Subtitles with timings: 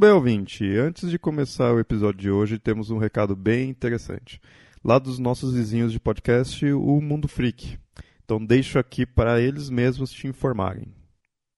[0.00, 0.64] bem, ouvinte.
[0.78, 4.40] Antes de começar o episódio de hoje, temos um recado bem interessante.
[4.82, 7.78] Lá dos nossos vizinhos de podcast, o Mundo Freak.
[8.24, 10.86] Então deixo aqui para eles mesmos te informarem.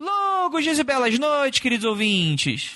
[0.00, 2.74] Longos dias e belas noites, queridos ouvintes.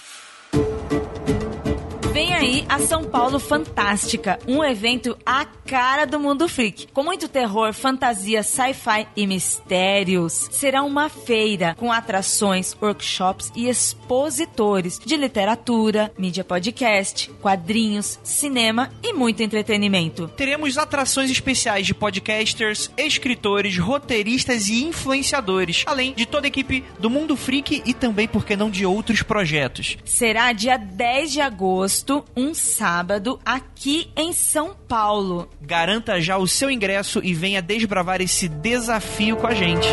[2.16, 7.28] Vem aí a São Paulo Fantástica, um evento à cara do mundo freak, com muito
[7.28, 10.48] terror, fantasia, sci-fi e mistérios.
[10.50, 19.12] Será uma feira com atrações, workshops e expositores de literatura, mídia podcast, quadrinhos, cinema e
[19.12, 20.26] muito entretenimento.
[20.38, 27.10] Teremos atrações especiais de podcasters, escritores, roteiristas e influenciadores, além de toda a equipe do
[27.10, 29.98] Mundo Freak e também, por que não, de outros projetos.
[30.06, 32.05] Será dia 10 de agosto
[32.36, 35.48] um sábado, aqui em São Paulo.
[35.60, 39.88] Garanta já o seu ingresso e venha desbravar esse desafio com a gente.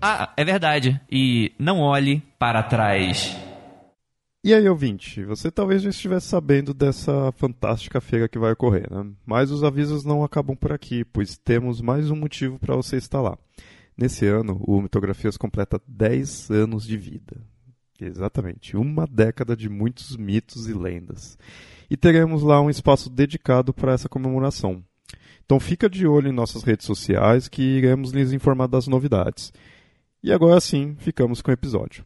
[0.00, 1.00] Ah, é verdade.
[1.10, 3.36] E não olhe para trás.
[4.44, 9.10] E aí, ouvinte, você talvez já estivesse sabendo dessa fantástica feira que vai ocorrer, né?
[9.26, 13.20] Mas os avisos não acabam por aqui, pois temos mais um motivo para você estar
[13.20, 13.36] lá.
[13.96, 17.36] Nesse ano, o Mitografias completa 10 anos de vida.
[18.00, 21.36] Exatamente, uma década de muitos mitos e lendas.
[21.90, 24.84] E teremos lá um espaço dedicado para essa comemoração.
[25.44, 29.52] Então fica de olho em nossas redes sociais que iremos lhes informar das novidades.
[30.22, 32.04] E agora sim, ficamos com o episódio.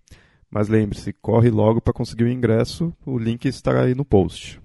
[0.50, 4.60] Mas lembre-se, corre logo para conseguir o ingresso, o link estará aí no post.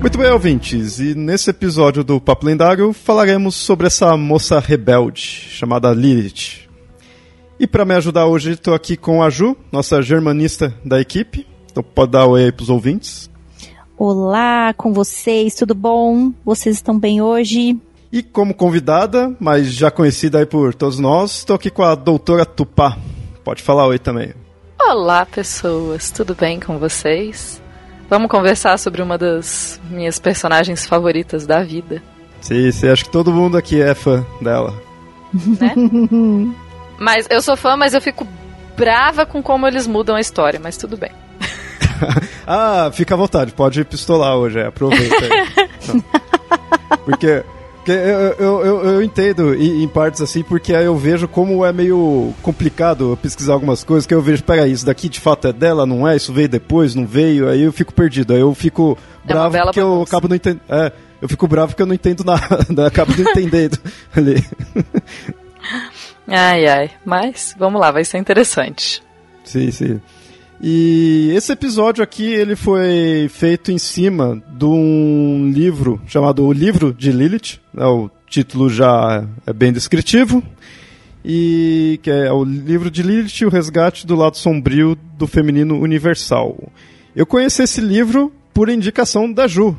[0.00, 5.92] Muito bem, ouvintes, e nesse episódio do Papo Lendário falaremos sobre essa moça rebelde chamada
[5.92, 6.68] Lilith.
[7.58, 11.44] E para me ajudar hoje, estou aqui com a Ju, nossa germanista da equipe.
[11.70, 13.28] Então pode dar oi aí para os ouvintes.
[13.98, 16.32] Olá, com vocês, tudo bom?
[16.44, 17.76] Vocês estão bem hoje?
[18.12, 22.46] E como convidada, mas já conhecida aí por todos nós, estou aqui com a doutora
[22.46, 22.96] Tupá.
[23.42, 24.32] Pode falar oi também.
[24.80, 27.60] Olá, pessoas, tudo bem com vocês?
[28.08, 32.02] Vamos conversar sobre uma das minhas personagens favoritas da vida.
[32.40, 34.74] Sim, sim, acho que todo mundo aqui é fã dela.
[35.32, 35.74] Né?
[36.98, 38.26] mas eu sou fã, mas eu fico
[38.76, 41.10] brava com como eles mudam a história, mas tudo bem.
[42.46, 46.02] ah, fica à vontade, pode pistolar hoje, é, aproveita aí.
[47.04, 47.44] Porque
[47.88, 51.64] porque eu, eu, eu, eu entendo em, em, partes assim, porque aí eu vejo como
[51.64, 55.52] é meio complicado pesquisar algumas coisas, que eu vejo, peraí, isso daqui de fato é
[55.54, 56.14] dela, não é?
[56.14, 57.48] Isso veio depois, não veio?
[57.48, 60.60] Aí eu fico perdido, aí eu fico bravo é porque eu acabo não entendendo.
[60.68, 63.78] É, eu fico bravo porque eu não entendo nada, acabo não entendendo
[64.14, 64.44] ali.
[66.26, 69.02] Ai, ai, mas vamos lá, vai ser interessante.
[69.44, 70.00] Sim, sim.
[70.60, 76.92] E esse episódio aqui ele foi feito em cima de um livro chamado O Livro
[76.92, 77.60] de Lilith.
[77.72, 80.42] Né, o título já é bem descritivo.
[81.24, 86.56] E que é o livro de Lilith, o resgate do lado sombrio do feminino universal.
[87.14, 89.76] Eu conheci esse livro por indicação da Ju.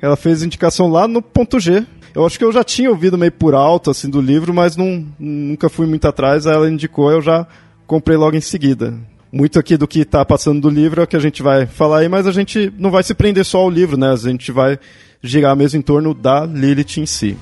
[0.00, 1.86] Ela fez indicação lá no ponto G.
[2.12, 5.06] Eu acho que eu já tinha ouvido meio por alto assim do livro, mas não,
[5.18, 6.46] nunca fui muito atrás.
[6.46, 7.46] Ela indicou, eu já
[7.86, 8.94] comprei logo em seguida
[9.32, 11.98] muito aqui do que está passando do livro é o que a gente vai falar
[11.98, 14.10] aí, mas a gente não vai se prender só ao livro, né?
[14.12, 14.78] A gente vai
[15.22, 17.36] girar mesmo em torno da Lilith em si.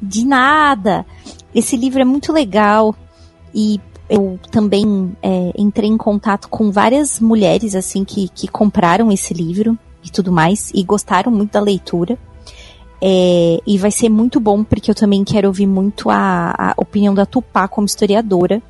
[0.00, 1.04] De nada!
[1.54, 2.94] Esse livro é muito legal
[3.54, 9.34] e eu também é, entrei em contato com várias mulheres assim que, que compraram esse
[9.34, 12.18] livro e tudo mais e gostaram muito da leitura.
[13.00, 17.14] É, e vai ser muito bom porque eu também quero ouvir muito a, a opinião
[17.14, 18.60] da Tupá como historiadora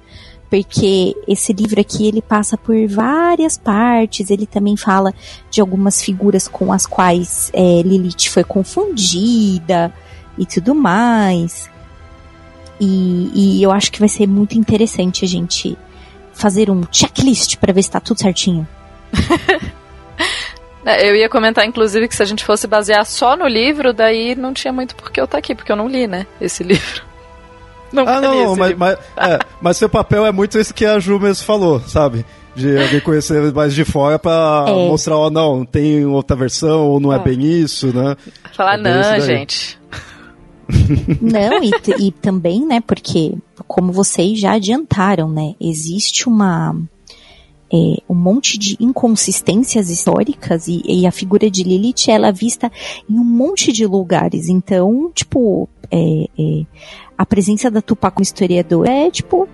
[0.50, 5.12] porque esse livro aqui ele passa por várias partes, ele também fala
[5.50, 9.92] de algumas figuras com as quais é, Lilith foi confundida
[10.38, 11.70] e tudo mais.
[12.80, 15.76] E, e, eu acho que vai ser muito interessante a gente
[16.32, 18.66] fazer um checklist para ver se tá tudo certinho.
[20.84, 24.34] É, eu ia comentar, inclusive, que se a gente fosse basear só no livro, daí
[24.34, 26.62] não tinha muito por que eu estar tá aqui, porque eu não li, né, esse
[26.62, 27.02] livro.
[27.92, 31.18] Não ah, não, mas, mas, é, mas seu papel é muito isso que a Ju
[31.18, 32.24] mesmo falou, sabe?
[32.54, 34.72] De alguém conhecer mais de fora pra é.
[34.72, 38.16] mostrar, ó, oh, não, tem outra versão, ou não é, é bem isso, né?
[38.54, 39.78] Falar, é não, gente.
[41.20, 43.34] Não, e, e também, né, porque,
[43.66, 46.76] como vocês já adiantaram, né, existe uma.
[47.70, 52.72] É, um monte de inconsistências históricas e, e, a figura de Lilith ela é vista
[53.08, 54.48] em um monte de lugares.
[54.48, 56.66] Então, tipo, é, é,
[57.18, 59.48] a presença da Tupá como historiador é, tipo,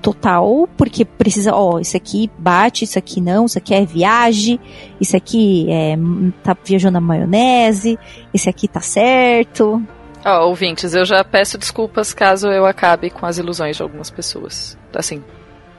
[0.00, 4.58] total, porque precisa, ó, isso aqui bate, isso aqui não, isso aqui é viagem,
[5.00, 5.96] isso aqui é,
[6.44, 7.98] tá viajando na maionese,
[8.32, 9.82] esse aqui tá certo.
[10.24, 14.10] Ó, oh, ouvintes, eu já peço desculpas caso eu acabe com as ilusões de algumas
[14.10, 14.78] pessoas.
[14.94, 15.22] Assim,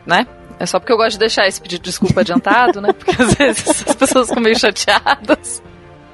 [0.06, 0.28] né?
[0.60, 2.92] É só porque eu gosto de deixar esse pedido de desculpa adiantado, né?
[2.94, 5.62] Porque às vezes as pessoas ficam meio chateadas.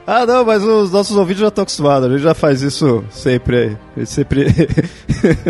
[0.09, 2.07] Ah, não, mas os nossos ouvintes já estão acostumados.
[2.07, 3.77] A gente já faz isso sempre aí.
[3.93, 4.45] A gente sempre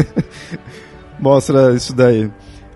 [1.22, 2.28] mostra isso daí.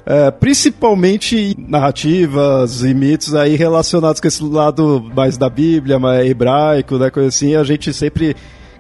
[0.06, 6.98] É, principalmente narrativas e mitos aí relacionados com esse lado mais da Bíblia, mais hebraico,
[6.98, 8.36] né, coisa assim, a gente sempre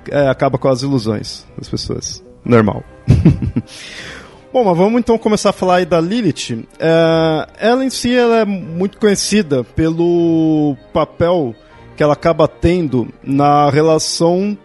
[0.10, 2.24] é, acaba com as ilusões das pessoas.
[2.46, 2.84] Normal.
[4.54, 6.66] Bom, mas vamos então começar a falar aí da Lilith.
[6.78, 11.56] É, ela em si ela é muito conhecida pelo papel
[12.02, 14.58] que ela acaba tendo na relação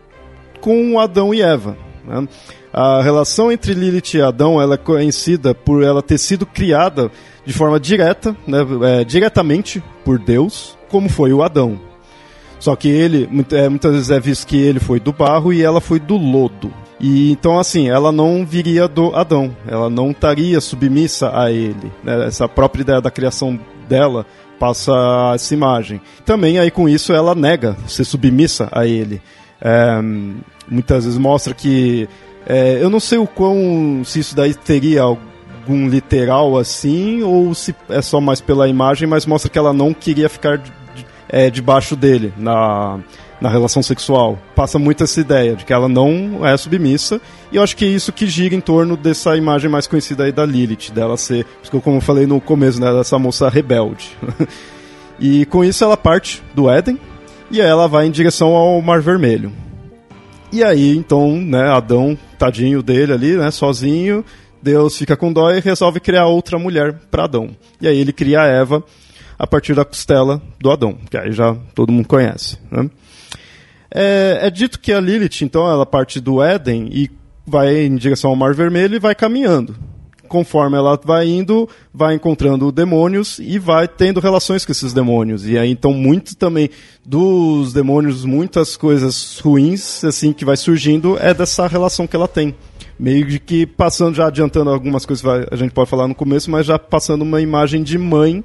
[0.58, 1.76] com Adão e Eva.
[2.02, 2.26] Né?
[2.72, 7.10] A relação entre Lilith e Adão ela é conhecida por ela ter sido criada
[7.44, 11.78] de forma direta, né, é, diretamente por Deus, como foi o Adão.
[12.58, 15.78] Só que ele, é, muitas vezes é visto que ele foi do barro e ela
[15.82, 16.72] foi do lodo.
[16.98, 21.92] E então, assim, ela não viria do Adão, ela não estaria submissa a ele.
[22.02, 22.28] Né?
[22.28, 24.24] Essa própria ideia da criação dela
[24.58, 24.93] passa
[25.35, 26.00] essa imagem.
[26.25, 29.20] Também, aí com isso, ela nega ser submissa a ele.
[29.61, 30.00] É,
[30.69, 32.08] muitas vezes mostra que.
[32.47, 34.03] É, eu não sei o quão.
[34.05, 39.26] se isso daí teria algum literal assim, ou se é só mais pela imagem, mas
[39.26, 40.61] mostra que ela não queria ficar
[41.29, 43.00] é, debaixo dele na,
[43.40, 44.38] na relação sexual.
[44.54, 47.20] Passa muito essa ideia de que ela não é submissa,
[47.52, 50.32] e eu acho que é isso que gira em torno dessa imagem mais conhecida aí
[50.32, 51.46] da Lilith, dela ser,
[51.82, 54.10] como eu falei no começo, né, dessa moça rebelde.
[55.20, 56.98] e com isso ela parte do Éden,
[57.50, 59.52] e ela vai em direção ao Mar Vermelho.
[60.52, 64.24] E aí, então, né, Adão, tadinho dele ali, né, sozinho,
[64.62, 67.50] Deus fica com dó e resolve criar outra mulher para Adão.
[67.80, 68.82] E aí ele cria a Eva,
[69.38, 72.58] a partir da costela do Adão, que aí já todo mundo conhece.
[72.70, 72.88] Né?
[73.90, 77.10] É, é, dito que a Lilith, então, ela parte do Éden e
[77.46, 79.76] vai em direção ao Mar Vermelho e vai caminhando.
[80.28, 85.46] Conforme ela vai indo, vai encontrando demônios e vai tendo relações com esses demônios.
[85.46, 86.68] E aí, então, muito também
[87.04, 92.56] dos demônios, muitas coisas ruins, assim, que vai surgindo, é dessa relação que ela tem
[92.98, 96.50] meio de que passando, já adiantando algumas coisas que a gente pode falar no começo,
[96.50, 98.42] mas já passando uma imagem de mãe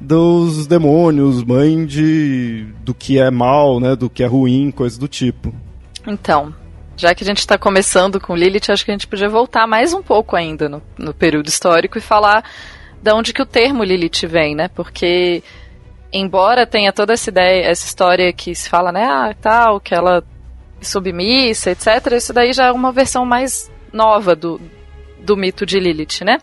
[0.00, 5.08] dos demônios, mãe de do que é mal, né, do que é ruim, coisas do
[5.08, 5.52] tipo.
[6.06, 6.54] Então,
[6.96, 9.92] já que a gente está começando com Lilith, acho que a gente podia voltar mais
[9.92, 12.44] um pouco ainda no, no período histórico e falar
[13.02, 14.68] de onde que o termo Lilith vem, né?
[14.68, 15.42] Porque
[16.12, 20.18] embora tenha toda essa ideia, essa história que se fala, né, ah, tal, que ela
[20.18, 22.12] é submissa, etc.
[22.16, 24.60] Isso daí já é uma versão mais nova do,
[25.20, 26.38] do mito de Lilith, né?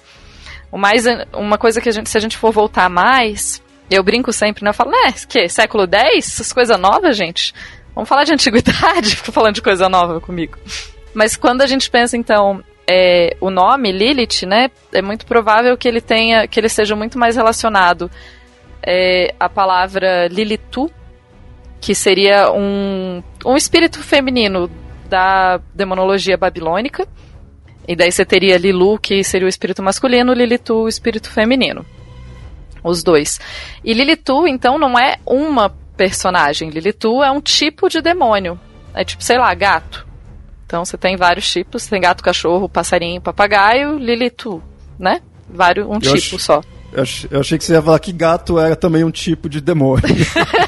[0.75, 4.33] O mais, uma coisa que a gente, se a gente for voltar mais, eu brinco
[4.33, 4.71] sempre, né?
[4.71, 6.33] Eu falo, né, que, século X?
[6.33, 7.53] Essas coisas novas, gente?
[7.95, 9.15] Vamos falar de antiguidade?
[9.15, 10.57] Fico falando de coisa nova comigo.
[11.13, 15.87] Mas quando a gente pensa, então, é, o nome Lilith, né, é muito provável que
[15.87, 18.11] ele tenha, que ele seja muito mais relacionado
[18.85, 20.91] é, à palavra Lilitu,
[21.79, 24.69] que seria um, um espírito feminino
[25.07, 27.07] da demonologia babilônica,
[27.87, 31.85] e daí você teria Lilu, que seria o espírito masculino, Lilitu, o espírito feminino.
[32.83, 33.39] Os dois.
[33.83, 36.69] E Lilitu, então, não é uma personagem.
[36.69, 38.59] Lilitu é um tipo de demônio.
[38.93, 40.05] É tipo, sei lá, gato.
[40.65, 41.87] Então você tem vários tipos.
[41.87, 44.61] Tem gato, cachorro, passarinho, papagaio, Lilitu,
[44.99, 45.21] né?
[45.49, 46.61] Vários, um eu tipo só.
[47.29, 50.03] Eu achei que você ia falar que gato era também um tipo de demônio.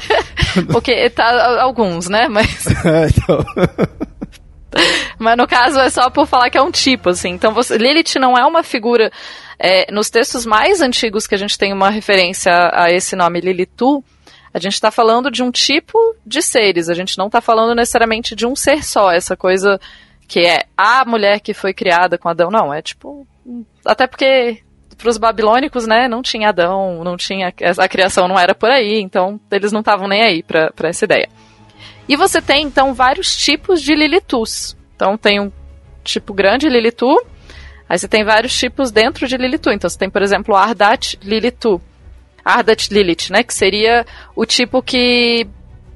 [0.70, 2.28] Porque tá alguns, né?
[2.28, 2.66] Mas.
[2.84, 3.44] É, então.
[5.18, 7.30] Mas no caso é só por falar que é um tipo, assim.
[7.30, 9.10] Então você, Lilith não é uma figura.
[9.58, 14.04] É, nos textos mais antigos que a gente tem uma referência a esse nome Lilitu,
[14.54, 16.88] a gente está falando de um tipo de seres.
[16.88, 19.10] A gente não está falando necessariamente de um ser só.
[19.10, 19.80] Essa coisa
[20.28, 22.50] que é a mulher que foi criada com Adão.
[22.50, 23.26] Não, é tipo.
[23.84, 24.62] Até porque
[24.96, 29.00] para os babilônicos, né, não tinha Adão, não tinha a criação não era por aí,
[29.00, 31.28] então eles não estavam nem aí para essa ideia.
[32.08, 34.76] E você tem, então, vários tipos de Lilitus.
[34.96, 35.52] Então, tem um
[36.02, 37.14] tipo grande Lilitu,
[37.88, 39.70] Aí você tem vários tipos dentro de Lilitu.
[39.70, 41.80] Então você tem, por exemplo, Ardat Lilitu.
[42.44, 43.42] Ardat Lilith, né?
[43.42, 44.04] Que seria
[44.36, 45.48] o tipo que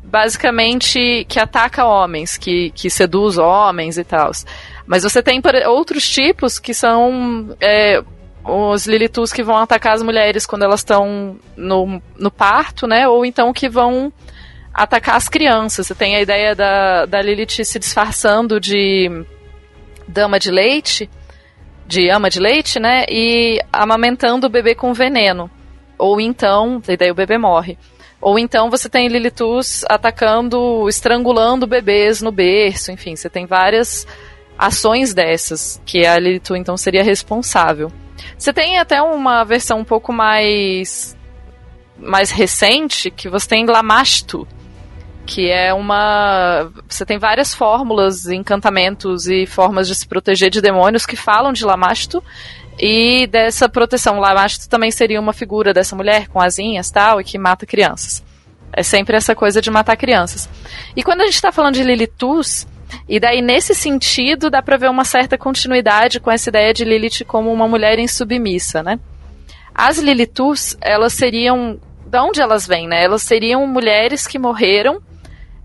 [0.02, 4.31] basicamente que ataca homens, que, que seduz homens e tal.
[4.87, 8.02] Mas você tem outros tipos que são é,
[8.45, 13.07] os Lilitus que vão atacar as mulheres quando elas estão no, no parto, né?
[13.07, 14.11] Ou então que vão
[14.73, 15.87] atacar as crianças.
[15.87, 19.25] Você tem a ideia da, da Lilith se disfarçando de
[20.07, 21.11] dama de leite,
[21.87, 23.05] de ama de leite, né?
[23.09, 25.50] E amamentando o bebê com veneno.
[25.99, 27.79] Ou então, e daí o bebê morre.
[28.21, 34.07] Ou então você tem Lilitus atacando, estrangulando bebês no berço, enfim, você tem várias
[34.57, 37.91] ações dessas que a Lilitu então seria responsável.
[38.38, 41.17] Você tem até uma versão um pouco mais
[41.99, 44.47] mais recente que você tem Lamastu,
[45.33, 51.07] que é uma você tem várias fórmulas, encantamentos e formas de se proteger de demônios
[51.07, 52.23] que falam de Lamastu
[52.79, 54.21] e dessa proteção.
[54.21, 58.23] Lamasto também seria uma figura dessa mulher com asinhas tal e que mata crianças.
[58.75, 60.51] É sempre essa coisa de matar crianças.
[60.95, 62.67] E quando a gente está falando de Lilitus,
[63.09, 67.25] e daí nesse sentido dá para ver uma certa continuidade com essa ideia de Lilith
[67.27, 69.01] como uma mulher insubmissa, né?
[69.75, 73.03] As Lilitus, elas seriam, da onde elas vêm, né?
[73.03, 75.01] Elas seriam mulheres que morreram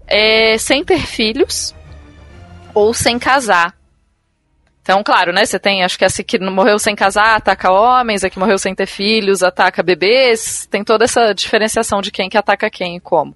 [0.08, 1.76] é, sem ter filhos
[2.74, 3.76] ou sem casar.
[4.82, 5.46] Então, claro, né?
[5.46, 8.74] Você tem, acho que essa que morreu sem casar ataca homens, a que morreu sem
[8.74, 10.66] ter filhos ataca bebês.
[10.72, 13.36] Tem toda essa diferenciação de quem que ataca quem e como.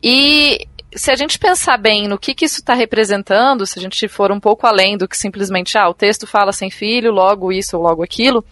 [0.00, 4.06] E se a gente pensar bem no que, que isso está representando, se a gente
[4.06, 7.76] for um pouco além do que simplesmente, ah, o texto fala sem filho, logo isso
[7.76, 8.44] ou logo aquilo.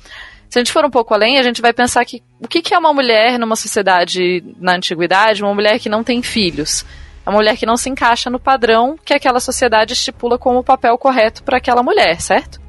[0.49, 2.75] Se a gente for um pouco além, a gente vai pensar que o que, que
[2.75, 6.85] é uma mulher numa sociedade na antiguidade, uma mulher que não tem filhos?
[7.31, 10.99] A mulher que não se encaixa no padrão que aquela sociedade estipula como o papel
[10.99, 12.61] correto para aquela mulher, certo?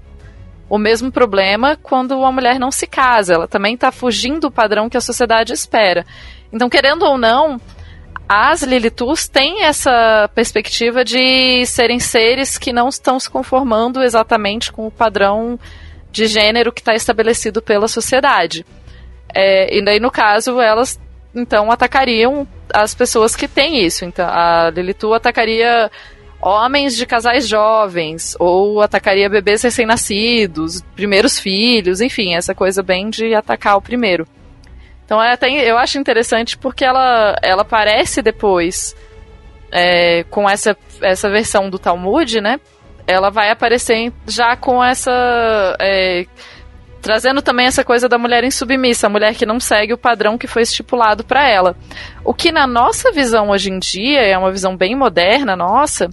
[0.69, 4.87] O mesmo problema quando uma mulher não se casa, ela também está fugindo do padrão
[4.87, 6.05] que a sociedade espera.
[6.53, 7.59] Então, querendo ou não,
[8.29, 14.85] as Lilitus têm essa perspectiva de serem seres que não estão se conformando exatamente com
[14.85, 15.59] o padrão
[16.11, 18.63] de gênero que está estabelecido pela sociedade.
[19.33, 20.99] É, e daí, no caso, elas
[21.33, 24.05] então atacariam as pessoas que têm isso.
[24.05, 25.89] Então, a Lilitu atacaria
[26.41, 33.35] homens de casais jovens, ou atacaria bebês recém-nascidos, primeiros filhos, enfim, essa coisa bem de
[33.35, 34.27] atacar o primeiro.
[35.05, 38.95] Então é até, eu acho interessante porque ela, ela aparece depois
[39.71, 42.59] é, com essa, essa versão do Talmud, né?
[43.07, 45.11] Ela vai aparecer já com essa.
[45.79, 46.25] É,
[47.01, 50.47] Trazendo também essa coisa da mulher insubmissa, a mulher que não segue o padrão que
[50.47, 51.75] foi estipulado para ela.
[52.23, 56.09] O que na nossa visão hoje em dia é uma visão bem moderna, nossa,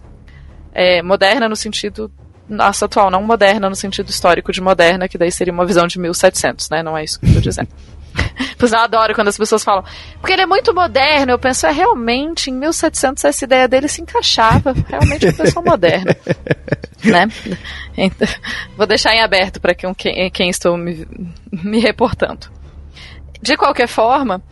[0.72, 2.10] é, moderna no sentido
[2.48, 5.98] nossa atual, não moderna no sentido histórico de moderna, que daí seria uma visão de
[5.98, 6.82] 1700, né?
[6.82, 7.68] Não é isso que eu tô dizendo.
[8.58, 9.84] Pois eu adoro quando as pessoas falam,
[10.20, 11.30] porque ele é muito moderno.
[11.30, 14.74] Eu penso, é realmente, em 1700 essa ideia dele se encaixava.
[14.88, 16.16] Realmente é uma pessoa moderna.
[17.04, 17.28] né?
[17.96, 18.26] Então,
[18.76, 19.94] vou deixar em aberto para quem,
[20.32, 21.06] quem estou me,
[21.52, 22.48] me reportando.
[23.40, 24.42] De qualquer forma,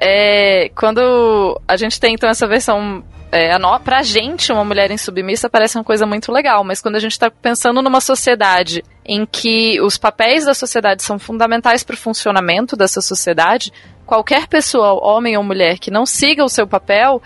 [0.00, 5.48] é, quando a gente tem então essa versão é, no, pra gente, uma mulher insubmissa
[5.48, 9.80] parece uma coisa muito legal, mas quando a gente está pensando numa sociedade em que
[9.80, 13.72] os papéis da sociedade são fundamentais para o funcionamento dessa sociedade,
[14.06, 17.22] qualquer pessoa, homem ou mulher, que não siga o seu papel,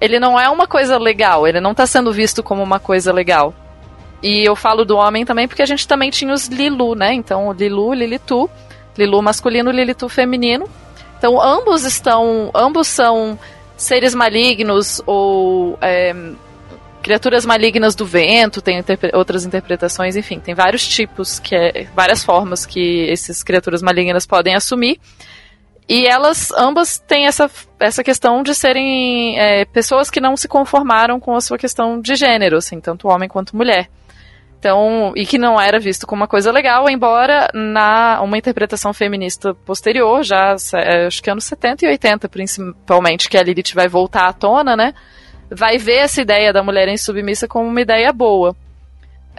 [0.00, 3.54] ele não é uma coisa legal, ele não está sendo visto como uma coisa legal.
[4.22, 7.12] E eu falo do homem também porque a gente também tinha os Lilu, né?
[7.12, 8.50] Então, Lilu, Lilitu,
[8.96, 10.68] Lilu masculino, Lilitu feminino.
[11.18, 13.38] Então, ambos estão, ambos são
[13.76, 16.14] seres malignos ou é,
[17.02, 22.22] criaturas malignas do vento, tem interpre outras interpretações, enfim, tem vários tipos, que é, várias
[22.22, 25.00] formas que essas criaturas malignas podem assumir.
[25.88, 31.18] E elas ambas têm essa, essa questão de serem é, pessoas que não se conformaram
[31.18, 33.88] com a sua questão de gênero, assim, tanto homem quanto mulher.
[34.60, 39.54] Então, e que não era visto como uma coisa legal, embora na uma interpretação feminista
[39.54, 44.28] posterior, já é, acho que anos 70 e 80 principalmente, que a Lilith vai voltar
[44.28, 44.94] à tona, né?
[45.50, 48.54] Vai ver essa ideia da mulher insubmissa como uma ideia boa.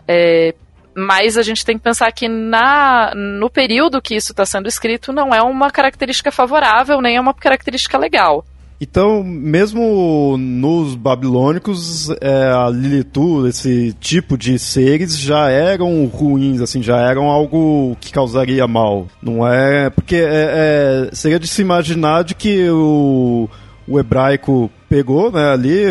[0.08, 0.54] É,
[0.96, 5.14] mas a gente tem que pensar que na, no período que isso está sendo escrito
[5.14, 8.46] não é uma característica favorável, nem é uma característica legal.
[8.84, 16.82] Então, mesmo nos babilônicos, é, a Lilitu, esse tipo de seres, já eram ruins, assim,
[16.82, 19.08] já eram algo que causaria mal.
[19.22, 19.92] Não é.
[19.92, 23.48] Porque é, é, seria de se imaginar de que o,
[23.88, 25.86] o hebraico pegou né, ali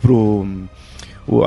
[0.00, 0.46] pro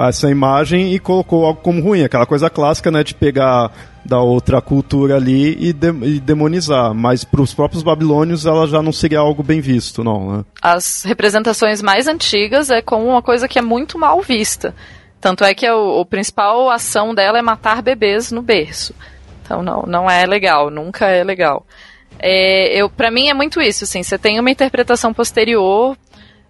[0.07, 3.71] essa imagem e colocou algo como ruim, aquela coisa clássica, né, de pegar
[4.05, 8.83] da outra cultura ali e, de, e demonizar, mas para os próprios babilônios ela já
[8.83, 10.45] não seria algo bem visto, não, né?
[10.61, 14.75] As representações mais antigas é como uma coisa que é muito mal vista.
[15.19, 18.93] Tanto é que a, a principal ação dela é matar bebês no berço.
[19.43, 21.65] Então não, não é legal, nunca é legal.
[22.19, 25.97] É, eu, para mim é muito isso, assim, você tem uma interpretação posterior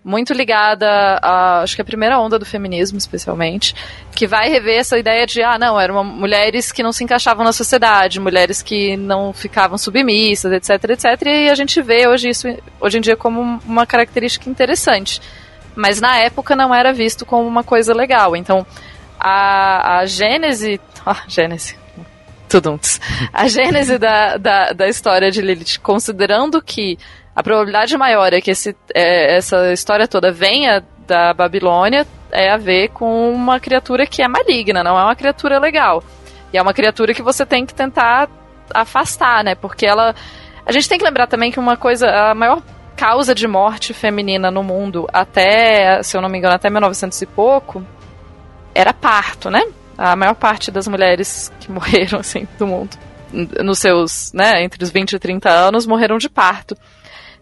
[0.04, 0.88] muito ligada
[1.22, 3.76] a, acho que a primeira onda do feminismo, especialmente,
[4.16, 7.52] que vai rever essa ideia de, ah, não, eram mulheres que não se encaixavam na
[7.52, 12.48] sociedade, mulheres que não ficavam submissas, etc, etc, e a gente vê hoje isso,
[12.80, 15.22] hoje em dia, como uma característica interessante.
[15.76, 18.36] Mas na época não era visto como uma coisa legal.
[18.36, 18.66] Então,
[19.20, 20.80] a, a gênese.
[21.06, 21.78] Ah, gênese.
[22.50, 23.00] Tuduntes.
[23.32, 27.00] A gênese da, da, da história de Lilith, considerando que
[27.40, 32.58] a probabilidade maior é que esse, é, essa história toda venha da Babilônia é a
[32.58, 36.04] ver com uma criatura que é maligna, não é uma criatura legal.
[36.52, 38.28] E é uma criatura que você tem que tentar
[38.74, 39.56] afastar, né?
[39.56, 40.14] Porque ela.
[40.66, 42.10] A gente tem que lembrar também que uma coisa.
[42.10, 42.62] A maior
[42.98, 47.26] causa de morte feminina no mundo até, se eu não me engano, até 1900 e
[47.26, 47.82] pouco,
[48.76, 49.64] era parto, né?
[49.98, 52.98] A maior parte das mulheres que morreram, assim, do mundo,
[53.64, 56.76] nos seus, né, entre os 20 e 30 anos, morreram de parto.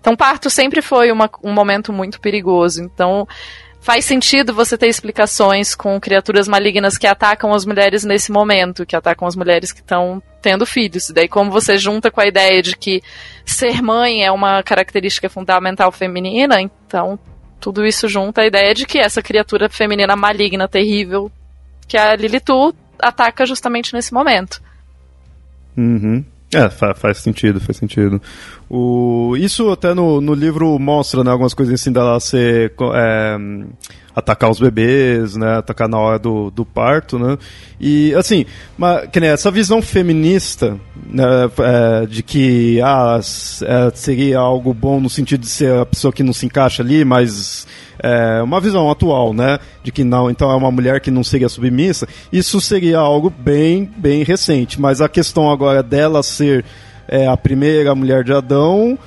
[0.07, 2.81] Então, parto sempre foi uma, um momento muito perigoso.
[2.81, 3.27] Então,
[3.81, 8.95] faz sentido você ter explicações com criaturas malignas que atacam as mulheres nesse momento, que
[8.95, 11.09] atacam as mulheres que estão tendo filhos.
[11.09, 13.03] E daí, como você junta com a ideia de que
[13.45, 17.19] ser mãe é uma característica fundamental feminina, então
[17.59, 21.29] tudo isso junta a ideia de que essa criatura feminina maligna, terrível,
[21.85, 24.61] que a Lilitu ataca justamente nesse momento.
[25.75, 26.23] Uhum.
[26.53, 28.21] É, faz, sentido, faz sentido.
[28.69, 32.73] O, isso até no, no livro mostra né, algumas coisas assim dela ser.
[32.95, 33.37] É,
[34.17, 35.57] atacar os bebês, né?
[35.57, 37.37] Atacar na hora do, do parto, né?
[37.79, 40.75] E, assim, uma, que essa visão feminista,
[41.07, 41.23] né,
[41.59, 46.23] é, de que ah, é, seria algo bom no sentido de ser a pessoa que
[46.23, 47.67] não se encaixa ali, mas
[47.99, 49.59] é, uma visão atual, né?
[49.83, 52.07] De que não, então é uma mulher que não seria submissa.
[52.33, 54.81] Isso seria algo bem, bem recente.
[54.81, 56.65] Mas a questão agora dela ser
[57.07, 58.97] é, a primeira mulher de Adão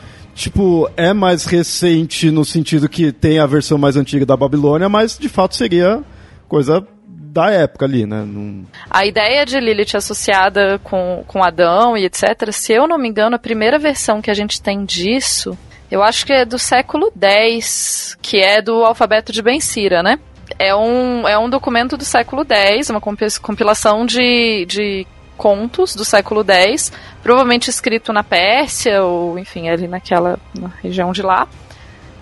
[0.41, 5.19] tipo, é mais recente no sentido que tem a versão mais antiga da Babilônia, mas
[5.19, 6.03] de fato seria
[6.49, 8.23] coisa da época ali, né?
[8.23, 8.65] Num...
[8.91, 13.37] A ideia de Lilith associada com, com Adão e etc., se eu não me engano,
[13.37, 15.57] a primeira versão que a gente tem disso,
[15.91, 20.19] eu acho que é do século X, que é do alfabeto de Ben Sira, né?
[20.59, 25.07] É um, é um documento do século X, uma compilação de, de
[25.41, 31.23] contos do século X, provavelmente escrito na Pérsia, ou enfim, ali naquela na região de
[31.23, 31.49] lá.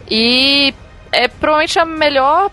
[0.08, 0.72] E
[1.10, 2.48] é provavelmente a melhor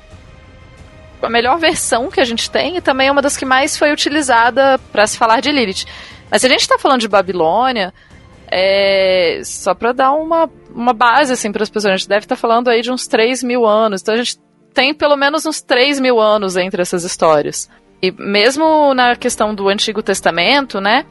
[1.21, 3.91] a melhor versão que a gente tem e também é uma das que mais foi
[3.91, 5.85] utilizada para se falar de Lilith.
[6.31, 7.93] Mas se a gente está falando de Babilônia,
[8.47, 12.35] é, só para dar uma, uma base assim, para as pessoas, a gente deve estar
[12.35, 14.01] tá falando aí de uns 3 mil anos.
[14.01, 14.39] Então a gente
[14.73, 17.69] tem pelo menos uns 3 mil anos entre essas histórias.
[18.01, 21.05] E mesmo na questão do Antigo Testamento, né?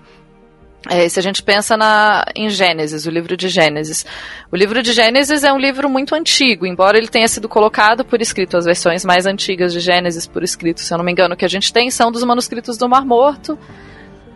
[0.89, 4.05] É, se a gente pensa na, em Gênesis, o livro de Gênesis.
[4.53, 8.21] O livro de Gênesis é um livro muito antigo, embora ele tenha sido colocado por
[8.21, 8.57] escrito.
[8.57, 11.49] As versões mais antigas de Gênesis por escrito, se eu não me engano, que a
[11.49, 13.59] gente tem são dos manuscritos do Mar Morto.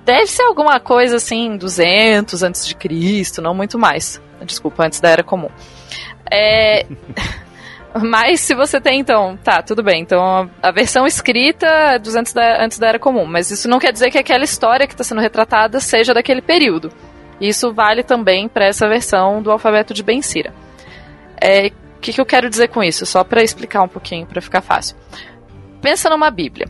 [0.06, 4.18] Deve ser alguma coisa assim, 200 antes de Cristo, não muito mais.
[4.42, 5.50] Desculpa, antes da Era Comum.
[6.30, 6.86] É.
[8.02, 10.02] Mas se você tem, então, tá, tudo bem.
[10.02, 13.26] Então a versão escrita é 200 da, antes da Era Comum.
[13.26, 16.90] Mas isso não quer dizer que aquela história que está sendo retratada seja daquele período.
[17.40, 20.52] Isso vale também para essa versão do alfabeto de Ben Sira.
[21.40, 23.06] É, o que, que eu quero dizer com isso?
[23.06, 24.96] Só para explicar um pouquinho, para ficar fácil.
[25.80, 26.66] Pensa numa Bíblia.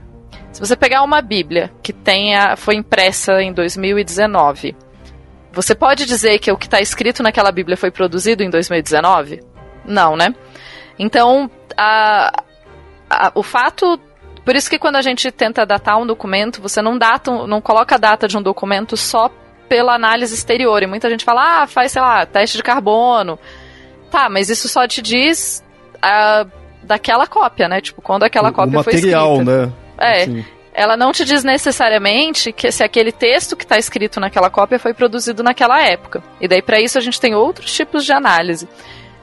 [0.52, 4.76] Se você pegar uma Bíblia que tenha, foi impressa em 2019,
[5.52, 9.40] você pode dizer que o que está escrito naquela Bíblia foi produzido em 2019?
[9.84, 10.34] Não, né?
[10.98, 12.42] Então, a,
[13.08, 13.98] a, o fato.
[14.44, 17.96] Por isso que quando a gente tenta datar um documento, você não data, não coloca
[17.96, 19.30] a data de um documento só
[19.68, 20.82] pela análise exterior.
[20.82, 23.38] E muita gente fala, ah, faz, sei lá, teste de carbono.
[24.10, 25.62] Tá, mas isso só te diz
[26.00, 26.46] a,
[26.82, 27.80] daquela cópia, né?
[27.80, 29.66] Tipo, quando aquela o, cópia o material, foi escrita.
[29.66, 29.72] né?
[29.98, 30.22] É.
[30.22, 30.44] Assim.
[30.72, 34.94] Ela não te diz necessariamente que se aquele texto que está escrito naquela cópia foi
[34.94, 36.22] produzido naquela época.
[36.40, 38.68] E daí, para isso, a gente tem outros tipos de análise.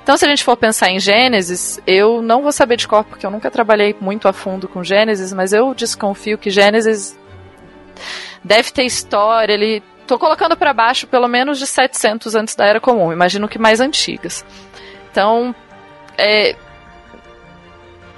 [0.06, 3.26] Então, se a gente for pensar em Gênesis, eu não vou saber de cor, porque
[3.26, 7.18] eu nunca trabalhei muito a fundo com Gênesis, mas eu desconfio que Gênesis
[8.44, 9.82] deve ter história, ele...
[10.06, 13.80] Tô colocando para baixo pelo menos de 700 antes da Era Comum, imagino que mais
[13.80, 14.46] antigas.
[15.12, 15.56] Então,
[16.20, 16.56] é,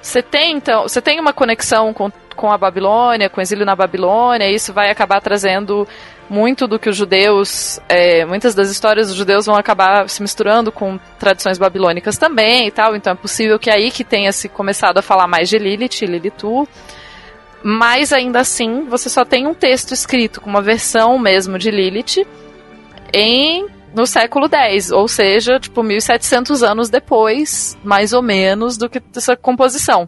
[0.02, 3.78] você tem então, você tem uma conexão com, com a Babilônia, com o exílio na
[3.78, 5.88] Babilônia, isso vai acabar trazendo
[6.30, 10.72] muito do que os judeus, é, muitas das histórias dos judeus vão acabar se misturando
[10.72, 14.98] com tradições babilônicas também e tal, então é possível que aí que tenha se começado
[14.98, 16.68] a falar mais de Lilith, Lilitu,
[17.64, 22.26] mas ainda assim você só tem um texto escrito com uma versão mesmo de Lilith
[23.14, 29.02] em no século X, ou seja, tipo 1700 anos depois, mais ou menos, do que
[29.16, 30.08] essa composição.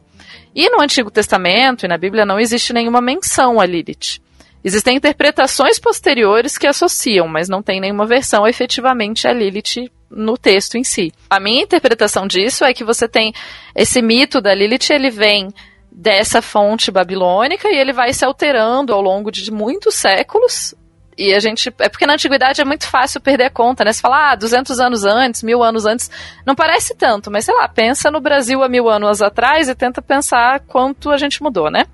[0.54, 4.22] E no Antigo Testamento e na Bíblia não existe nenhuma menção a Lilith.
[4.64, 10.76] Existem interpretações posteriores que associam, mas não tem nenhuma versão efetivamente a Lilith no texto
[10.76, 11.14] em si.
[11.30, 13.34] A minha interpretação disso é que você tem
[13.76, 15.50] esse mito da Lilith, ele vem
[15.92, 20.76] dessa fonte babilônica e ele vai se alterando ao longo de muitos séculos.
[21.18, 21.74] E a gente.
[21.80, 23.92] É porque na antiguidade é muito fácil perder a conta, né?
[23.92, 26.10] Você fala, ah, 200 anos antes, mil anos antes.
[26.46, 30.02] Não parece tanto, mas sei lá, pensa no Brasil há mil anos atrás e tenta
[30.02, 31.86] pensar quanto a gente mudou, né?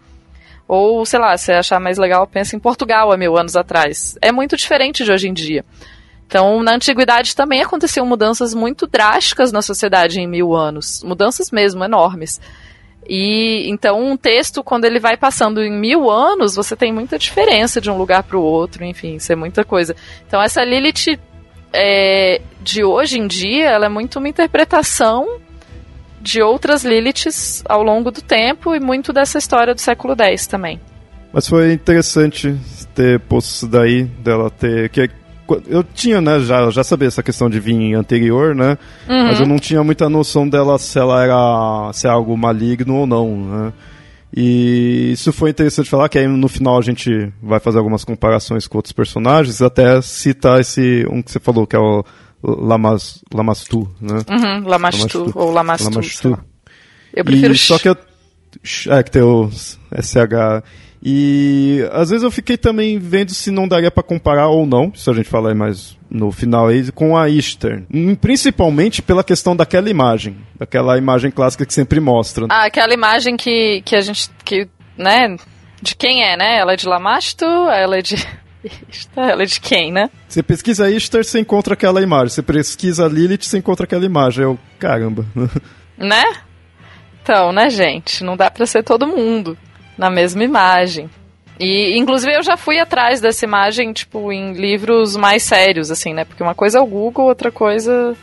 [0.68, 4.18] Ou, sei lá, se achar mais legal, pensa em Portugal há mil anos atrás.
[4.22, 5.64] É muito diferente de hoje em dia.
[6.28, 11.04] Então, na antiguidade também aconteciam mudanças muito drásticas na sociedade em mil anos.
[11.04, 12.42] Mudanças mesmo, enormes.
[13.08, 17.80] E então um texto, quando ele vai passando em mil anos, você tem muita diferença
[17.80, 19.96] de um lugar para o outro, enfim, isso é muita coisa.
[20.28, 21.20] Então essa Lilith
[21.72, 25.40] é, de hoje em dia, ela é muito uma interpretação
[26.26, 30.82] de outras Liliths ao longo do tempo e muito dessa história do século X também.
[31.32, 32.58] Mas foi interessante
[32.96, 34.90] ter posto isso daí, dela ter.
[34.90, 35.10] Que
[35.68, 38.76] eu tinha, né, já, já sabia essa questão de vir anterior, né?
[39.08, 39.28] Uhum.
[39.28, 43.06] Mas eu não tinha muita noção dela se ela era se é algo maligno ou
[43.06, 43.74] não, né?
[44.36, 48.68] E isso foi interessante falar, que aí no final a gente vai fazer algumas comparações
[48.68, 52.04] com outros personagens, até citar esse um que você falou, que é o
[52.46, 54.20] Lamas, Lamastu, né?
[54.30, 55.90] Uhum, Lamastu, Lamastu, ou Lamastu.
[55.90, 56.40] Lamastu.
[57.14, 57.98] Eu prefiro e, Só que eu,
[58.90, 60.64] é que tem o SH.
[61.08, 65.10] E às vezes eu fiquei também vendo se não daria para comparar ou não, se
[65.10, 67.86] a gente falar mais no final aí, com a Eastern.
[67.94, 72.48] Hum, principalmente pela questão daquela imagem, daquela imagem clássica que sempre mostra.
[72.50, 75.36] Ah, aquela imagem que, que a gente, que, né,
[75.82, 76.58] de quem é, né?
[76.58, 78.16] Ela é de Lamasto, ela é de...
[79.16, 80.10] Ela é de quem, né?
[80.28, 82.30] Você pesquisa Easter, você encontra aquela imagem.
[82.30, 84.44] Você pesquisa Lilith, você encontra aquela imagem.
[84.44, 85.26] Eu, caramba.
[85.98, 86.26] Né?
[87.24, 88.22] Então, né, gente?
[88.22, 89.58] Não dá pra ser todo mundo
[89.98, 91.10] na mesma imagem.
[91.60, 96.26] E, inclusive, eu já fui atrás dessa imagem, tipo, em livros mais sérios, assim, né?
[96.26, 98.16] Porque uma coisa é o Google, outra coisa,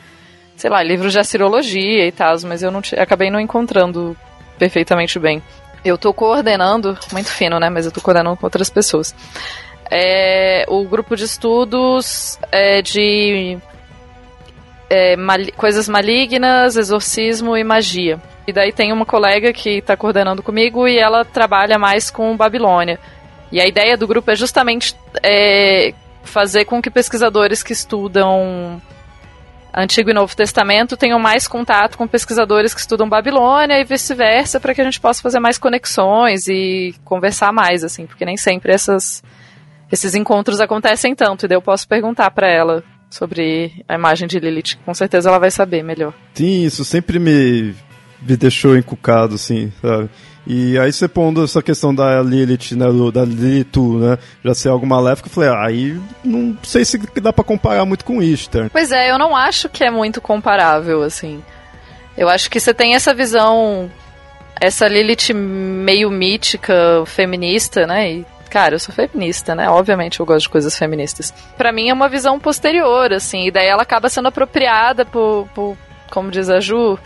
[0.54, 4.16] sei lá, livros de astrologia e tal, mas eu não acabei não encontrando
[4.58, 5.42] perfeitamente bem.
[5.84, 7.70] Eu tô coordenando, muito fino, né?
[7.70, 9.14] Mas eu tô coordenando com outras pessoas.
[9.94, 13.58] É, o grupo de estudos é de
[14.88, 18.18] é, mal, coisas malignas, exorcismo e magia.
[18.46, 22.98] E daí tem uma colega que está coordenando comigo e ela trabalha mais com Babilônia.
[23.52, 25.92] E a ideia do grupo é justamente é,
[26.24, 28.80] fazer com que pesquisadores que estudam
[29.74, 34.74] Antigo e Novo Testamento tenham mais contato com pesquisadores que estudam Babilônia e vice-versa, para
[34.74, 39.22] que a gente possa fazer mais conexões e conversar mais, assim, porque nem sempre essas,
[39.92, 41.44] esses encontros acontecem tanto.
[41.44, 45.38] E daí eu posso perguntar para ela sobre a imagem de Lilith, com certeza ela
[45.38, 46.14] vai saber melhor.
[46.32, 47.74] Sim, isso sempre me
[48.24, 50.08] me deixou encucado, assim, sabe?
[50.46, 54.86] E aí você pondo essa questão da Lilith, né, da Lilitu, né, já ser algo
[54.86, 58.68] maléfico, eu falei, ah, aí não sei se dá para comparar muito com Easter.
[58.70, 61.42] Pois é, eu não acho que é muito comparável, assim.
[62.16, 63.90] Eu acho que você tem essa visão,
[64.60, 69.70] essa Lilith meio mítica, feminista, né, e cara, eu sou feminista, né?
[69.70, 71.32] Obviamente eu gosto de coisas feministas.
[71.56, 75.74] Para mim é uma visão posterior, assim, e daí ela acaba sendo apropriada por, por
[76.10, 76.98] como diz a Ju,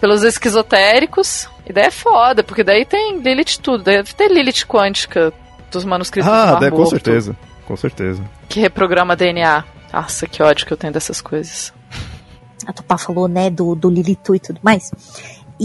[0.00, 1.46] pelos esquizotéricos.
[1.66, 3.84] E daí é foda, porque daí tem Lilith tudo.
[3.84, 5.30] Deve ter Lilith quântica
[5.70, 7.36] dos manuscritos ah, do Ah, com certeza.
[7.66, 8.22] Com certeza.
[8.48, 9.62] Que reprograma DNA.
[9.92, 11.70] Nossa, que ódio que eu tenho dessas coisas.
[12.66, 14.90] A Tupá falou, né, do, do Lilitu e tudo mais.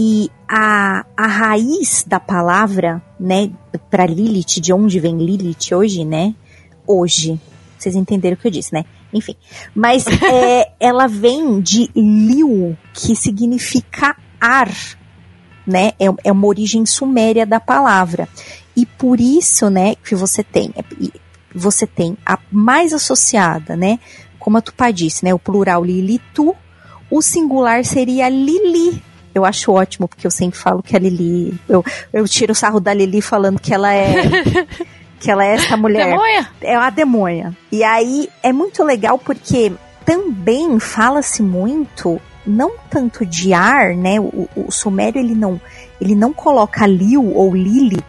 [0.02, 3.50] E a, a raiz da palavra, né,
[3.90, 6.34] para Lilith, de onde vem Lilith hoje, né?
[6.86, 7.38] Hoje.
[7.76, 8.86] Vocês entenderam o que eu disse, né?
[9.12, 9.36] Enfim.
[9.74, 14.70] Mas é, ela vem de Liu, que significa ar,
[15.66, 15.92] né?
[16.00, 18.26] É, é uma origem suméria da palavra.
[18.74, 20.72] E por isso, né, que você tem,
[21.54, 23.98] você tem a mais associada, né?
[24.38, 25.34] Como a Tupá disse, né?
[25.34, 26.56] O plural Lilitu,
[27.10, 29.09] o singular seria Lili.
[29.34, 31.58] Eu acho ótimo, porque eu sempre falo que a Lili.
[31.68, 34.14] Eu, eu tiro o sarro da Lili falando que ela é.
[35.20, 36.10] que ela é essa mulher.
[36.10, 36.48] Demonha?
[36.60, 37.56] É uma demonha.
[37.70, 39.72] E aí é muito legal porque
[40.04, 44.18] também fala-se muito não tanto de ar, né?
[44.18, 45.60] O, o, sumério ele não
[46.00, 48.02] ele não coloca Liu ou Lili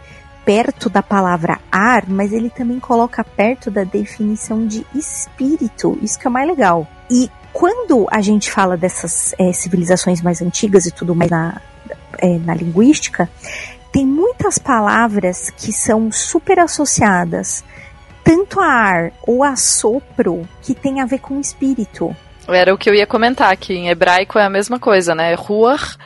[0.44, 5.96] perto da palavra ar, mas ele também coloca perto da definição de espírito.
[6.02, 6.86] Isso que é mais legal.
[7.10, 11.60] E quando a gente fala dessas é, civilizações mais antigas e tudo mais na,
[12.18, 13.28] é, na linguística,
[13.92, 17.62] tem muitas palavras que são super associadas
[18.24, 22.14] tanto a ar ou a sopro que tem a ver com espírito.
[22.48, 25.34] Era o que eu ia comentar, que em hebraico é a mesma coisa, né?
[25.34, 25.96] Ruach,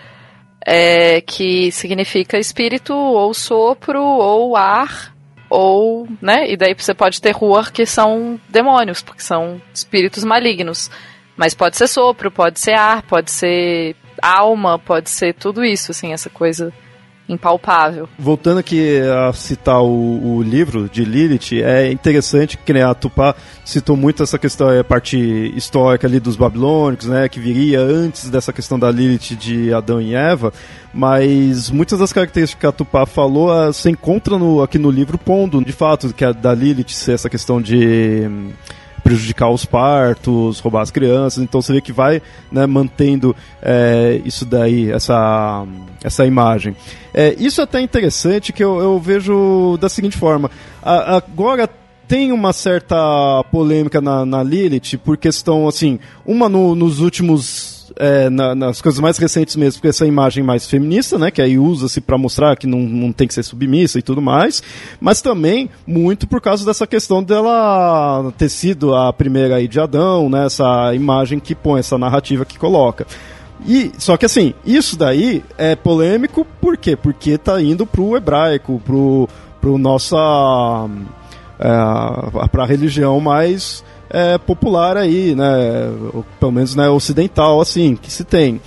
[0.65, 5.15] é, que significa espírito, ou sopro, ou ar,
[5.49, 6.51] ou, né?
[6.51, 10.91] E daí você pode ter Ruach, que são demônios, porque são espíritos malignos.
[11.37, 16.13] Mas pode ser sopro, pode ser ar, pode ser alma, pode ser tudo isso, assim,
[16.13, 16.73] essa coisa
[17.29, 18.09] impalpável.
[18.19, 23.35] Voltando aqui a citar o, o, livro de Lilith, é interessante que né, a Tupá
[23.65, 25.17] citou muito essa questão, a parte
[25.57, 30.15] histórica ali dos babilônicos, né, que viria antes dessa questão da Lilith de Adão e
[30.15, 30.53] Eva,
[30.95, 35.19] mas muitas das características que a Tupá falou uh, se encontram no, aqui no livro
[35.19, 38.31] pondo, de fato, que a da Lilith ser essa questão de
[39.07, 41.41] prejudicar os partos, roubar as crianças.
[41.41, 45.65] Então você vê que vai né, mantendo é, isso daí, essa,
[46.03, 46.75] essa imagem.
[47.15, 50.51] É, isso é até interessante que eu, eu vejo da seguinte forma.
[50.83, 51.71] A, agora
[52.09, 52.97] tem uma certa
[53.53, 59.01] polêmica na, na Lilith por questão, assim, uma no, nos últimos é, na, nas coisas
[59.01, 62.67] mais recentes mesmo, porque essa imagem mais feminista, né, que aí usa-se para mostrar que
[62.67, 64.63] não, não tem que ser submissa e tudo mais,
[65.01, 70.29] mas também muito por causa dessa questão dela ter sido a primeira aí de Adão,
[70.29, 73.07] né, essa imagem que põe, essa narrativa que coloca.
[73.65, 76.95] E, só que assim, isso daí é polêmico por quê?
[76.95, 79.29] Porque tá indo pro hebraico, pro,
[79.61, 80.89] pro nossa.
[81.59, 85.47] É, pra religião mais é, popular aí, né?
[86.39, 88.61] Pelo menos né, ocidental, assim, que se tem.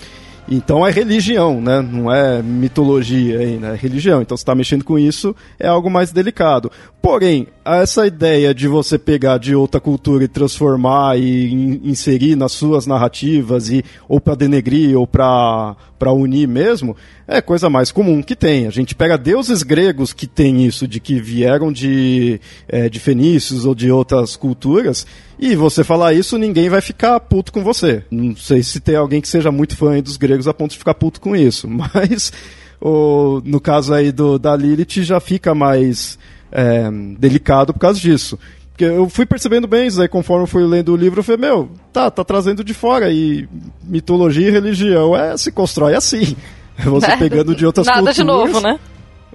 [0.52, 1.80] Então é religião, né?
[1.80, 3.74] Não é mitologia aí, né?
[3.74, 4.20] É religião.
[4.22, 6.72] Então você está mexendo com isso é algo mais delicado.
[7.00, 12.88] Porém, essa ideia de você pegar de outra cultura e transformar e inserir nas suas
[12.88, 16.96] narrativas e ou para denegrir ou para para unir mesmo,
[17.28, 18.66] é coisa mais comum que tem.
[18.66, 23.66] A gente pega deuses gregos que tem isso de que vieram de é, de fenícios
[23.66, 25.06] ou de outras culturas
[25.38, 28.04] e você falar isso, ninguém vai ficar puto com você.
[28.12, 30.94] Não sei se tem alguém que seja muito fã dos gregos a ponto de ficar
[30.94, 32.34] puto com isso, mas
[32.82, 36.20] o, no caso aí do, da Lilith já fica mais
[36.52, 38.38] é, delicado por causa disso.
[38.80, 41.42] Porque eu fui percebendo bem isso aí, conforme eu fui lendo o livro, eu falei,
[41.42, 43.12] meu, tá, tá trazendo de fora.
[43.12, 43.46] E
[43.84, 46.34] mitologia e religião é, se constrói assim.
[46.78, 48.18] É você pegando de outras Nada culturas.
[48.26, 48.80] Nada de novo, né?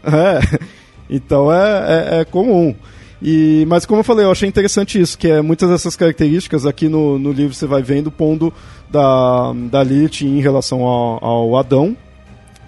[0.03, 0.59] É.
[1.11, 2.75] Então é, é, é comum.
[3.21, 6.89] E, mas como eu falei, eu achei interessante isso, que é muitas dessas características aqui
[6.89, 8.51] no, no livro você vai vendo pondo
[8.91, 11.95] da, da Lilith em relação ao, ao Adão.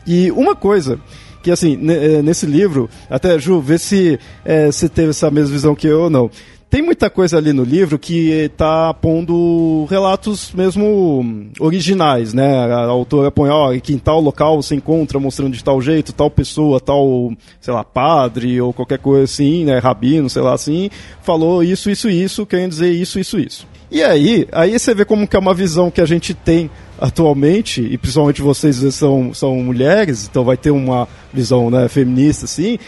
[0.07, 1.01] E uma coisa
[1.47, 5.77] que assim, eh, nesse livro, até Ju, vê se é, você teve essa mesma visão
[5.77, 6.29] que eu ou não.
[6.69, 12.67] Tem muita coisa ali no livro que está pondo relatos mesmo originais, né?
[12.67, 16.29] A autora põe, ó, que em tal local você encontra mostrando de tal jeito, tal
[16.29, 19.79] pessoa, tal, sei lá, padre ou qualquer coisa assim, né?
[19.79, 20.91] Rabino, sei lá assim,
[21.23, 23.67] falou isso, isso, isso, querendo dizer isso, isso, isso.
[23.89, 26.69] E aí, aí você vê como que é uma visão que a gente tem
[27.01, 32.79] atualmente, e principalmente vocês são, são mulheres, então vai ter uma visão né, feminista, assim,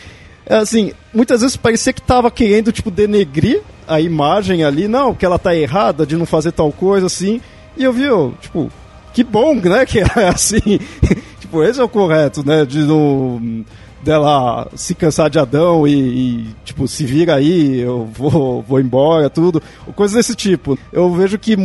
[0.57, 5.39] assim, muitas vezes parecia que tava querendo, tipo, denegrir a imagem ali, não, que ela
[5.39, 7.41] tá errada de não fazer tal coisa, assim,
[7.77, 8.05] e eu vi,
[8.41, 8.71] tipo,
[9.13, 10.81] que bom, né, que é assim,
[11.41, 13.65] tipo, esse é o correto, né, de não
[14.03, 19.29] dela se cansar de Adão e, e, tipo, se vira aí, eu vou, vou embora,
[19.29, 19.63] tudo,
[19.95, 20.79] coisas desse tipo.
[20.93, 21.57] Eu vejo que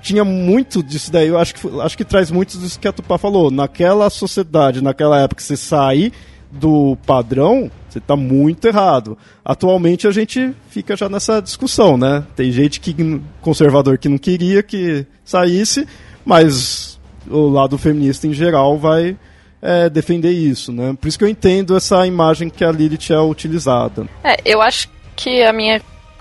[0.00, 3.18] tinha muito disso daí, eu acho que, acho que traz muito disso que a Tupá
[3.18, 3.50] falou.
[3.50, 6.12] Naquela sociedade, naquela época, você sair
[6.50, 9.16] do padrão, você está muito errado.
[9.44, 12.24] Atualmente a gente fica já nessa discussão, né?
[12.36, 15.86] Tem gente que conservador que não queria que saísse,
[16.24, 16.98] mas
[17.28, 19.16] o lado feminista em geral vai
[19.62, 20.96] é, defender isso, né?
[21.00, 24.06] Por isso que eu entendo essa imagem que a Lilith é utilizada.
[24.24, 25.80] É, eu acho que a minha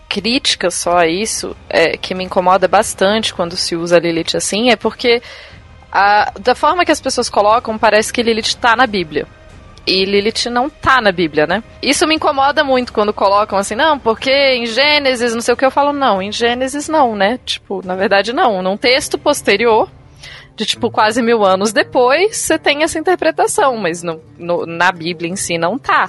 [0.09, 4.71] crítica só a isso, é, que me incomoda bastante quando se usa a Lilith assim,
[4.71, 5.21] é porque
[5.91, 9.27] a, da forma que as pessoas colocam, parece que Lilith está na Bíblia.
[9.89, 11.63] E Lilith não tá na Bíblia, né?
[11.81, 15.65] Isso me incomoda muito quando colocam assim, não, porque em Gênesis, não sei o que,
[15.65, 17.39] eu falo, não, em Gênesis não, né?
[17.43, 18.61] Tipo, na verdade não.
[18.61, 19.89] Num texto posterior,
[20.55, 25.31] de tipo quase mil anos depois, você tem essa interpretação, mas no, no, na Bíblia
[25.31, 26.07] em si não tá.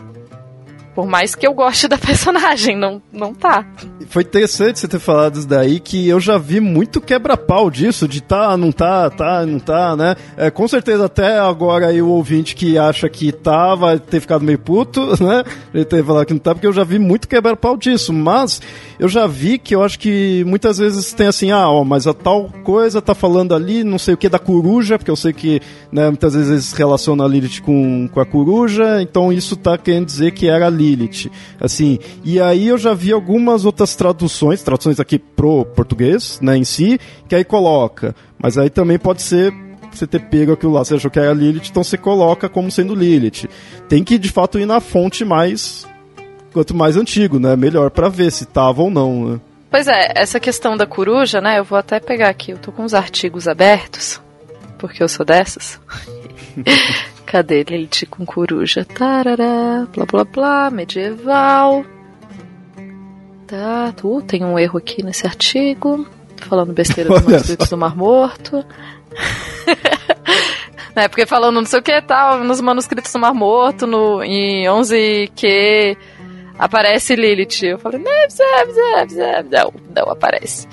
[0.94, 3.64] Por mais que eu goste da personagem, não, não tá.
[4.08, 8.20] Foi interessante você ter falado isso daí, que eu já vi muito quebra-pau disso, de
[8.20, 10.16] tá, não tá, tá, não tá, né?
[10.36, 14.44] É, com certeza até agora aí o ouvinte que acha que tá vai ter ficado
[14.44, 15.44] meio puto, né?
[15.72, 18.60] Ele ter falado que não tá, porque eu já vi muito quebra-pau disso, mas
[18.98, 22.14] eu já vi que eu acho que muitas vezes tem assim, ah, ó, mas a
[22.14, 25.60] tal coisa tá falando ali, não sei o que, da coruja, porque eu sei que,
[25.92, 30.06] né, muitas vezes eles relacionam a Lilith com, com a coruja, então isso tá querendo
[30.06, 31.30] dizer que era Lilith.
[31.60, 36.64] Assim, e aí eu já vi algumas outras traduções, traduções aqui pro português, né, em
[36.64, 38.14] si, que aí coloca.
[38.38, 39.52] Mas aí também pode ser
[39.92, 42.94] você ter pego aquilo lá, você achou que era Lilith, então você coloca como sendo
[42.94, 43.48] Lilith.
[43.88, 45.86] Tem que de fato ir na fonte mais
[46.52, 47.56] quanto mais antigo, né?
[47.56, 49.40] Melhor para ver se tava ou não, né?
[49.70, 51.58] Pois é, essa questão da coruja, né?
[51.58, 54.20] Eu vou até pegar aqui, eu tô com os artigos abertos,
[54.78, 55.78] porque eu sou dessas.
[57.30, 58.84] Cadê Lilith com coruja?
[58.84, 61.84] Tarará, blá blá blá, medieval.
[63.46, 66.08] Tá, tu, tem um erro aqui nesse artigo.
[66.36, 68.64] Tô falando besteira dos manuscritos do Mar Morto.
[70.96, 74.64] é, porque falando não sei o que tal, nos manuscritos do Mar Morto, no, em
[74.64, 75.96] 11Q,
[76.58, 77.62] aparece Lilith.
[77.62, 78.12] Eu falei, não,
[79.48, 80.66] não, não aparece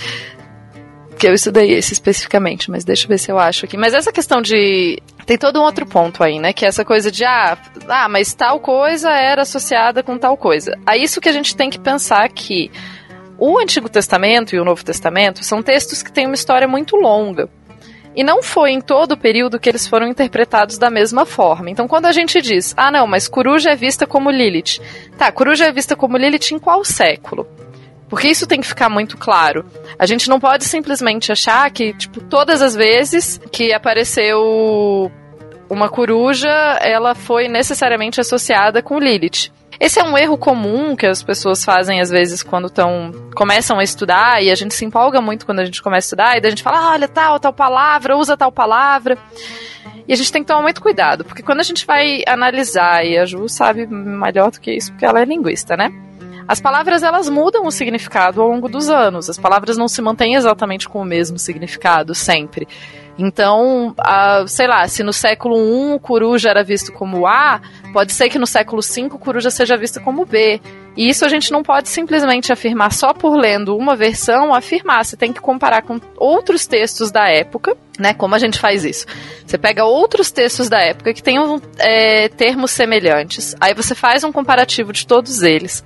[1.18, 3.76] que eu estudei esse especificamente, mas deixa eu ver se eu acho aqui.
[3.76, 5.02] Mas essa questão de.
[5.26, 6.54] Tem todo um outro ponto aí, né?
[6.54, 7.58] Que é essa coisa de, ah,
[7.90, 10.78] ah, mas tal coisa era associada com tal coisa.
[10.88, 12.72] É isso que a gente tem que pensar que
[13.38, 17.50] o Antigo Testamento e o Novo Testamento são textos que têm uma história muito longa.
[18.16, 21.70] E não foi em todo o período que eles foram interpretados da mesma forma.
[21.70, 24.82] Então, quando a gente diz, ah, não, mas coruja é vista como Lilith.
[25.18, 27.46] Tá, coruja é vista como Lilith em qual século?
[28.10, 29.66] Porque isso tem que ficar muito claro.
[30.00, 35.12] A gente não pode simplesmente achar que, tipo, todas as vezes que apareceu
[35.70, 36.50] uma coruja,
[36.82, 39.52] ela foi necessariamente associada com Lilith.
[39.80, 43.84] Esse é um erro comum que as pessoas fazem às vezes quando tão, começam a
[43.84, 46.48] estudar e a gente se empolga muito quando a gente começa a estudar e daí
[46.48, 49.18] a gente fala, ah, olha tal, tal palavra, usa tal palavra.
[50.08, 53.18] E a gente tem que tomar muito cuidado, porque quando a gente vai analisar, e
[53.18, 55.92] a Ju sabe melhor do que isso, porque ela é linguista, né?
[56.48, 59.30] As palavras elas mudam o significado ao longo dos anos.
[59.30, 62.68] As palavras não se mantêm exatamente com o mesmo significado sempre.
[63.20, 63.96] Então,
[64.48, 67.60] sei lá, se no século I coruja era visto como A,
[67.92, 70.62] pode ser que no século V coruja seja vista como B.
[70.96, 75.04] E isso a gente não pode simplesmente afirmar só por lendo uma versão, afirmar.
[75.04, 78.14] Você tem que comparar com outros textos da época, né?
[78.14, 79.06] Como a gente faz isso?
[79.46, 84.32] Você pega outros textos da época que tenham é, termos semelhantes, aí você faz um
[84.32, 85.84] comparativo de todos eles.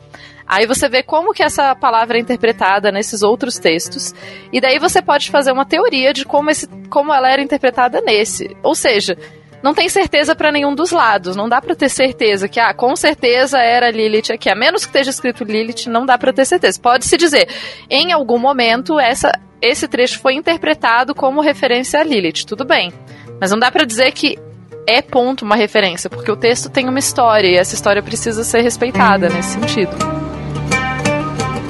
[0.51, 4.13] Aí você vê como que essa palavra é interpretada nesses outros textos,
[4.51, 8.53] e daí você pode fazer uma teoria de como, esse, como ela era interpretada nesse.
[8.61, 9.17] Ou seja,
[9.63, 11.37] não tem certeza para nenhum dos lados.
[11.37, 14.49] Não dá para ter certeza que, ah, com certeza era Lilith aqui.
[14.49, 16.77] A menos que esteja escrito Lilith, não dá para ter certeza.
[16.81, 17.47] Pode-se dizer,
[17.89, 22.45] em algum momento, essa, esse trecho foi interpretado como referência a Lilith.
[22.45, 22.91] Tudo bem.
[23.39, 24.37] Mas não dá para dizer que
[24.85, 28.59] é ponto uma referência, porque o texto tem uma história e essa história precisa ser
[28.59, 30.30] respeitada nesse sentido.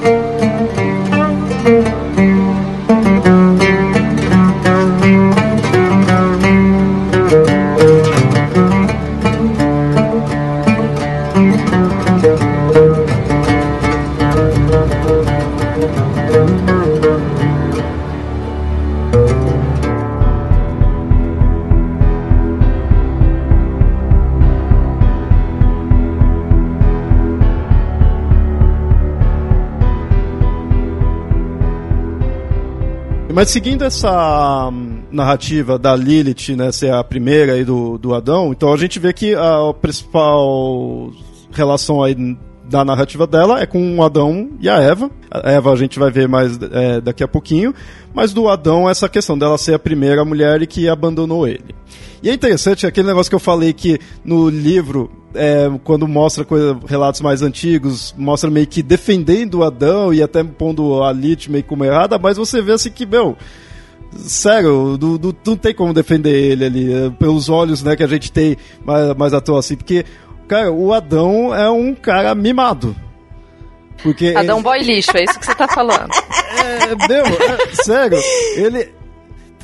[0.02, 1.68] Thank
[2.18, 2.51] you.
[33.32, 38.52] Mas seguindo essa hum, narrativa da Lilith, né, ser a primeira aí do, do Adão,
[38.52, 41.10] então a gente vê que a principal
[41.50, 42.14] relação aí
[42.64, 45.10] da narrativa dela é com o Adão e a Eva.
[45.30, 47.74] A Eva a gente vai ver mais é, daqui a pouquinho,
[48.14, 51.74] mas do Adão essa questão dela ser a primeira mulher e que abandonou ele.
[52.22, 56.78] E é interessante aquele negócio que eu falei que no livro é, quando mostra coisa,
[56.86, 61.84] relatos mais antigos, mostra meio que defendendo Adão e até pondo a Lilith meio como
[61.84, 63.36] errada, mas você vê assim que, meu,
[64.16, 68.06] sério, não, não, não tem como defender ele ali, é, pelos olhos né, que a
[68.06, 70.04] gente tem mais, mais atual assim, porque,
[70.52, 72.94] cara, o Adão é um cara mimado.
[74.02, 74.64] Porque Adão ele...
[74.64, 76.10] boy lixo, é isso que você tá falando.
[76.62, 78.18] É, meu, é, sério,
[78.54, 78.94] ele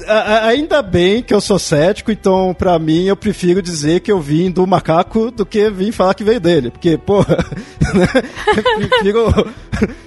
[0.07, 4.51] ainda bem que eu sou cético, então pra mim eu prefiro dizer que eu vim
[4.51, 6.70] do macaco do que vim falar que veio dele.
[6.70, 7.36] Porque, porra,
[7.94, 8.09] né?
[8.57, 9.55] eu prefiro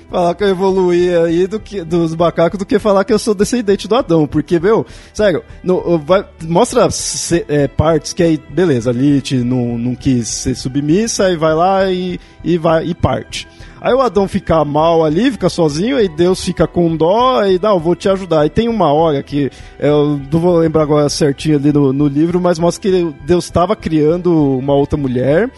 [0.10, 3.34] falar que eu evoluí aí do que, dos macacos do que falar que eu sou
[3.34, 4.28] descendente do Adão.
[4.28, 9.96] Porque, meu, sério, no, vai, mostra se, é, partes que aí, beleza, Lilith não, não
[9.96, 13.48] quis ser submissa e vai lá e, e, vai, e parte.
[13.82, 17.70] Aí o Adão fica mal ali, fica sozinho, aí Deus fica com dó e dá,
[17.70, 18.46] eu vou te ajudar.
[18.46, 22.40] E tem uma hora que, eu não vou lembrar agora certinho ali no, no livro,
[22.40, 25.50] mas mostra que Deus estava criando uma outra mulher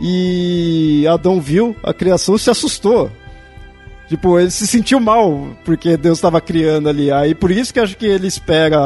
[0.00, 3.10] e Adão viu a criação e se assustou.
[4.08, 7.12] Tipo, ele se sentiu mal porque Deus estava criando ali.
[7.12, 8.78] Aí por isso que acho que ele espera.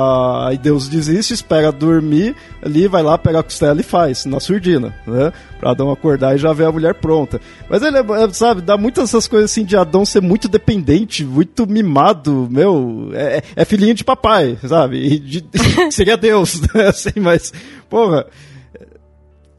[0.48, 4.92] Aí Deus desiste, espera dormir ali, vai lá, pega a costela e faz, na surdina,
[5.06, 5.32] né?
[5.60, 7.40] Pra Adão acordar e já ver a mulher pronta.
[7.70, 11.68] Mas ele, é, sabe, dá muitas essas coisas assim de Adão ser muito dependente, muito
[11.68, 13.10] mimado, meu.
[13.12, 15.20] É, é filhinho de papai, sabe?
[15.20, 15.44] De,
[15.92, 16.88] seria Deus, né?
[16.88, 17.52] Assim, mas,
[17.88, 18.26] porra.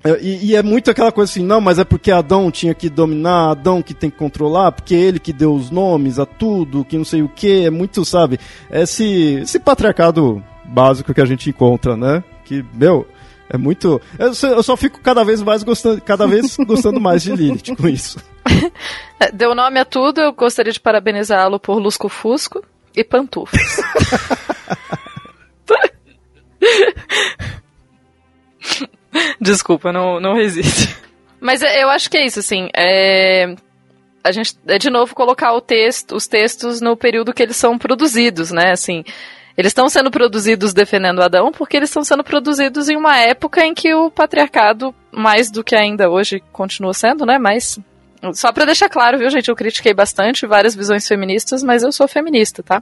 [0.04, 2.90] É, e, e, é muito aquela coisa assim, não, mas é porque Adão tinha que
[2.90, 6.84] dominar, Adão que tem que controlar, porque é ele que deu os nomes a tudo,
[6.84, 8.40] que não sei o que, é muito, sabe,
[8.70, 12.24] esse, esse patriarcado básico que a gente encontra, né?
[12.44, 13.08] Que, meu,
[13.50, 14.02] é muito.
[14.20, 17.76] Eu só, eu só fico cada vez mais gostando, cada vez gostando mais de Lilith
[17.78, 18.20] com isso.
[19.20, 22.62] É, deu nome a tudo, eu gostaria de parabenizá-lo por Lusco Fusco
[22.94, 23.60] e Pantufas.
[29.40, 30.96] Desculpa, não, não resisto.
[31.40, 32.70] Mas é, eu acho que é isso, assim.
[32.76, 33.56] É,
[34.24, 37.78] a gente, é de novo colocar o texto, os textos no período que eles são
[37.78, 38.72] produzidos, né?
[38.72, 39.04] Assim,
[39.58, 43.74] eles estão sendo produzidos defendendo Adão porque eles estão sendo produzidos em uma época em
[43.74, 47.38] que o patriarcado, mais do que ainda hoje, continua sendo, né?
[47.38, 47.80] Mas
[48.34, 49.50] só para deixar claro, viu, gente?
[49.50, 52.82] Eu critiquei bastante várias visões feministas, mas eu sou feminista, tá?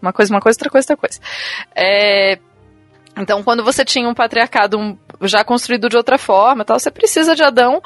[0.00, 1.20] Uma coisa, uma coisa, outra coisa, outra coisa.
[1.76, 2.38] É,
[3.16, 7.42] então, quando você tinha um patriarcado já construído de outra forma, tal, você precisa de
[7.42, 7.82] Adão.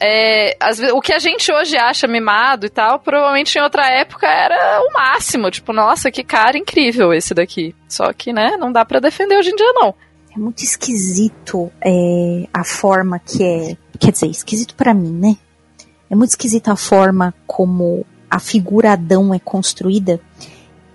[0.00, 0.56] É,
[0.92, 4.92] o que a gente hoje acha mimado e tal, provavelmente em outra época era o
[4.92, 5.50] máximo.
[5.50, 7.74] Tipo, nossa, que cara incrível esse daqui.
[7.88, 9.94] Só que, né, não dá para defender hoje em dia, não.
[10.34, 13.76] É muito esquisito é, a forma que é.
[14.00, 15.36] Quer dizer, esquisito para mim, né?
[16.10, 20.20] É muito esquisita a forma como a figura Adão é construída.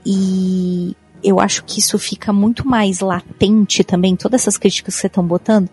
[0.05, 5.09] E eu acho que isso fica muito mais latente também, todas essas críticas que vocês
[5.09, 5.70] estão botando.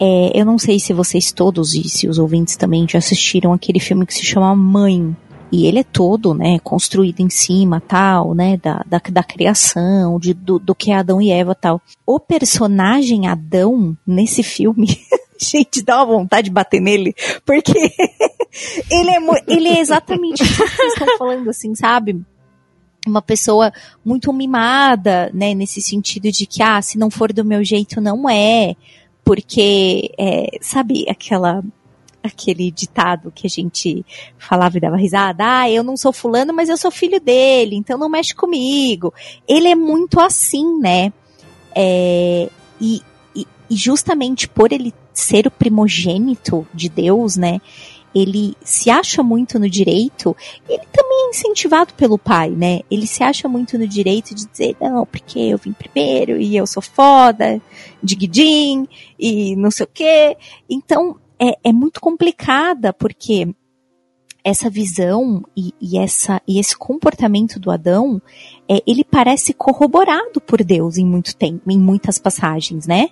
[0.00, 3.80] É, eu não sei se vocês todos e se os ouvintes também já assistiram aquele
[3.80, 5.16] filme que se chama Mãe.
[5.52, 10.34] E ele é todo, né, construído em cima, tal, né, da, da, da criação, de,
[10.34, 11.80] do, do que é Adão e Eva, tal.
[12.04, 14.98] O personagem Adão, nesse filme,
[15.38, 17.14] gente, dá uma vontade de bater nele,
[17.46, 17.72] porque
[18.90, 22.20] ele é, ele é exatamente o que vocês estão falando, assim, sabe?
[23.06, 23.72] Uma pessoa
[24.04, 28.28] muito mimada, né, nesse sentido de que, ah, se não for do meu jeito, não
[28.28, 28.74] é,
[29.24, 31.62] porque, é, sabe aquela,
[32.22, 34.04] aquele ditado que a gente
[34.38, 37.98] falava e dava risada, ah, eu não sou fulano, mas eu sou filho dele, então
[37.98, 39.12] não mexe comigo.
[39.46, 41.12] Ele é muito assim, né,
[41.74, 42.48] é,
[42.80, 43.02] e,
[43.34, 47.60] e, e justamente por ele ser o primogênito de Deus, né,
[48.14, 50.36] ele se acha muito no direito,
[50.68, 52.80] ele também é incentivado pelo pai, né?
[52.90, 56.66] Ele se acha muito no direito de dizer, não, porque eu vim primeiro e eu
[56.66, 57.60] sou foda,
[58.02, 58.86] digidin,
[59.18, 60.36] e não sei o quê.
[60.68, 63.48] Então, é, é muito complicada, porque
[64.44, 68.20] essa visão e, e, essa, e esse comportamento do Adão,
[68.68, 73.08] é, ele parece corroborado por Deus em muito tempo, em muitas passagens, né?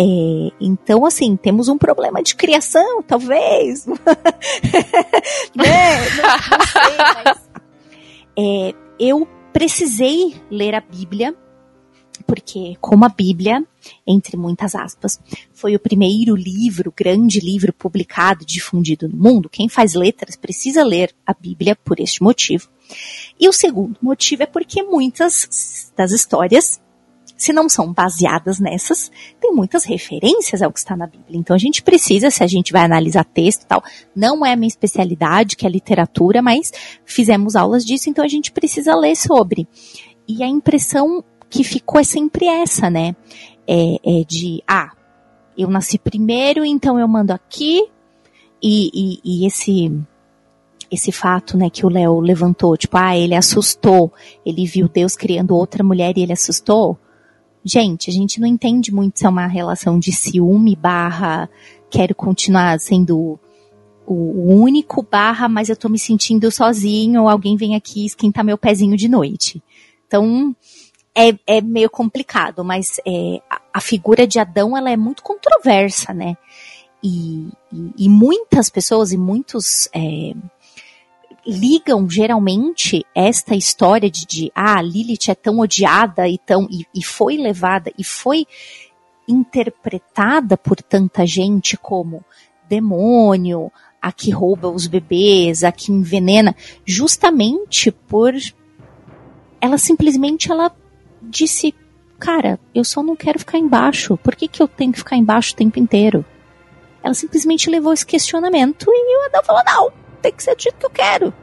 [0.00, 3.84] É, então, assim, temos um problema de criação, talvez.
[3.84, 3.96] né?
[5.56, 5.64] não,
[6.22, 7.48] não, sei, mas.
[8.38, 11.34] É, eu precisei ler a Bíblia,
[12.24, 13.66] porque, como a Bíblia,
[14.06, 15.18] entre muitas aspas,
[15.52, 21.12] foi o primeiro livro, grande livro publicado, difundido no mundo, quem faz letras precisa ler
[21.26, 22.68] a Bíblia por este motivo.
[23.38, 26.80] E o segundo motivo é porque muitas das histórias
[27.38, 29.10] se não são baseadas nessas,
[29.40, 31.38] tem muitas referências ao que está na Bíblia.
[31.38, 33.82] Então a gente precisa, se a gente vai analisar texto e tal,
[34.14, 36.72] não é a minha especialidade, que é literatura, mas
[37.04, 39.68] fizemos aulas disso, então a gente precisa ler sobre.
[40.26, 43.14] E a impressão que ficou é sempre essa, né?
[43.66, 44.90] É, é de, ah,
[45.56, 47.86] eu nasci primeiro, então eu mando aqui,
[48.60, 49.92] e, e, e esse
[50.90, 54.10] esse fato, né, que o Léo levantou, tipo, ah, ele assustou,
[54.44, 56.98] ele viu Deus criando outra mulher e ele assustou.
[57.64, 61.48] Gente, a gente não entende muito se é uma relação de ciúme barra
[61.90, 63.38] quero continuar sendo
[64.06, 68.96] o único barra, mas eu tô me sentindo sozinho, alguém vem aqui esquentar meu pezinho
[68.96, 69.62] de noite.
[70.06, 70.56] Então,
[71.14, 76.14] é, é meio complicado, mas é, a, a, figura de Adão ela é muito controversa,
[76.14, 76.38] né?
[77.02, 80.32] E, e, e muitas pessoas e muitos é,
[81.48, 87.02] ligam geralmente esta história de, de ah, Lilith é tão odiada e, tão, e, e
[87.02, 88.46] foi levada e foi
[89.26, 92.22] interpretada por tanta gente como
[92.68, 98.34] demônio, a que rouba os bebês, a que envenena, justamente por
[99.58, 100.70] ela simplesmente ela
[101.22, 101.74] disse,
[102.18, 104.18] cara, eu só não quero ficar embaixo.
[104.18, 106.24] Por que, que eu tenho que ficar embaixo o tempo inteiro?
[107.02, 110.78] Ela simplesmente levou esse questionamento e o Adão falou, não, tem que ser do jeito
[110.78, 111.34] que eu quero.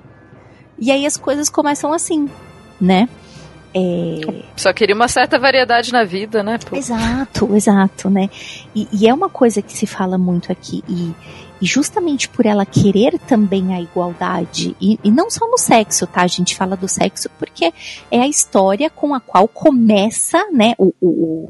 [0.77, 2.29] E aí as coisas começam assim,
[2.79, 3.07] né?
[3.73, 4.43] É...
[4.55, 6.57] Só queria uma certa variedade na vida, né?
[6.57, 6.77] Pô.
[6.77, 8.29] Exato, exato, né?
[8.73, 11.13] E, e, é uma coisa que se fala muito aqui, e,
[11.61, 16.21] e justamente por ela querer também a igualdade, e, e, não só no sexo, tá?
[16.21, 17.73] A gente fala do sexo porque
[18.09, 21.49] é a história com a qual começa, né, o, o, o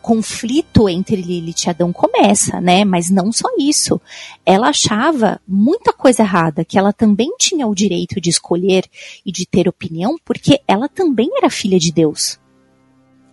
[0.00, 2.84] conflito entre Lilith e Adão começa, né?
[2.84, 4.00] Mas não só isso.
[4.44, 8.84] Ela achava muita coisa errada, que ela também tinha o direito de escolher
[9.24, 12.38] e de ter opinião, porque ela também era filha de Deus.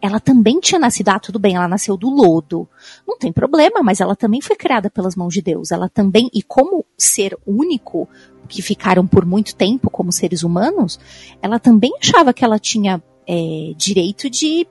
[0.02, 2.68] Ela também tinha nascido, ah, tudo bem, ela nasceu do lodo.
[3.08, 5.72] Não tem problema, mas ela também foi criada pelas mãos de Deus.
[5.72, 8.10] Ela também, e como ser único,
[8.50, 11.00] que ficaram por muito tempo como seres humanos,
[11.42, 14.68] ela também achava que ela tinha é, direito de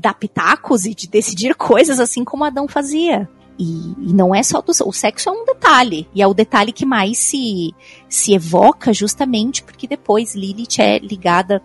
[0.00, 3.28] dar pitacos e de decidir coisas assim como Adão fazia.
[3.58, 6.70] E, e, não é só do, o sexo é um detalhe e é o detalhe
[6.70, 7.74] que mais se
[8.08, 11.60] se evoca justamente porque depois Lilith é ligada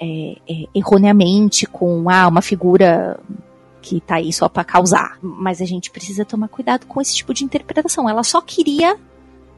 [0.00, 3.20] é, é, erroneamente com ah, uma figura
[3.80, 5.18] que tá aí só para causar.
[5.22, 8.08] Mas a gente precisa tomar cuidado com esse tipo de interpretação.
[8.08, 8.96] Ela só queria,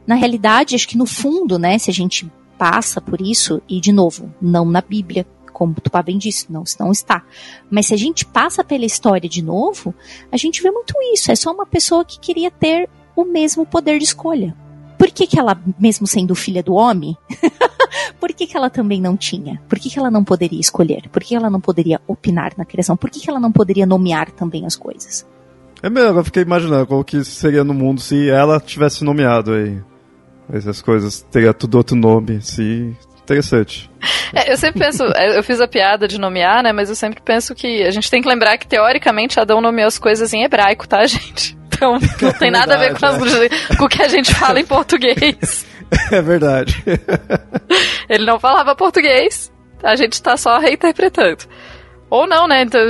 [0.05, 3.91] na realidade, acho que no fundo, né, se a gente passa por isso e de
[3.91, 7.23] novo, não na Bíblia, como tu bem disse, não, não está.
[7.69, 9.93] Mas se a gente passa pela história de novo,
[10.31, 11.31] a gente vê muito isso.
[11.31, 14.55] É só uma pessoa que queria ter o mesmo poder de escolha.
[14.97, 17.17] Por que, que ela, mesmo sendo filha do homem,
[18.19, 19.61] por que, que ela também não tinha?
[19.67, 21.09] Por que, que ela não poderia escolher?
[21.09, 22.95] Por que ela não poderia opinar na criação?
[22.95, 25.25] Por que, que ela não poderia nomear também as coisas?
[25.81, 29.81] É mesmo, eu fiquei imaginando como que seria no mundo se ela tivesse nomeado aí.
[30.53, 32.95] Essas coisas, teria tudo outro nome, se
[33.31, 33.89] Interessante.
[34.33, 36.73] É, eu sempre penso, é, eu fiz a piada de nomear, né?
[36.73, 39.97] Mas eu sempre penso que a gente tem que lembrar que, teoricamente, Adão nomeou as
[39.97, 41.57] coisas em hebraico, tá, gente?
[41.67, 43.75] Então, não tem nada a ver com, as, é.
[43.77, 45.65] com o que a gente fala em português.
[46.09, 46.81] É verdade.
[48.07, 49.51] Ele não falava português,
[49.83, 51.43] a gente tá só reinterpretando.
[52.09, 52.61] Ou não, né?
[52.61, 52.81] Então,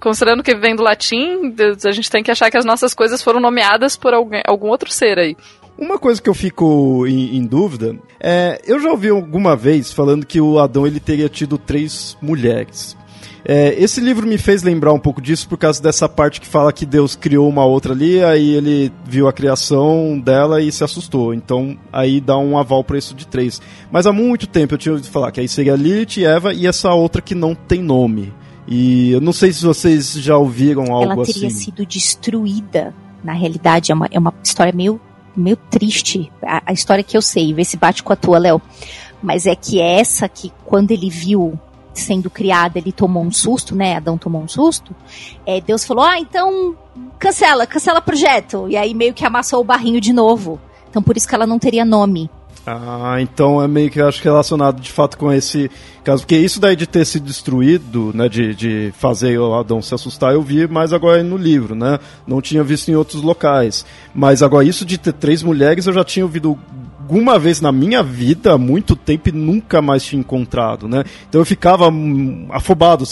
[0.00, 3.38] considerando que vem do latim, a gente tem que achar que as nossas coisas foram
[3.38, 5.36] nomeadas por alguém, algum outro ser aí.
[5.78, 10.26] Uma coisa que eu fico em, em, dúvida é, eu já ouvi alguma vez falando
[10.26, 12.96] que o Adão ele teria tido três mulheres.
[13.44, 16.72] É, esse livro me fez lembrar um pouco disso por causa dessa parte que fala
[16.72, 21.32] que Deus criou uma outra ali, aí ele viu a criação dela e se assustou.
[21.32, 23.62] Então aí dá um aval para isso de três.
[23.90, 26.92] Mas há muito tempo eu tinha ouvido falar que aí seria Lilith, Eva e essa
[26.92, 28.34] outra que não tem nome.
[28.66, 31.30] E eu não sei se vocês já ouviram algo assim.
[31.30, 31.56] Ela teria assim.
[31.56, 32.92] sido destruída.
[33.24, 35.00] Na realidade, é uma, é uma história meio
[35.40, 36.30] meio triste.
[36.42, 38.60] A, a história que eu sei, vê se bate com a tua, Léo.
[39.22, 41.58] Mas é que essa que, quando ele viu
[41.92, 43.96] sendo criada, ele tomou um susto, né?
[43.96, 44.94] Adão tomou um susto.
[45.44, 46.76] É, Deus falou: Ah, então
[47.18, 48.68] cancela, cancela projeto.
[48.68, 50.60] E aí meio que amassou o barrinho de novo.
[50.88, 52.30] Então por isso que ela não teria nome.
[52.66, 55.70] Ah, então é meio que acho relacionado de fato com esse
[56.04, 59.94] caso, porque isso daí de ter sido destruído, né, de, de fazer o Adão se
[59.94, 64.42] assustar, eu vi mais agora no livro, né, não tinha visto em outros locais, mas
[64.42, 66.58] agora isso de ter três mulheres eu já tinha ouvido
[67.08, 71.04] alguma vez na minha vida, há muito tempo, e nunca mais tinha encontrado, né?
[71.26, 73.04] Então eu ficava hum, afobado,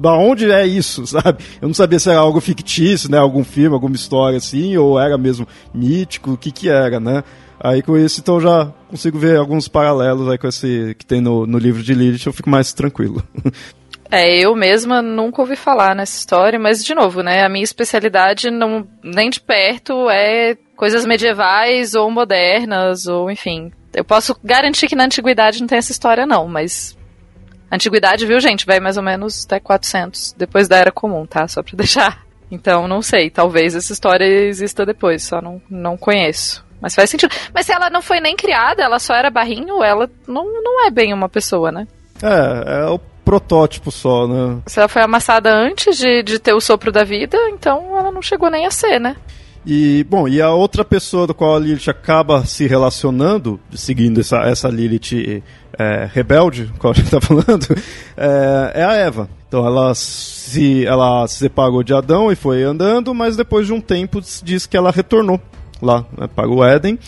[0.00, 1.44] da onde é isso, sabe?
[1.60, 3.18] Eu não sabia se era algo fictício, né?
[3.18, 7.22] Algum filme, alguma história assim, ou era mesmo mítico, o que que era, né?
[7.58, 11.46] Aí com isso, então já consigo ver alguns paralelos aí com esse que tem no,
[11.46, 13.22] no livro de Lilith, eu fico mais tranquilo.
[14.10, 18.50] É, eu mesma nunca ouvi falar nessa história, mas de novo, né, a minha especialidade
[18.50, 23.72] não nem de perto é coisas medievais ou modernas ou enfim.
[23.92, 26.96] Eu posso garantir que na antiguidade não tem essa história não, mas
[27.70, 31.48] antiguidade, viu, gente, vai mais ou menos até 400 depois da era comum, tá?
[31.48, 32.26] Só para deixar.
[32.50, 36.64] Então, não sei, talvez essa história exista depois, só não não conheço.
[36.80, 37.34] Mas faz sentido.
[37.54, 40.90] Mas se ela não foi nem criada, ela só era barrinho, ela não, não é
[40.90, 41.86] bem uma pessoa, né?
[42.22, 44.58] É, é o protótipo só, né?
[44.66, 48.22] Se ela foi amassada antes de, de ter o sopro da vida, então ela não
[48.22, 49.16] chegou nem a ser, né?
[49.66, 54.36] E, bom, e a outra pessoa do qual a Lilith acaba se relacionando, seguindo essa,
[54.42, 55.42] essa Lilith
[55.76, 57.66] é, rebelde, qual a gente está falando,
[58.16, 59.28] é, é, a Eva.
[59.48, 63.80] Então ela se, ela se separou de Adão e foi andando, mas depois de um
[63.80, 65.40] tempo diz que ela retornou
[65.80, 66.98] lá né, para o Éden.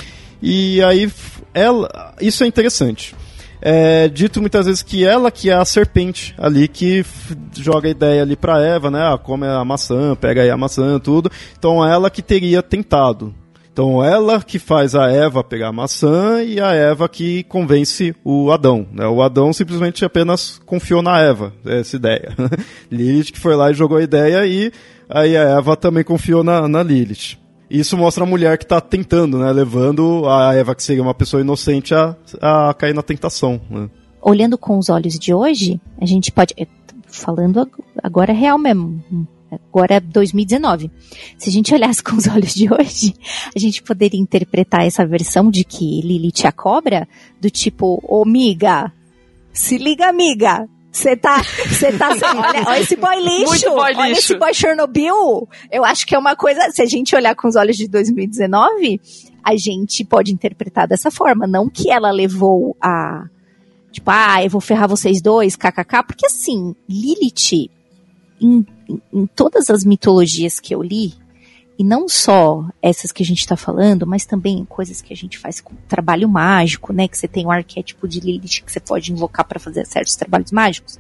[0.40, 1.10] E aí,
[1.52, 3.14] ela, isso é interessante
[3.60, 7.04] é dito muitas vezes que ela que é a serpente ali que
[7.56, 9.00] joga a ideia ali para Eva, né?
[9.02, 11.30] Ah, come a maçã, pega aí a maçã, tudo.
[11.58, 13.34] Então ela que teria tentado.
[13.72, 18.50] Então ela que faz a Eva pegar a maçã e a Eva que convence o
[18.50, 18.86] Adão.
[18.92, 19.06] Né?
[19.06, 22.34] O Adão simplesmente apenas confiou na Eva, essa ideia.
[22.90, 24.72] Lilith que foi lá e jogou a ideia e
[25.08, 27.38] aí a Eva também confiou na, na Lilith.
[27.70, 29.52] Isso mostra a mulher que está tentando, né?
[29.52, 33.60] Levando a Eva, que seria uma pessoa inocente, a, a cair na tentação.
[33.70, 33.90] Né?
[34.22, 36.54] Olhando com os olhos de hoje, a gente pode.
[37.06, 37.68] Falando
[38.02, 39.02] agora é real mesmo.
[39.50, 40.90] Agora é 2019.
[41.38, 43.14] Se a gente olhasse com os olhos de hoje,
[43.54, 47.08] a gente poderia interpretar essa versão de que Lilith é a cobra,
[47.40, 48.92] do tipo, ô miga,
[49.52, 54.32] se liga, amiga, você tá, você tá, olha, olha esse boy lixo, boy olha lixo.
[54.32, 55.48] esse boy Chernobyl.
[55.70, 59.00] Eu acho que é uma coisa, se a gente olhar com os olhos de 2019,
[59.44, 63.24] a gente pode interpretar dessa forma, não que ela levou a
[63.90, 67.70] tipo, ah, eu vou ferrar vocês dois, kkk, porque assim, Lilith
[68.40, 68.66] em,
[69.12, 71.14] em todas as mitologias que eu li,
[71.78, 75.38] e não só essas que a gente está falando, mas também coisas que a gente
[75.38, 77.06] faz com trabalho mágico, né?
[77.06, 80.16] Que você tem o um arquétipo de Lilith que você pode invocar para fazer certos
[80.16, 80.98] trabalhos mágicos.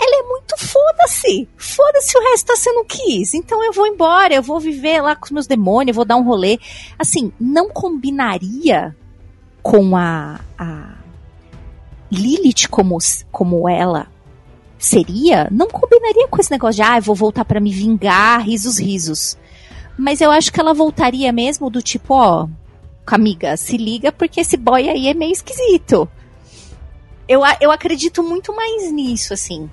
[0.00, 1.46] Ela é muito foda-se.
[1.58, 3.34] Foda-se o resto tá sendo quis.
[3.34, 6.16] Então eu vou embora, eu vou viver lá com os meus demônios, eu vou dar
[6.16, 6.58] um rolê.
[6.98, 8.96] Assim, não combinaria
[9.62, 10.94] com a, a
[12.10, 12.96] Lilith como,
[13.30, 14.06] como ela
[14.78, 18.78] seria, não combinaria com esse negócio de, ah, eu vou voltar para me vingar, risos,
[18.78, 19.36] risos.
[19.98, 22.48] Mas eu acho que ela voltaria mesmo do tipo, ó,
[23.04, 26.08] amiga, se liga porque esse boy aí é meio esquisito.
[27.28, 29.68] Eu, eu acredito muito mais nisso, assim.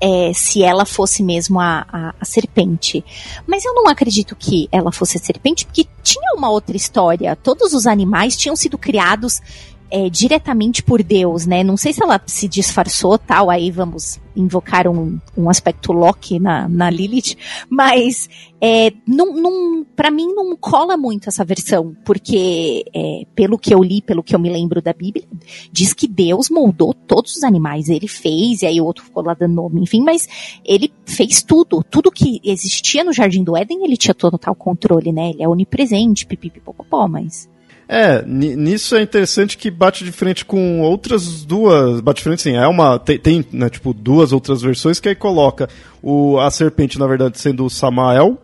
[0.00, 3.04] É, se ela fosse mesmo a, a, a, serpente.
[3.46, 7.36] Mas eu não acredito que ela fosse a serpente, porque tinha uma outra história.
[7.36, 9.42] Todos os animais tinham sido criados
[9.90, 11.64] é, diretamente por Deus, né?
[11.64, 16.68] Não sei se ela se disfarçou tal, aí vamos invocar um, um aspecto Loki na,
[16.68, 17.36] na Lilith,
[17.68, 18.28] mas
[18.60, 23.82] é, não, não, para mim não cola muito essa versão, porque é, pelo que eu
[23.82, 25.26] li, pelo que eu me lembro da Bíblia,
[25.72, 29.34] diz que Deus moldou todos os animais, ele fez, e aí o outro ficou lá
[29.34, 30.28] dando nome, enfim, mas
[30.64, 35.30] ele fez tudo, tudo que existia no Jardim do Éden, ele tinha total controle, né?
[35.30, 37.49] Ele é onipresente, pipipipopopó, mas
[37.92, 42.00] é, nisso é interessante que bate de frente com outras duas.
[42.00, 42.56] Bate de frente, sim.
[42.56, 43.00] É uma.
[43.00, 45.68] Tem, tem né, tipo, duas outras versões que aí coloca
[46.00, 48.38] o, a serpente, na verdade, sendo o Samael,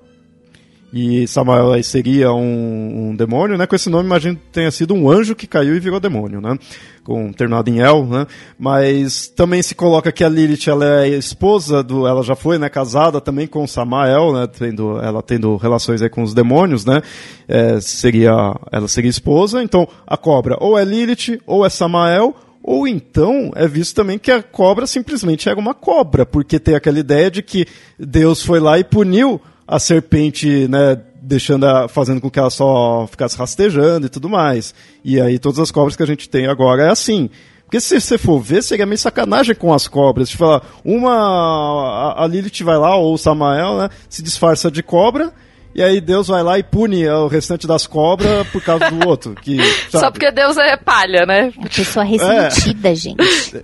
[0.92, 3.68] e Samael aí seria um, um, demônio, né?
[3.68, 6.58] Com esse nome, imagino que tenha sido um anjo que caiu e virou demônio, né?
[7.06, 8.26] Com terminado em El, né?
[8.58, 12.68] Mas também se coloca que a Lilith ela é esposa do, ela já foi, né?
[12.68, 14.48] Casada também com Samael, né?
[14.48, 17.00] Tendo, ela tendo relações aí com os demônios, né?
[17.46, 18.32] É, seria,
[18.72, 19.62] ela seria esposa.
[19.62, 24.32] Então a cobra ou é Lilith ou é Samael ou então é visto também que
[24.32, 28.76] a cobra simplesmente era uma cobra, porque tem aquela ideia de que Deus foi lá
[28.76, 34.08] e puniu a serpente, né, deixando a, fazendo com que ela só ficasse rastejando e
[34.08, 34.74] tudo mais.
[35.04, 37.28] E aí todas as cobras que a gente tem agora é assim.
[37.64, 40.28] Porque se você for ver, seria meio sacanagem com as cobras.
[40.28, 42.14] Tipo, uma.
[42.16, 43.88] A, a Lilith vai lá, ou o Samael, né?
[44.08, 45.32] Se disfarça de cobra.
[45.74, 49.34] E aí Deus vai lá e pune o restante das cobras por causa do outro.
[49.34, 49.58] Que,
[49.90, 51.52] Só porque Deus é palha, né?
[51.58, 52.94] A pessoa ressentida, é.
[52.94, 53.62] gente.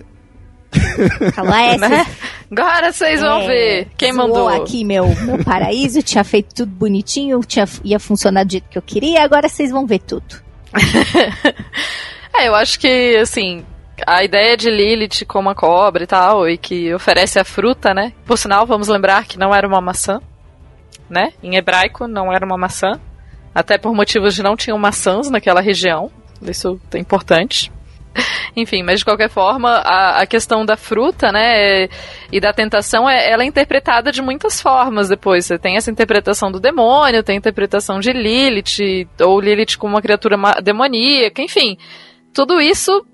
[1.33, 2.05] Falou, é, né?
[2.51, 4.47] Agora vocês vão é, ver quem mandou.
[4.47, 8.81] aqui meu, meu paraíso, tinha feito tudo bonitinho, tinha, ia funcionar do jeito que eu
[8.81, 10.41] queria, agora vocês vão ver tudo.
[12.35, 13.65] é, eu acho que, assim,
[14.05, 18.13] a ideia de Lilith como a cobra e tal, e que oferece a fruta, né?
[18.25, 20.19] Por sinal, vamos lembrar que não era uma maçã,
[21.09, 21.33] né?
[21.41, 22.99] Em hebraico, não era uma maçã.
[23.53, 26.11] Até por motivos de não tinham maçãs naquela região.
[26.41, 27.71] Isso é importante.
[28.55, 31.87] Enfim, mas de qualquer forma, a, a questão da fruta, né,
[32.31, 35.45] e da tentação, é, ela é interpretada de muitas formas depois.
[35.45, 40.01] Você tem essa interpretação do demônio, tem a interpretação de Lilith, ou Lilith como uma
[40.01, 41.77] criatura demoníaca, enfim.
[42.33, 43.05] Tudo isso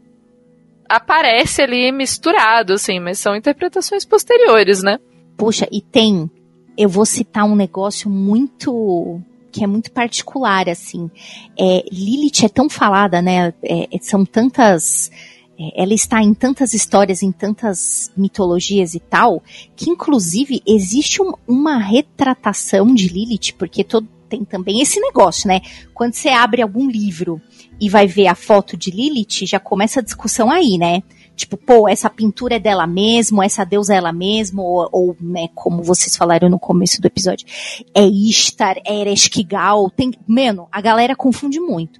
[0.87, 4.97] aparece ali misturado, assim, mas são interpretações posteriores, né?
[5.37, 6.29] Puxa, e tem.
[6.77, 9.21] Eu vou citar um negócio muito
[9.51, 11.09] que é muito particular, assim.
[11.57, 13.53] É, Lilith é tão falada, né?
[13.63, 15.11] É, são tantas
[15.59, 19.43] é, ela está em tantas histórias, em tantas mitologias e tal,
[19.75, 25.59] que inclusive existe um, uma retratação de Lilith, porque todo, tem também esse negócio, né?
[25.93, 27.41] Quando você abre algum livro
[27.81, 31.03] e vai ver a foto de Lilith, já começa a discussão aí, né?
[31.39, 35.47] Tipo, pô, essa pintura é dela mesmo, essa deusa é ela mesmo, ou, ou né,
[35.55, 37.47] como vocês falaram no começo do episódio,
[37.95, 41.97] é Ishtar, é Ereshkigal, tem, mano, a galera confunde muito.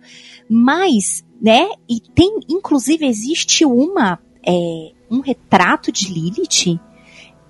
[0.50, 6.78] Mas, né, e tem, inclusive, existe uma, é, um retrato de Lilith,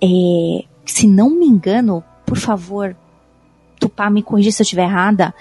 [0.00, 2.96] é, se não me engano, por favor,
[3.80, 5.34] Tupá, me corrija se eu estiver errada,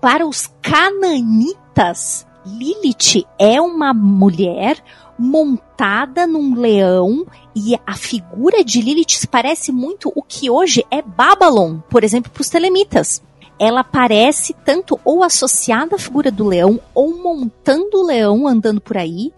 [0.00, 4.82] para os cananitas, Lilith é uma mulher
[5.18, 11.78] montada num leão e a figura de Lilith parece muito o que hoje é Babylon,
[11.90, 13.22] por exemplo, para os telemitas.
[13.58, 18.96] Ela parece tanto ou associada à figura do leão ou montando o leão andando por
[18.96, 19.32] aí.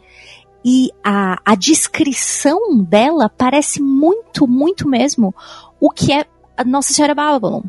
[0.62, 5.34] E a, a descrição dela parece muito, muito mesmo
[5.80, 7.62] o que é a Nossa Senhora Babylon.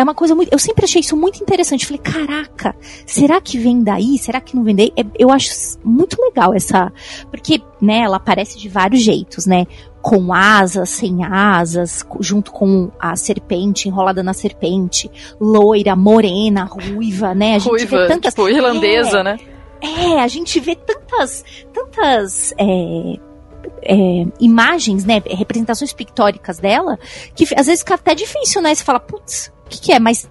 [0.00, 0.50] É uma coisa muito.
[0.50, 1.84] Eu sempre achei isso muito interessante.
[1.84, 2.74] Falei, caraca,
[3.04, 4.16] será que vem daí?
[4.16, 4.90] Será que não vem daí?
[4.96, 6.90] É, eu acho muito legal essa.
[7.30, 9.66] Porque, né, ela aparece de vários jeitos, né?
[10.00, 17.56] Com asas, sem asas, junto com a serpente, enrolada na serpente, loira, morena, ruiva, né?
[17.56, 18.32] A gente ruiva, vê tantas.
[18.32, 19.38] Tipo, irlandesa, é, né?
[19.82, 21.44] É, a gente vê tantas.
[21.74, 22.54] tantas.
[22.56, 23.18] É,
[23.82, 26.98] é, imagens, né, representações pictóricas dela,
[27.34, 28.74] que às vezes fica até difícil, né?
[28.74, 30.28] Você fala, putz, que, que é, mas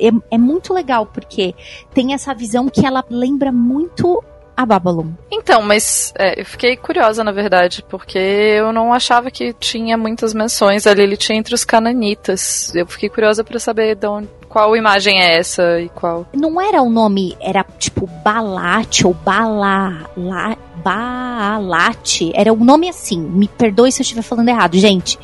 [0.00, 1.54] é, é muito legal, porque
[1.92, 4.22] tem essa visão que ela lembra muito
[4.56, 5.10] a Babylon.
[5.30, 10.34] Então, mas é, eu fiquei curiosa, na verdade, porque eu não achava que tinha muitas
[10.34, 12.74] menções a Lilith entre os cananitas.
[12.74, 16.26] Eu fiquei curiosa para saber de onde, qual imagem é essa e qual.
[16.32, 22.30] Não era o nome, era tipo Balate ou Bala, la, Baalate.
[22.34, 23.20] Era um nome assim.
[23.20, 25.18] Me perdoe se eu estiver falando errado, gente.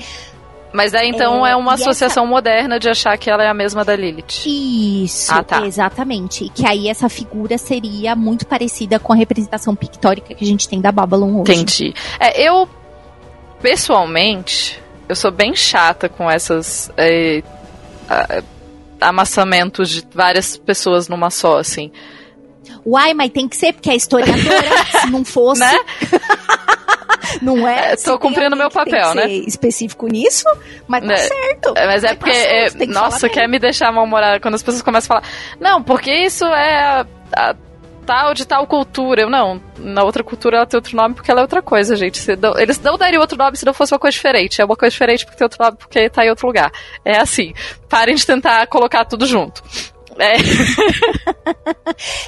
[0.72, 3.84] Mas daí então é, É, uma associação moderna de achar que ela é a mesma
[3.84, 4.44] da Lilith.
[4.44, 5.64] Isso, Ah, tá.
[5.64, 6.44] exatamente.
[6.46, 10.68] E que aí essa figura seria muito parecida com a representação pictórica que a gente
[10.68, 11.52] tem da Babylon hoje.
[11.52, 11.94] Entendi.
[12.18, 12.68] É, eu,
[13.62, 17.40] pessoalmente, eu sou bem chata com essas é,
[19.00, 21.92] amassamentos de várias pessoas numa só, assim.
[22.84, 24.84] Uai, mas tem que ser, porque é historiadora.
[25.00, 25.60] se não fosse.
[25.60, 25.78] Né?
[27.42, 27.92] Não é?
[27.92, 29.26] É, Se tô cumprindo meu papel, né?
[29.28, 30.44] específico nisso,
[30.86, 31.74] mas tá É, certo.
[31.74, 35.16] Mas é Vai porque, é, que nossa, quer me deixar mal-humorada quando as pessoas começam
[35.16, 37.06] a falar, não, porque isso é a,
[37.36, 37.54] a
[38.06, 39.22] tal de tal cultura.
[39.22, 42.18] Eu, não, na outra cultura ela tem outro nome porque ela é outra coisa, gente.
[42.18, 44.60] Se não- eles não dariam outro nome se não fosse uma coisa diferente.
[44.60, 46.70] É uma coisa diferente porque tem outro nome porque tá em outro lugar.
[47.04, 47.52] É assim.
[47.88, 49.62] Parem de tentar colocar tudo junto.
[50.18, 50.34] É,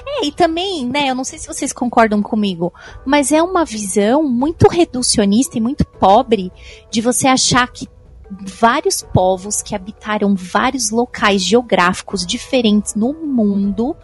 [0.06, 2.72] É, e também, né, eu não sei se vocês concordam comigo,
[3.04, 6.52] mas é uma visão muito reducionista e muito pobre
[6.90, 7.88] de você achar que
[8.30, 13.96] vários povos que habitaram vários locais geográficos diferentes no mundo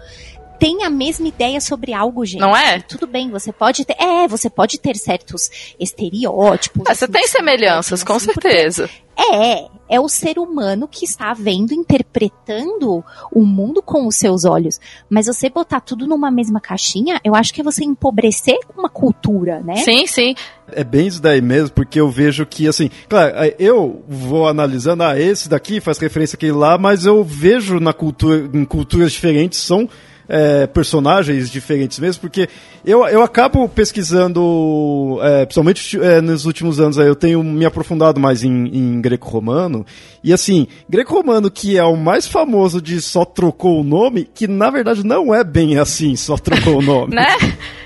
[0.59, 2.41] têm a mesma ideia sobre algo, gente.
[2.41, 2.79] não é?
[2.81, 3.97] Tudo bem, você pode ter.
[4.01, 6.85] É, você pode ter certos estereótipos.
[6.87, 8.89] Ah, Você assim, tem semelhanças, com assim, porque certeza.
[9.31, 14.81] É, é o ser humano que está vendo, interpretando o mundo com os seus olhos.
[15.09, 19.61] Mas você botar tudo numa mesma caixinha, eu acho que é você empobrecer uma cultura,
[19.61, 19.77] né?
[19.77, 20.35] Sim, sim.
[20.73, 25.03] É bem isso daí mesmo, porque eu vejo que, assim, claro, aí eu vou analisando,
[25.03, 29.59] ah, esse daqui faz referência àquele lá, mas eu vejo na cultura, em culturas diferentes,
[29.59, 29.89] são
[30.29, 32.49] é, personagens diferentes mesmo, porque
[32.85, 38.43] eu, eu acabo pesquisando, é, principalmente é, nos últimos anos, eu tenho me aprofundado mais
[38.43, 39.85] em, em greco-romano,
[40.23, 44.71] e assim, greco-romano que é o mais famoso de só trocou o nome, que na
[44.71, 47.13] verdade não é bem assim, só trocou o nome.
[47.23, 47.27] Né?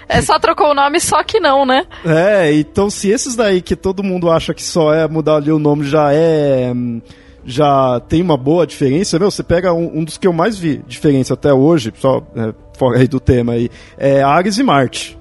[0.09, 1.85] É, só trocou o nome, só que não, né?
[2.05, 5.59] É, então se esses daí que todo mundo acha que só é mudar ali o
[5.59, 6.71] nome já é.
[6.73, 7.01] hum,
[7.49, 10.83] Já tem uma boa diferença, meu, você pega um, um dos que eu mais vi
[10.87, 15.17] diferença até hoje, só é, fora aí do tema aí, é Ares e Marte.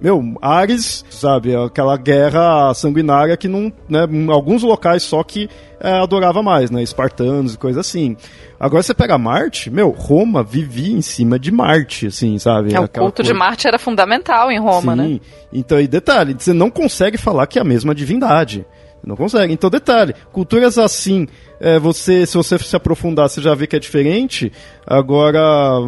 [0.00, 5.48] Meu, Ares, sabe, aquela guerra sanguinária que não, né, em alguns locais só que
[5.80, 8.16] é, adorava mais, né, espartanos e coisa assim.
[8.58, 12.74] Agora você pega Marte, meu, Roma vivia em cima de Marte, assim, sabe?
[12.74, 15.04] É, o culto de coisa- Marte era fundamental em Roma, né?
[15.04, 15.20] Sim.
[15.52, 18.66] Então, e detalhe, você não consegue falar que é a mesma divindade.
[19.06, 19.52] Não consegue.
[19.52, 21.28] Então, detalhe, culturas assim,
[21.60, 24.50] é, você, se você se aprofundar, você já vê que é diferente.
[24.86, 25.78] Agora,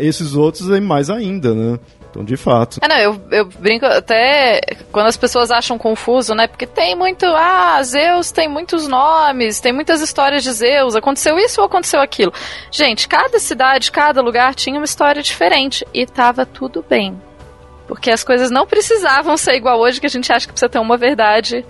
[0.00, 1.78] esses outros é mais ainda, né?
[2.10, 2.80] Então, de fato.
[2.82, 4.60] É, não, eu, eu brinco até
[4.90, 6.46] quando as pessoas acham confuso, né?
[6.46, 7.26] Porque tem muito.
[7.26, 10.96] Ah, Zeus tem muitos nomes, tem muitas histórias de Zeus.
[10.96, 12.32] Aconteceu isso ou aconteceu aquilo?
[12.70, 17.20] Gente, cada cidade, cada lugar tinha uma história diferente e tava tudo bem.
[17.86, 20.78] Porque as coisas não precisavam ser igual hoje, que a gente acha que precisa ter
[20.78, 21.64] uma verdade,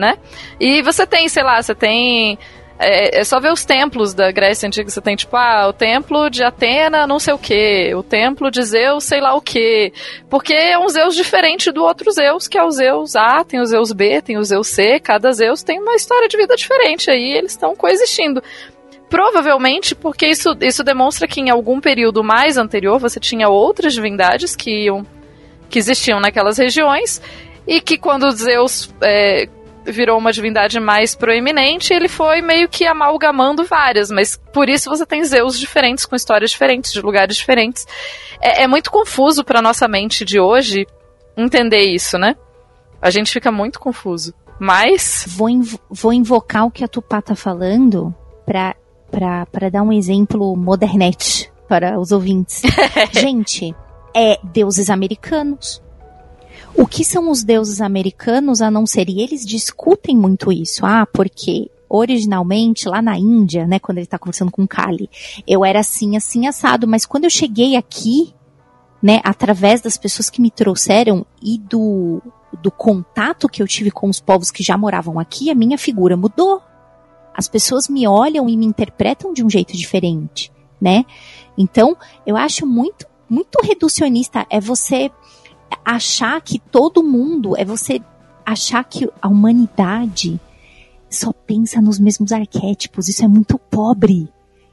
[0.00, 0.18] né?
[0.58, 2.38] E você tem, sei lá, você tem
[2.82, 4.88] é, é, só ver os templos da Grécia Antiga.
[4.88, 7.94] Você tem, tipo, ah, o templo de Atena, não sei o que.
[7.94, 9.92] O templo de Zeus, sei lá o que.
[10.30, 13.66] Porque é um Zeus diferente do outro Zeus, que é o Zeus A, tem o
[13.66, 14.98] Zeus B, tem o Zeus C.
[14.98, 17.10] Cada Zeus tem uma história de vida diferente.
[17.10, 18.42] Aí eles estão coexistindo.
[19.10, 24.56] Provavelmente porque isso, isso demonstra que em algum período mais anterior você tinha outras divindades
[24.56, 25.04] que iam
[25.68, 27.22] que existiam naquelas regiões
[27.66, 29.48] e que quando Zeus é,
[29.84, 35.06] virou uma divindade mais proeminente, ele foi meio que amalgamando várias, mas por isso você
[35.06, 37.86] tem Zeus diferentes, com histórias diferentes, de lugares diferentes.
[38.40, 40.86] É, é muito confuso para nossa mente de hoje
[41.36, 42.36] entender isso, né?
[43.00, 44.34] A gente fica muito confuso.
[44.58, 45.24] Mas.
[45.26, 48.14] Vou, inv vou invocar o que a Tupá tá falando
[48.44, 48.76] pra,
[49.10, 52.62] pra, pra dar um exemplo modernete para os ouvintes.
[53.12, 53.74] gente,
[54.14, 55.82] é deuses americanos,
[56.74, 59.08] o que são os deuses americanos a não ser?
[59.08, 60.84] E eles discutem muito isso.
[60.84, 65.10] Ah, porque originalmente lá na Índia, né, quando ele está conversando com Kali,
[65.46, 68.32] eu era assim, assim assado, mas quando eu cheguei aqui,
[69.02, 72.22] né, através das pessoas que me trouxeram e do
[72.60, 76.16] do contato que eu tive com os povos que já moravam aqui, a minha figura
[76.16, 76.60] mudou.
[77.32, 81.04] As pessoas me olham e me interpretam de um jeito diferente, né?
[81.56, 81.96] Então,
[82.26, 85.08] eu acho muito muito reducionista é você
[85.84, 88.00] achar que todo mundo, é você
[88.44, 90.40] achar que a humanidade
[91.08, 93.08] só pensa nos mesmos arquétipos.
[93.08, 94.28] Isso é muito pobre.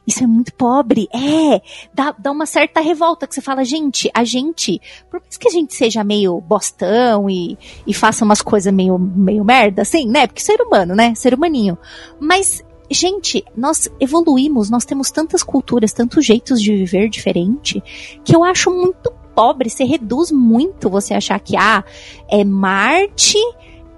[0.06, 1.10] Isso é muito pobre.
[1.14, 1.62] É,
[1.94, 4.80] dá, dá uma certa revolta que você fala, gente, a gente,
[5.12, 9.44] por mais que a gente seja meio bostão e, e faça umas coisas meio, meio
[9.44, 10.26] merda, assim, né?
[10.26, 11.14] Porque ser humano, né?
[11.14, 11.78] Ser humaninho.
[12.22, 17.84] Mas, gente, nós evoluímos, nós temos tantas culturas, tantos jeitos de viver diferente,
[18.24, 21.84] que eu acho muito pobre, você reduz muito você achar que ah,
[22.28, 23.38] é Marte,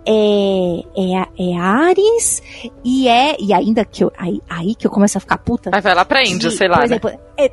[0.06, 2.44] é, é, é Ares
[2.84, 3.38] e é.
[3.40, 4.12] E ainda que eu.
[4.18, 5.70] Aí, aí que eu começo a ficar puta.
[5.74, 6.76] Aí vai lá pra Índia, sei lá.
[6.76, 6.86] Por né?
[6.88, 7.18] exemplo, né?
[7.38, 7.46] é,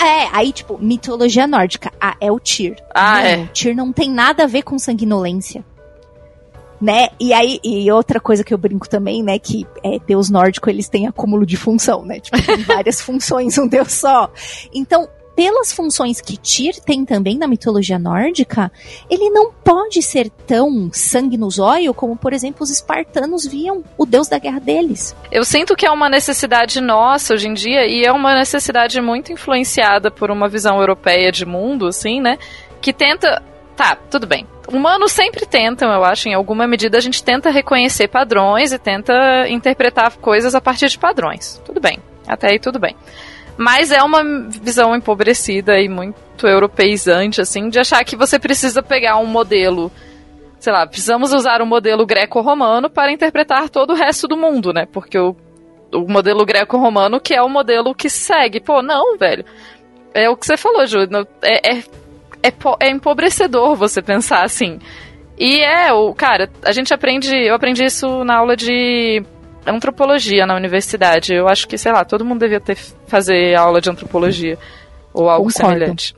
[0.00, 1.92] é, aí, tipo, mitologia nórdica.
[2.00, 2.76] Ah, é o Tyr.
[2.94, 3.46] Ah, não, é.
[3.52, 5.62] Tyr não tem nada a ver com sanguinolência.
[6.80, 7.08] Né?
[7.20, 10.86] E aí, e outra coisa que eu brinco também, né, que é, deus nórdico, eles
[10.86, 12.20] têm acúmulo de função, né?
[12.20, 14.30] Tipo, tem várias funções, um deus só.
[14.74, 18.70] Então, pelas funções que Tyr tem também na mitologia nórdica,
[19.10, 24.06] ele não pode ser tão sangue no zóio como, por exemplo, os espartanos viam o
[24.06, 25.14] deus da guerra deles.
[25.30, 29.32] Eu sinto que é uma necessidade nossa hoje em dia e é uma necessidade muito
[29.32, 32.38] influenciada por uma visão europeia de mundo, assim, né?
[32.80, 33.42] Que tenta.
[33.76, 34.46] Tá, tudo bem.
[34.68, 39.48] Humanos sempre tentam, eu acho, em alguma medida a gente tenta reconhecer padrões e tenta
[39.48, 41.60] interpretar coisas a partir de padrões.
[41.64, 41.98] Tudo bem.
[42.26, 42.96] Até aí tudo bem.
[43.56, 49.18] Mas é uma visão empobrecida e muito europeizante, assim, de achar que você precisa pegar
[49.18, 49.92] um modelo.
[50.58, 54.72] Sei lá, precisamos usar o um modelo greco-romano para interpretar todo o resto do mundo,
[54.72, 54.86] né?
[54.90, 55.36] Porque o,
[55.92, 58.60] o modelo greco-romano que é o modelo que segue.
[58.60, 59.44] Pô, não, velho.
[60.12, 60.98] É o que você falou, Ju.
[61.42, 61.78] É, é,
[62.42, 64.78] é, é empobrecedor você pensar assim.
[65.38, 67.34] E é, o cara, a gente aprende.
[67.36, 69.22] Eu aprendi isso na aula de
[69.66, 71.34] antropologia na universidade.
[71.34, 74.58] Eu acho que, sei lá, todo mundo devia ter fazer aula de antropologia
[75.12, 75.72] ou algo Concordo.
[75.72, 76.14] semelhante.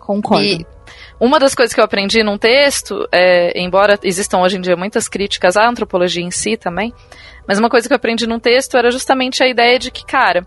[0.00, 0.44] Concordo.
[0.44, 0.66] E
[1.18, 5.08] uma das coisas que eu aprendi num texto, é, embora existam hoje em dia muitas
[5.08, 6.92] críticas à antropologia em si também,
[7.46, 10.46] mas uma coisa que eu aprendi num texto era justamente a ideia de que, cara,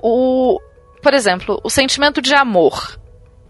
[0.00, 0.60] o,
[1.02, 2.98] por exemplo, o sentimento de amor.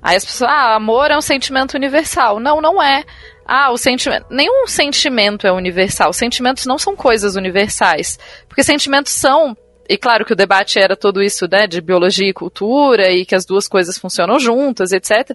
[0.02, 2.38] Aí as pessoas, ah, amor é um sentimento universal.
[2.38, 3.04] Não, não é.
[3.46, 4.26] Ah, o sentimento.
[4.28, 6.12] Nenhum sentimento é universal.
[6.12, 8.18] Sentimentos não são coisas universais.
[8.48, 9.56] Porque sentimentos são.
[9.88, 13.36] E claro que o debate era todo isso, né, de biologia e cultura, e que
[13.36, 15.30] as duas coisas funcionam juntas, etc.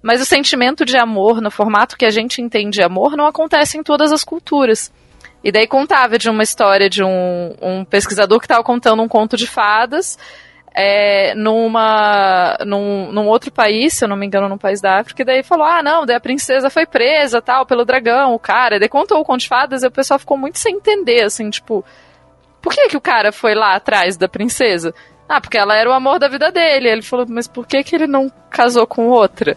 [0.00, 3.82] Mas o sentimento de amor, no formato que a gente entende amor, não acontece em
[3.82, 4.90] todas as culturas.
[5.44, 9.36] E daí contava de uma história de um, um pesquisador que estava contando um conto
[9.36, 10.18] de fadas
[10.74, 15.22] é, numa, num, num outro país, se eu não me engano, num país da África,
[15.22, 18.78] e daí falou: ah, não, daí a princesa foi presa, tal, pelo dragão, o cara.
[18.78, 21.84] Daí contou o conto de fadas e o pessoal ficou muito sem entender, assim, tipo,
[22.60, 24.94] por que que o cara foi lá atrás da princesa?
[25.28, 26.88] Ah, porque ela era o amor da vida dele.
[26.88, 29.56] Ele falou, mas por que que ele não casou com outra?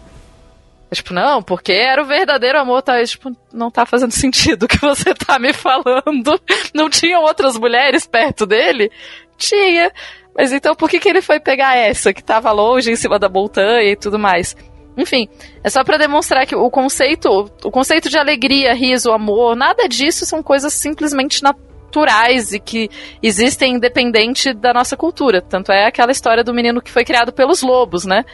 [0.90, 3.00] Eu, tipo, não, porque era o verdadeiro amor, tá?
[3.00, 6.40] Eu, tipo, não tá fazendo sentido o que você tá me falando.
[6.72, 8.90] Não tinham outras mulheres perto dele?
[9.36, 9.92] Tinha.
[10.36, 13.28] Mas então por que, que ele foi pegar essa, que tava longe, em cima da
[13.28, 14.56] montanha e tudo mais?
[14.96, 15.28] Enfim,
[15.62, 20.24] é só para demonstrar que o conceito, o conceito de alegria, riso, amor, nada disso
[20.24, 22.88] são coisas simplesmente naturais e que
[23.22, 25.42] existem independente da nossa cultura.
[25.42, 28.24] Tanto é aquela história do menino que foi criado pelos lobos, né?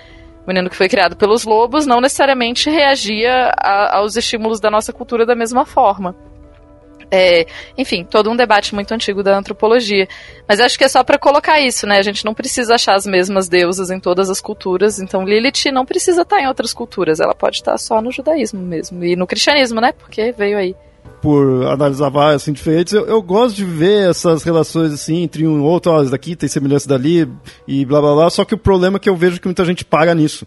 [0.45, 4.93] o menino que foi criado pelos lobos não necessariamente reagia a, aos estímulos da nossa
[4.93, 6.15] cultura da mesma forma.
[7.15, 7.47] É,
[7.77, 10.09] enfim, todo um debate muito antigo da antropologia.
[10.49, 11.99] Mas acho que é só para colocar isso, né?
[11.99, 14.99] A gente não precisa achar as mesmas deusas em todas as culturas.
[14.99, 17.21] Então Lilith não precisa estar em outras culturas.
[17.21, 19.05] Ela pode estar só no judaísmo mesmo.
[19.05, 19.93] E no cristianismo, né?
[19.93, 20.75] Porque veio aí
[21.21, 25.59] por analisar várias assim, diferentes, eu, eu, gosto de ver essas relações assim entre um
[25.59, 27.29] e outro, ó, daqui tem semelhança dali
[27.67, 29.85] e blá blá blá, só que o problema é que eu vejo que muita gente
[29.85, 30.45] paga nisso.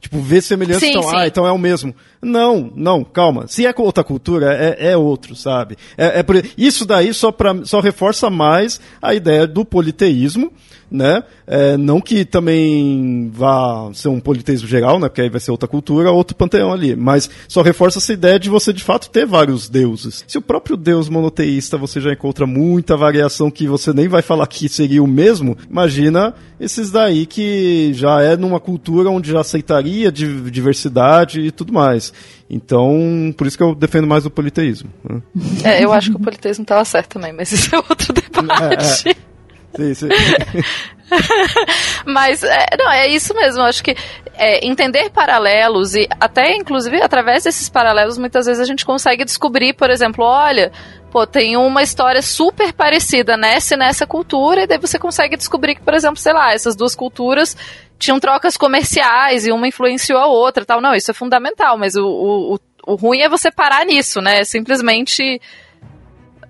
[0.00, 1.16] Tipo, vê semelhança, sim, então, sim.
[1.16, 1.92] ah, então é o mesmo.
[2.22, 3.48] Não, não, calma.
[3.48, 5.76] Se é outra cultura, é, é outro, sabe?
[5.96, 6.36] É, é por...
[6.56, 10.52] Isso daí só, pra, só reforça mais a ideia do politeísmo,
[10.90, 11.22] né?
[11.46, 15.08] É, não que também vá ser um politeísmo geral, né?
[15.08, 16.96] Porque aí vai ser outra cultura, outro panteão ali.
[16.96, 20.24] Mas só reforça essa ideia de você de fato ter vários deuses.
[20.26, 24.46] Se o próprio deus monoteísta você já encontra muita variação que você nem vai falar
[24.46, 30.10] que seria o mesmo, imagina esses daí que já é numa cultura onde já aceitaria
[30.10, 32.12] diversidade e tudo mais.
[32.50, 34.90] Então, por isso que eu defendo mais o politeísmo.
[35.08, 35.22] Né?
[35.64, 39.08] É, eu acho que o politeísmo estava certo também, mas isso é outro debate.
[39.08, 39.28] É, é.
[39.74, 40.08] Sim, sim.
[42.04, 43.62] Mas, é, não, é isso mesmo.
[43.62, 43.96] Acho que
[44.34, 49.74] é, entender paralelos e até, inclusive, através desses paralelos, muitas vezes a gente consegue descobrir,
[49.74, 50.70] por exemplo, olha,
[51.10, 55.74] pô, tem uma história super parecida nessa e nessa cultura, e daí você consegue descobrir
[55.74, 57.56] que, por exemplo, sei lá, essas duas culturas
[57.98, 60.80] tinham trocas comerciais e uma influenciou a outra tal.
[60.80, 64.44] Não, isso é fundamental, mas o, o, o ruim é você parar nisso, né?
[64.44, 65.40] Simplesmente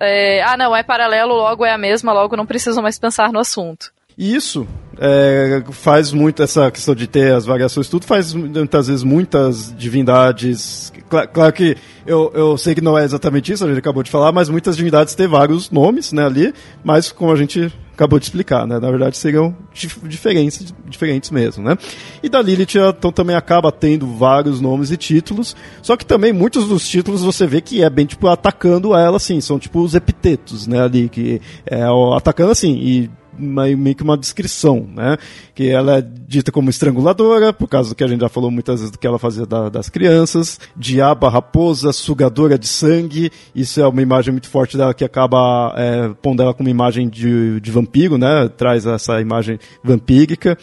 [0.00, 3.38] é, ah, não, é paralelo, logo é a mesma, logo não precisam mais pensar no
[3.38, 3.92] assunto.
[4.16, 4.66] Isso
[4.98, 10.92] é, faz muito essa questão de ter as variações, tudo faz muitas vezes muitas divindades.
[11.08, 14.10] Claro, claro, que eu, eu sei que não é exatamente isso, a gente acabou de
[14.10, 18.26] falar, mas muitas divindades têm vários nomes né, ali, mas como a gente acabou de
[18.26, 18.78] explicar, né?
[18.78, 21.76] Na verdade seriam dif diferentes, diferentes mesmo, né?
[22.22, 26.68] E da Lilith então, também acaba tendo vários nomes e títulos, só que também muitos
[26.68, 30.68] dos títulos você vê que é bem tipo atacando ela, assim, são tipo os epitetos,
[30.68, 30.80] né?
[30.80, 31.82] Ali que é
[32.14, 35.16] atacando assim e meio que uma descrição, né?
[35.54, 38.80] Que ela é dita como estranguladora, por causa do que a gente já falou muitas
[38.80, 43.86] vezes do que ela fazia da, das crianças, diaba, raposa, sugadora de sangue, isso é
[43.86, 48.18] uma imagem muito forte dela que acaba é, pondo ela como imagem de, de vampiro,
[48.18, 48.48] né?
[48.48, 50.56] Traz essa imagem vampírica.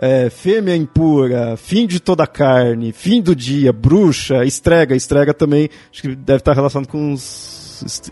[0.00, 4.94] É, fêmea impura, fim de toda carne, fim do dia, bruxa, estrega.
[4.94, 7.58] Estrega também, acho que deve estar relacionado com os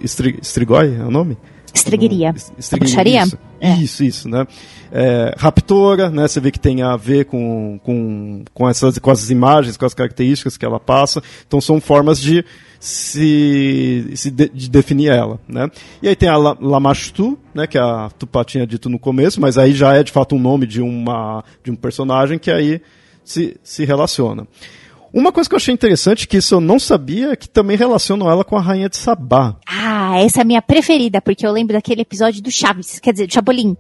[0.03, 1.37] estrigói, é o nome?
[1.77, 2.35] Estregueria.
[2.59, 3.25] Estregueria.
[3.25, 3.75] Isso, é.
[3.77, 4.47] isso, isso, né?
[4.91, 6.27] É, raptora, né?
[6.27, 9.95] Você vê que tem a ver com, com, com, essas, com as imagens, com as
[9.95, 11.23] características que ela passa.
[11.47, 12.45] Então são formas de
[12.81, 15.71] se, se de, de definir ela, né?
[16.03, 17.67] E aí tem a Lamashtu, né?
[17.67, 20.67] Que a Tupá tinha dito no começo, mas aí já é de fato um nome
[20.67, 22.81] de, uma, de um personagem que aí
[23.25, 24.47] se, se relaciona.
[25.17, 28.31] Uma coisa que eu achei interessante, que isso eu não sabia, é que também relacionam
[28.31, 29.57] ela com a Rainha de Sabá.
[29.67, 33.27] Ah, essa é a minha preferida, porque eu lembro daquele episódio do Chaves, quer dizer,
[33.27, 33.75] do Chapolin.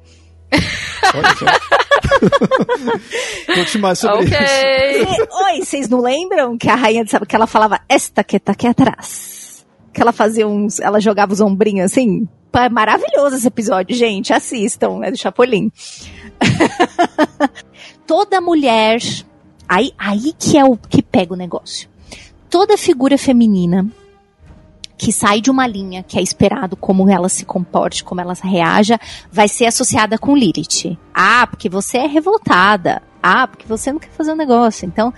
[1.14, 1.44] Olha só.
[3.54, 5.02] Conte mais sobre okay.
[5.02, 5.28] isso.
[5.44, 8.52] Oi, vocês não lembram que a rainha de Sabá, que ela falava, esta que tá
[8.52, 9.66] aqui atrás.
[9.92, 12.26] Que ela fazia uns, ela jogava os ombrinhos assim.
[12.54, 15.70] É maravilhoso esse episódio, gente, assistam, é do Chapolin.
[18.06, 19.02] Toda mulher
[19.68, 21.88] Aí, aí que é o que pega o negócio.
[22.48, 23.86] Toda figura feminina
[24.96, 28.98] que sai de uma linha que é esperado como ela se comporte, como ela reaja,
[29.30, 30.98] vai ser associada com Lilith.
[31.12, 33.02] Ah, porque você é revoltada.
[33.22, 34.86] Ah, porque você não quer fazer um negócio.
[34.86, 35.12] Então,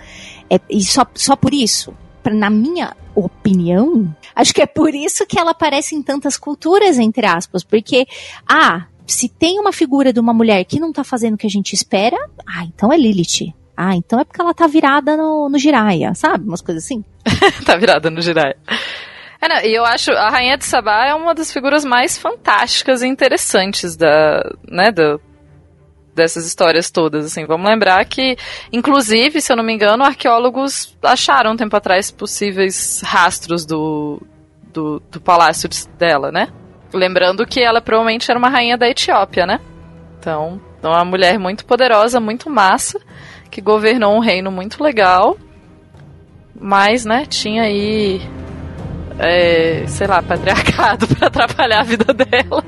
[0.49, 5.25] é, e só, só por isso, pra, na minha opinião, acho que é por isso
[5.25, 8.07] que ela aparece em tantas culturas, entre aspas, porque,
[8.47, 11.49] ah, se tem uma figura de uma mulher que não tá fazendo o que a
[11.49, 13.53] gente espera, ah, então é Lilith.
[13.81, 16.43] Ah, então é porque ela tá virada no, no Jiraya, sabe?
[16.45, 17.01] Umas coisas assim.
[17.65, 18.57] tá virada no Jiraya.
[19.41, 23.07] É, e eu acho a Rainha de Sabá é uma das figuras mais fantásticas e
[23.07, 25.17] interessantes da, né, da,
[26.13, 27.45] dessas histórias todas, assim.
[27.45, 28.35] Vamos lembrar que,
[28.69, 34.21] inclusive, se eu não me engano, arqueólogos acharam um tempo atrás possíveis rastros do,
[34.73, 36.49] do, do palácio dela, né?
[36.93, 39.61] Lembrando que ela provavelmente era uma rainha da Etiópia, né?
[40.19, 42.99] Então, então é uma mulher muito poderosa, muito massa
[43.49, 45.37] que governou um reino muito legal,
[46.59, 48.21] mas, né, tinha aí,
[49.17, 52.63] é, sei lá, patriarcado para atrapalhar a vida dela.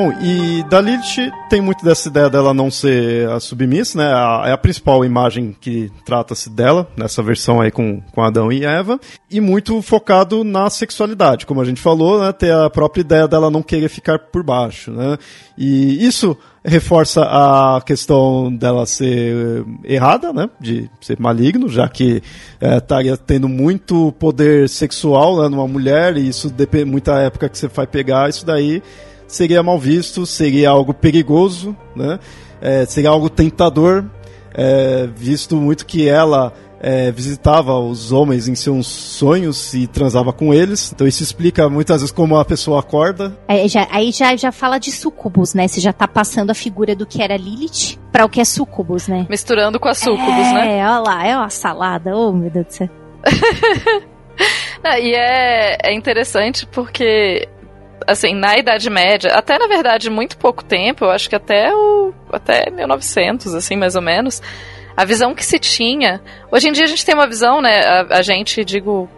[0.00, 4.06] Bom, e da Lilith tem muito dessa ideia dela não ser a submissa, né?
[4.06, 8.64] A, é a principal imagem que trata-se dela, nessa versão aí com, com Adão e
[8.64, 8.98] Eva.
[9.30, 12.32] E muito focado na sexualidade, como a gente falou, né?
[12.32, 15.18] Ter a própria ideia dela não querer ficar por baixo, né?
[15.58, 16.34] E isso
[16.64, 20.48] reforça a questão dela ser errada, né?
[20.58, 22.22] De ser maligno, já que
[22.58, 27.58] é, estaria tendo muito poder sexual né, numa mulher, e isso depende muita época que
[27.58, 28.82] você vai pegar, isso daí
[29.30, 32.18] seria mal visto, seria algo perigoso, né?
[32.60, 34.04] É, seria algo tentador,
[34.54, 40.52] é, visto muito que ela é, visitava os homens em seus sonhos e transava com
[40.52, 40.90] eles.
[40.92, 43.38] Então isso explica muitas vezes como a pessoa acorda.
[43.46, 45.68] É, já, aí já, já fala de sucubus, né?
[45.68, 49.06] Você já tá passando a figura do que era Lilith para o que é sucubus,
[49.06, 49.26] né?
[49.28, 50.78] Misturando com a sucubus, é, né?
[50.78, 52.16] É, olha lá, é uma salada.
[52.16, 52.88] Oh, meu Deus do céu.
[54.82, 57.46] Não, e é, é interessante porque
[58.06, 62.12] assim, na Idade Média, até na verdade muito pouco tempo, eu acho que até o
[62.32, 64.40] até 1900, assim, mais ou menos,
[64.96, 66.20] a visão que se tinha.
[66.50, 67.80] Hoje em dia a gente tem uma visão, né?
[67.80, 69.08] A, a gente, digo,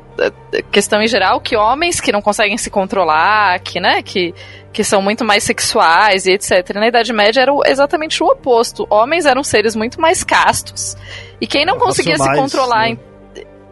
[0.71, 4.35] questão em geral, que homens que não conseguem se controlar, que, né, que,
[4.73, 6.75] que são muito mais sexuais e etc.
[6.75, 8.87] Na Idade Média era exatamente o oposto.
[8.91, 10.97] Homens eram seres muito mais castos.
[11.41, 12.99] E quem não conseguia se controlar né?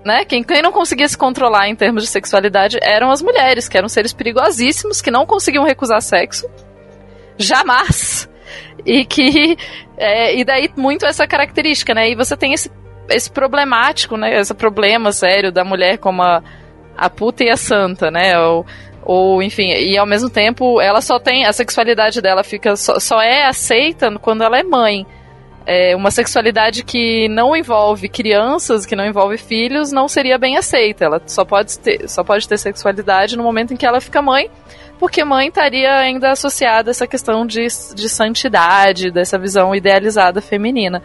[0.05, 0.25] Né?
[0.25, 3.89] Quem, quem não conseguia se controlar em termos de sexualidade eram as mulheres, que eram
[3.89, 6.49] seres perigosíssimos, que não conseguiam recusar sexo.
[7.37, 8.29] Jamais.
[8.85, 9.57] E que.
[9.97, 12.11] É, e daí muito essa característica, né?
[12.11, 12.71] E você tem esse,
[13.11, 14.39] esse problemático, né?
[14.39, 16.43] Esse problema sério da mulher como a,
[16.97, 18.39] a puta e a santa, né?
[18.39, 18.67] Ou,
[19.03, 21.45] ou enfim, e ao mesmo tempo ela só tem.
[21.45, 25.07] A sexualidade dela fica só, só é aceita quando ela é mãe
[25.67, 31.05] é, uma sexualidade que não envolve crianças, que não envolve filhos, não seria bem aceita.
[31.05, 34.51] Ela só pode ter, só pode ter sexualidade no momento em que ela fica mãe,
[34.99, 41.03] porque mãe estaria ainda associada a essa questão de, de santidade, dessa visão idealizada feminina.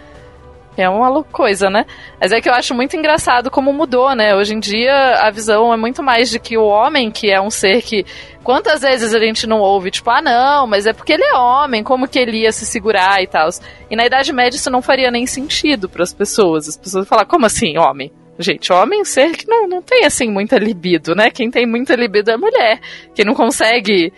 [0.77, 1.85] É uma coisa, né?
[2.19, 4.35] Mas é que eu acho muito engraçado como mudou, né?
[4.35, 7.49] Hoje em dia a visão é muito mais de que o homem, que é um
[7.49, 8.05] ser que.
[8.43, 11.83] Quantas vezes a gente não ouve, tipo, ah, não, mas é porque ele é homem,
[11.83, 13.49] como que ele ia se segurar e tal.
[13.89, 16.67] E na Idade Média isso não faria nem sentido para as pessoas.
[16.67, 18.11] As pessoas falar, como assim, homem?
[18.37, 21.31] Gente, homem é um ser que não, não tem, assim, muita libido, né?
[21.31, 22.79] Quem tem muita libido é mulher.
[23.15, 24.11] Quem não consegue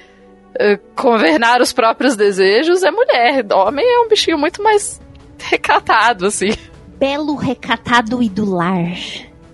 [0.55, 3.45] uh, governar os próprios desejos é mulher.
[3.53, 4.99] Homem é um bichinho muito mais
[5.39, 6.53] recatado, assim.
[6.99, 8.95] Belo, recatado e do lar.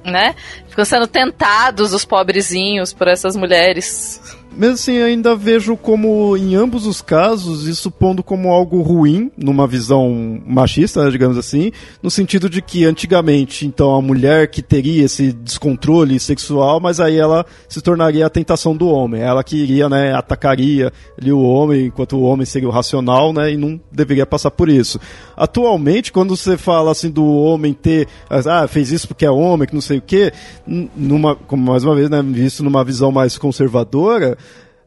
[0.04, 0.36] Né?
[0.68, 4.22] Ficam sendo tentados os pobrezinhos por essas mulheres
[4.56, 9.68] mesmo assim, ainda vejo como, em ambos os casos, isso pondo como algo ruim, numa
[9.68, 15.32] visão machista, digamos assim, no sentido de que antigamente, então, a mulher que teria esse
[15.32, 19.22] descontrole sexual, mas aí ela se tornaria a tentação do homem.
[19.22, 23.51] Ela que iria, né, atacaria ali o homem, enquanto o homem seria o racional, né,
[23.54, 24.99] e não deveria passar por isso.
[25.36, 29.74] Atualmente, quando você fala assim do homem ter, ah, fez isso porque é homem, que
[29.74, 30.32] não sei o quê,
[30.68, 34.38] numa, como mais uma vez, né, visto numa visão mais conservadora,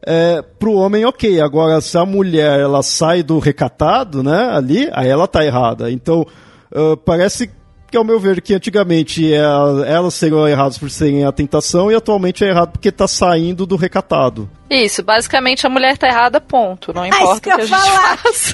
[0.09, 1.41] é, pro homem, ok.
[1.41, 5.91] Agora, se a mulher ela sai do recatado, né, ali, aí ela tá errada.
[5.91, 6.25] Então,
[6.71, 7.51] uh, parece
[7.91, 11.95] que, ao meu ver, que antigamente ela, elas seriam erradas por serem a tentação e
[11.95, 14.49] atualmente é errado porque tá saindo do recatado.
[14.69, 16.93] Isso, basicamente a mulher tá errada, ponto.
[16.93, 18.53] Não ah, importa ah, o que, que a gente faça.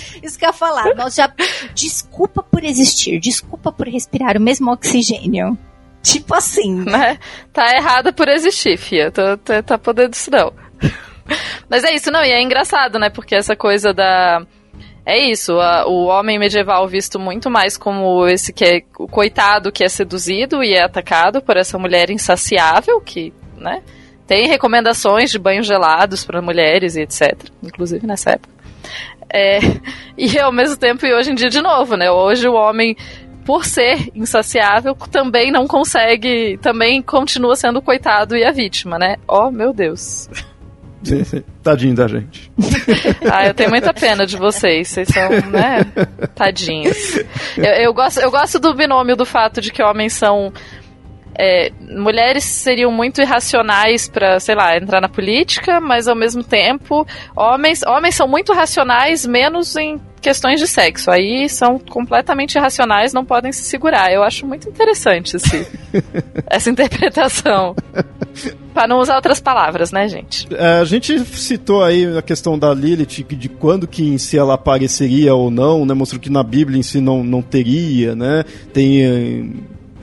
[0.20, 0.94] Isso que eu ia falar.
[0.96, 1.32] Nós já.
[1.74, 5.56] Desculpa por existir, desculpa por respirar o mesmo oxigênio.
[6.02, 6.84] Tipo assim.
[6.84, 7.18] Né?
[7.52, 9.10] Tá errada por existir, fia.
[9.10, 10.52] Tá, tá, tá podendo isso não.
[11.68, 13.10] Mas é isso, não, e é engraçado, né?
[13.10, 14.44] Porque essa coisa da.
[15.04, 19.72] É isso, a, o homem medieval visto muito mais como esse que é o coitado
[19.72, 23.82] que é seduzido e é atacado por essa mulher insaciável, que, né?
[24.26, 27.34] Tem recomendações de banhos gelados para mulheres e etc.
[27.62, 28.54] Inclusive nessa época.
[29.32, 29.58] É,
[30.16, 32.10] e ao mesmo tempo, e hoje em dia de novo, né?
[32.10, 32.96] Hoje o homem
[33.50, 39.16] por ser insaciável, também não consegue, também continua sendo o coitado e a vítima, né?
[39.26, 40.30] Oh, meu Deus.
[41.60, 42.52] Tadinho da gente.
[43.28, 44.86] Ah, eu tenho muita pena de vocês.
[44.86, 45.84] Vocês são, né?
[46.32, 47.16] Tadinhos.
[47.56, 50.52] Eu, eu, gosto, eu gosto do binômio do fato de que homens são.
[51.36, 57.04] É, mulheres seriam muito irracionais para, sei lá, entrar na política, mas ao mesmo tempo,
[57.34, 61.10] homens, homens são muito racionais, menos em questões de sexo.
[61.10, 64.12] Aí são completamente irracionais, não podem se segurar.
[64.12, 65.66] Eu acho muito interessante esse,
[66.46, 67.74] essa interpretação.
[68.72, 70.46] Para não usar outras palavras, né, gente?
[70.54, 74.54] É, a gente citou aí a questão da Lilith, de quando que em si ela
[74.54, 75.94] apareceria ou não, né?
[75.94, 78.44] Mostrou que na Bíblia em si não, não teria, né?
[78.72, 79.54] Tem,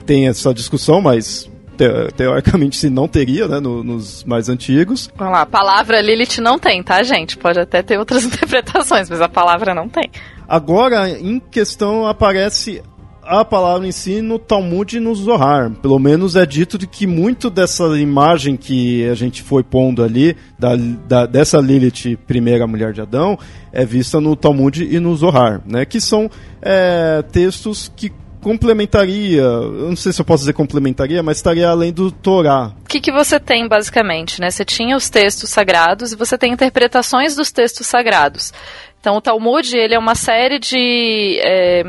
[0.04, 5.08] tem essa discussão, mas te, teoricamente se não teria, né, no, nos mais antigos.
[5.16, 7.38] Vamos lá, a palavra Lilith não tem, tá, gente?
[7.38, 10.10] Pode até ter outras interpretações, mas a palavra não tem.
[10.48, 12.82] Agora, em questão, aparece
[13.22, 15.70] a palavra em si no Talmud e no Zohar.
[15.82, 20.34] Pelo menos é dito de que muito dessa imagem que a gente foi pondo ali,
[20.58, 23.38] da, da, dessa Lilith, primeira mulher de Adão,
[23.70, 25.84] é vista no Talmud e no Zohar, né?
[25.84, 26.30] Que são
[26.62, 28.10] é, textos que
[28.40, 32.72] complementaria, eu não sei se eu posso dizer complementaria, mas estaria além do Torá.
[32.84, 34.50] O que, que você tem, basicamente, né?
[34.50, 38.52] Você tinha os textos sagrados e você tem interpretações dos textos sagrados.
[39.00, 41.38] Então, o Talmud, ele é uma série de...
[41.42, 41.84] É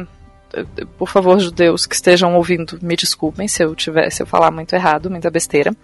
[0.97, 4.73] por favor, judeus que estejam ouvindo, me desculpem se eu tiver, se eu falar muito
[4.73, 5.75] errado, muita besteira.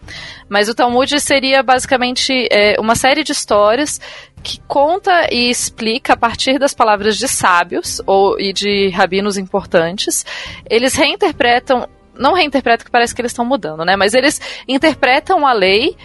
[0.49, 3.99] Mas o Talmud seria basicamente é, uma série de histórias
[4.43, 10.25] que conta e explica a partir das palavras de sábios ou e de rabinos importantes.
[10.69, 11.87] Eles reinterpretam,
[12.17, 13.95] não reinterpretam que parece que eles estão mudando, né?
[13.95, 15.95] Mas eles interpretam a lei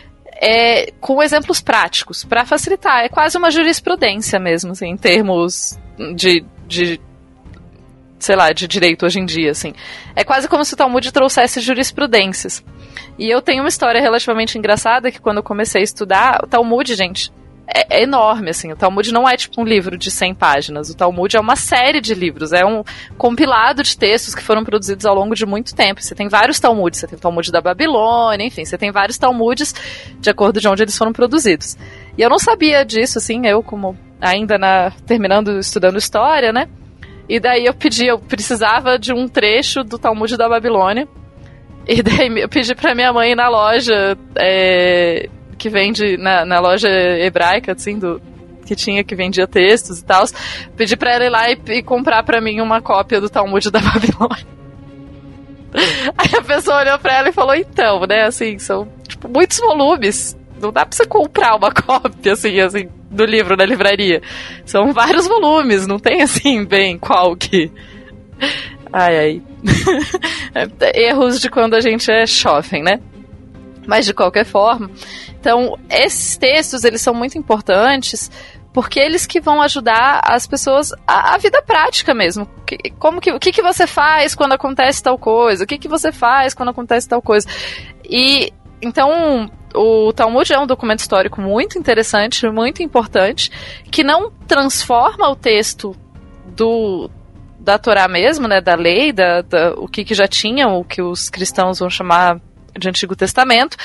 [0.41, 3.05] é, com exemplos práticos para facilitar.
[3.05, 5.79] É quase uma jurisprudência mesmo, assim, em termos
[6.15, 6.99] de, de
[8.21, 9.73] sei lá, de direito hoje em dia, assim.
[10.15, 12.63] É quase como se o Talmud trouxesse jurisprudências.
[13.19, 16.95] E eu tenho uma história relativamente engraçada que quando eu comecei a estudar, o Talmud,
[16.95, 17.33] gente,
[17.73, 18.71] é, é, enorme, assim.
[18.73, 20.91] O Talmud não é tipo um livro de 100 páginas.
[20.91, 22.53] O Talmud é uma série de livros.
[22.53, 22.83] É um
[23.17, 26.03] compilado de textos que foram produzidos ao longo de muito tempo.
[26.03, 27.01] Você tem vários Talmuds.
[27.01, 28.65] Você tem o Talmud da Babilônia, enfim.
[28.65, 29.75] Você tem vários Talmuds
[30.19, 31.77] de acordo de onde eles foram produzidos.
[32.19, 33.47] E eu não sabia disso, assim.
[33.47, 36.69] Eu, como ainda na, terminando estudando história, né?
[37.31, 41.07] E daí eu pedi, eu precisava de um trecho do Talmud da Babilônia.
[41.87, 46.89] E daí eu pedi pra minha mãe na loja é, que vende, na, na, loja
[46.89, 48.21] hebraica, assim, do,
[48.67, 50.25] que tinha, que vendia textos e tal.
[50.77, 53.79] Pedi pra ela ir lá e, e comprar pra mim uma cópia do Talmud da
[53.79, 54.47] Babilônia.
[56.19, 60.37] Aí a pessoa olhou pra ela e falou, então, né, assim, são tipo, muitos volumes.
[60.61, 64.23] Não dá pra você comprar uma cópia, assim, assim, do livro na livraria.
[64.65, 67.71] São vários volumes, não tem assim bem qual que.
[68.93, 69.43] Ai, ai.
[70.95, 73.01] Erros de quando a gente é jovem, né?
[73.87, 74.91] Mas de qualquer forma.
[75.39, 78.31] Então, esses textos, eles são muito importantes
[78.73, 82.47] porque eles que vão ajudar as pessoas a, a vida prática mesmo.
[82.65, 85.65] Que, como que, o que, que você faz quando acontece tal coisa?
[85.65, 87.49] O que, que você faz quando acontece tal coisa?
[88.05, 93.51] E então, o Talmud é um documento histórico muito interessante, muito importante,
[93.91, 95.95] que não transforma o texto
[96.47, 97.11] do
[97.59, 101.03] da Torá mesmo, né, da lei, da, da o que, que já tinha, o que
[101.03, 102.41] os cristãos vão chamar
[102.79, 103.77] de Antigo Testamento,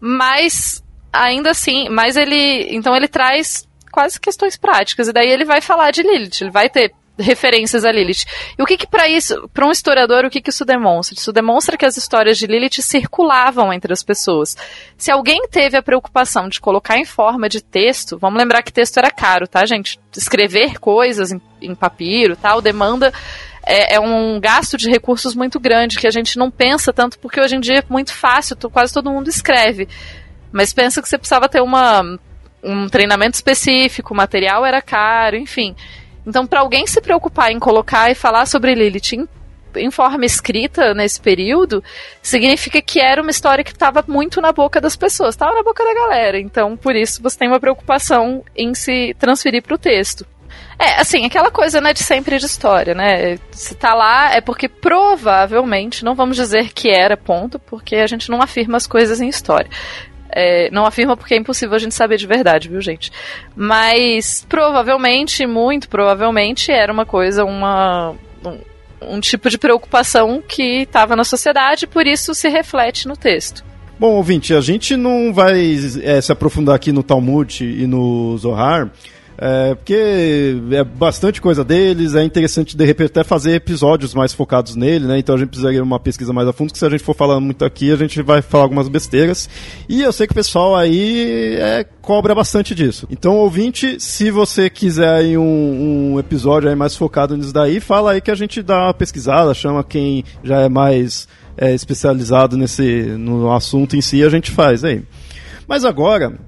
[0.00, 0.82] mas
[1.12, 5.90] ainda assim, mas ele, então ele traz quase questões práticas e daí ele vai falar
[5.90, 8.24] de Lilith, ele vai ter referências a Lilith.
[8.58, 11.18] E o que que para isso, para um historiador, o que que isso demonstra?
[11.18, 14.56] Isso demonstra que as histórias de Lilith circulavam entre as pessoas.
[14.96, 18.98] Se alguém teve a preocupação de colocar em forma de texto, vamos lembrar que texto
[18.98, 19.98] era caro, tá, gente?
[20.16, 23.12] Escrever coisas em, em papiro, tal, demanda
[23.64, 27.40] é, é, um gasto de recursos muito grande que a gente não pensa tanto porque
[27.40, 29.86] hoje em dia é muito fácil, quase todo mundo escreve.
[30.50, 32.18] Mas pensa que você precisava ter uma
[32.62, 35.76] um treinamento específico, o material era caro, enfim.
[36.28, 39.26] Então, para alguém se preocupar em colocar e falar sobre Lilith em,
[39.76, 41.82] em forma escrita nesse período,
[42.22, 45.82] significa que era uma história que estava muito na boca das pessoas, estava na boca
[45.82, 46.38] da galera.
[46.38, 50.26] Então, por isso, você tem uma preocupação em se transferir para o texto.
[50.78, 53.38] É, assim, aquela coisa, né, de sempre de história, né?
[53.50, 58.30] Se tá lá é porque provavelmente, não vamos dizer que era, ponto, porque a gente
[58.30, 59.70] não afirma as coisas em história.
[60.30, 63.10] É, não afirma porque é impossível a gente saber de verdade, viu, gente?
[63.56, 68.14] Mas provavelmente, muito provavelmente, era uma coisa, uma.
[68.44, 68.58] Um,
[69.00, 73.64] um tipo de preocupação que estava na sociedade, por isso se reflete no texto.
[73.98, 78.90] Bom, ouvinte, a gente não vai é, se aprofundar aqui no Talmud e no Zohar,
[79.40, 84.74] é, porque é bastante coisa deles, é interessante de repente até fazer episódios mais focados
[84.74, 85.16] nele, né?
[85.16, 87.42] Então a gente precisaria uma pesquisa mais a fundo, que se a gente for falando
[87.42, 89.48] muito aqui, a gente vai falar algumas besteiras.
[89.88, 93.06] E eu sei que o pessoal aí é, cobra bastante disso.
[93.10, 98.12] Então, ouvinte, se você quiser aí um, um episódio aí mais focado nisso daí, fala
[98.12, 103.02] aí que a gente dá uma pesquisada, chama quem já é mais é, especializado nesse
[103.02, 105.04] no assunto em si, a gente faz aí.
[105.68, 106.38] Mas agora,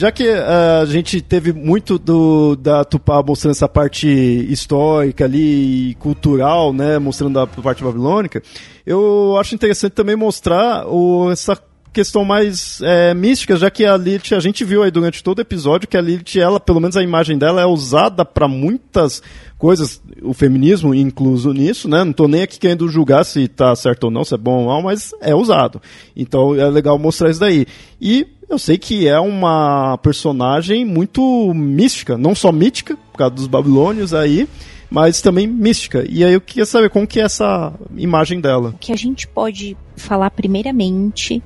[0.00, 5.94] já que uh, a gente teve muito do, da Tupá mostrando essa parte histórica ali,
[5.98, 8.42] cultural, né, mostrando a parte babilônica,
[8.86, 11.54] eu acho interessante também mostrar o, essa
[11.92, 15.42] questão mais é, mística, já que a Lilith, a gente viu aí durante todo o
[15.42, 19.22] episódio que a Lilith, ela, pelo menos a imagem dela é usada para muitas
[19.58, 22.02] coisas, o feminismo incluso nisso, né?
[22.04, 24.66] Não tô nem aqui querendo julgar se tá certo ou não, se é bom ou
[24.66, 25.82] mal, mas é usado.
[26.16, 27.66] Então é legal mostrar isso daí.
[28.00, 33.46] E eu sei que é uma personagem muito mística, não só mítica, por causa dos
[33.46, 34.48] babilônios aí,
[34.90, 36.04] mas também mística.
[36.08, 38.70] E aí eu queria saber como que é essa imagem dela.
[38.70, 41.42] O que a gente pode falar primeiramente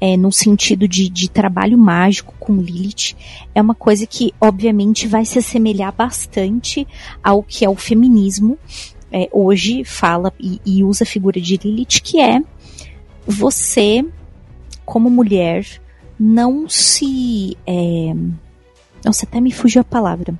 [0.00, 3.16] é, no sentido de, de trabalho mágico com Lilith,
[3.54, 6.86] é uma coisa que obviamente vai se assemelhar bastante
[7.22, 8.58] ao que é o feminismo.
[9.10, 12.40] É, hoje fala e, e usa a figura de Lilith, que é
[13.26, 14.04] você,
[14.84, 15.66] como mulher,
[16.18, 17.56] não se.
[17.66, 18.14] É...
[19.04, 20.34] Nossa, até me fugiu a palavra.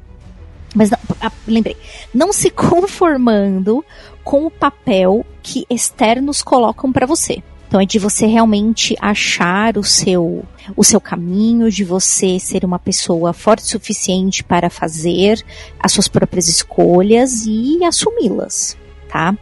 [0.75, 0.99] Mas não,
[1.47, 1.77] lembrei.
[2.13, 3.85] Não se conformando
[4.25, 7.43] com o papel que externos colocam para você.
[7.69, 10.45] Então é de você realmente achar o seu
[10.77, 15.45] o seu caminho, de você ser uma pessoa forte o suficiente para fazer
[15.79, 18.77] as suas próprias escolhas e assumi-las,
[19.09, 19.37] tá?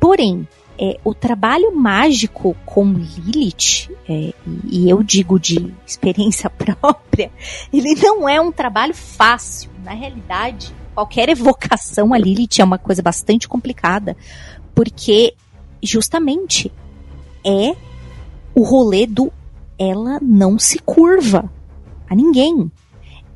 [0.00, 0.46] Porém,
[0.78, 4.32] é, o trabalho mágico com Lilith, é,
[4.64, 7.30] e eu digo de experiência própria,
[7.72, 9.70] ele não é um trabalho fácil.
[9.82, 14.16] Na realidade, qualquer evocação a Lilith é uma coisa bastante complicada,
[14.74, 15.34] porque
[15.82, 16.70] justamente
[17.48, 17.74] é
[18.54, 19.32] o rolê do
[19.78, 21.50] ela não se curva
[22.08, 22.70] a ninguém.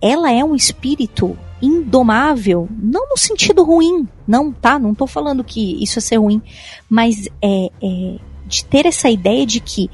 [0.00, 4.78] Ela é um espírito indomável, não no sentido ruim, não, tá?
[4.78, 6.42] Não tô falando que isso é ser ruim,
[6.90, 9.88] mas é, é de ter essa ideia de que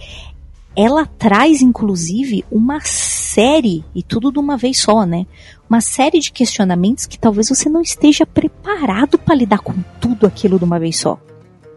[0.75, 5.27] ela traz, inclusive, uma série, e tudo de uma vez só, né?
[5.69, 10.59] Uma série de questionamentos que talvez você não esteja preparado para lidar com tudo aquilo
[10.59, 11.19] de uma vez só.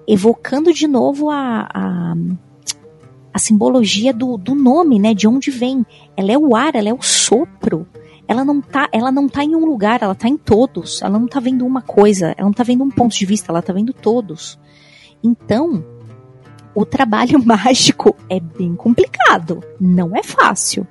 [0.08, 2.16] Evocando de novo a, a,
[3.34, 5.14] a simbologia do, do nome, né?
[5.14, 5.86] De onde vem.
[6.16, 7.88] Ela é o ar, ela é o sopro
[8.32, 11.02] ela não tá, ela não tá em um lugar, ela tá em todos.
[11.02, 13.62] Ela não tá vendo uma coisa, ela não tá vendo um ponto de vista, ela
[13.62, 14.58] tá vendo todos.
[15.22, 15.84] Então,
[16.74, 20.88] o trabalho mágico é bem complicado, não é fácil.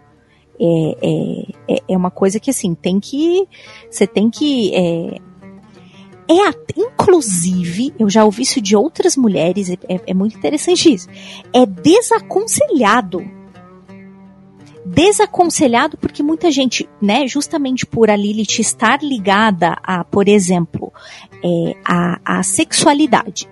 [0.61, 3.49] É, é, é, é uma coisa que assim, tem que.
[3.91, 4.75] Você tem que.
[4.75, 5.19] É,
[6.31, 11.09] é inclusive, eu já ouvi isso de outras mulheres, é, é muito interessante isso.
[11.53, 13.41] É desaconselhado
[14.85, 20.93] desaconselhado porque muita gente, né, justamente por a Lilith estar ligada a, por exemplo,
[21.45, 23.49] é, a, a sexualidade.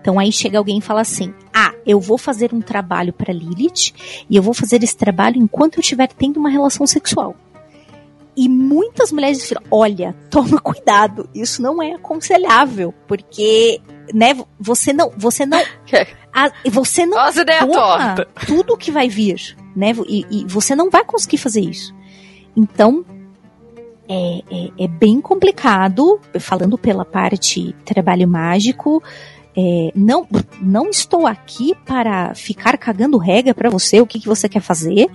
[0.00, 3.92] Então aí chega alguém e fala assim: "Ah, eu vou fazer um trabalho para Lilith
[4.28, 7.36] e eu vou fazer esse trabalho enquanto eu estiver tendo uma relação sexual".
[8.40, 13.82] E muitas mulheres dizem: "Olha, toma cuidado, isso não é aconselhável, porque
[14.14, 15.62] né, você não, você não,
[16.34, 17.44] a, você não Nossa
[18.46, 19.92] tudo que vai vir, né?
[20.08, 21.94] E, e, você não vai conseguir fazer isso.
[22.56, 23.04] Então,
[24.08, 29.02] é, é, é, bem complicado, falando pela parte trabalho mágico.
[29.56, 30.26] É, não,
[30.60, 35.08] não estou aqui para ficar cagando regra para você o que, que você quer fazer.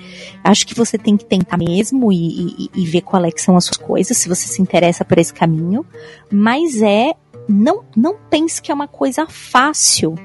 [0.44, 3.56] Acho que você tem que tentar mesmo e, e, e ver qual é que são
[3.56, 5.86] as suas coisas, se você se interessa por esse caminho.
[6.32, 7.14] Mas é
[7.48, 10.16] não, não pense que é uma coisa fácil.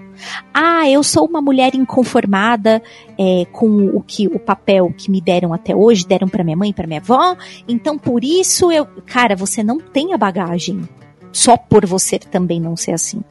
[0.53, 2.82] Ah, eu sou uma mulher inconformada
[3.19, 6.73] é, com o que o papel que me deram até hoje, deram para minha mãe,
[6.73, 7.37] para minha avó.
[7.66, 10.87] Então por isso eu, cara, você não tem a bagagem
[11.32, 13.23] só por você também não ser assim,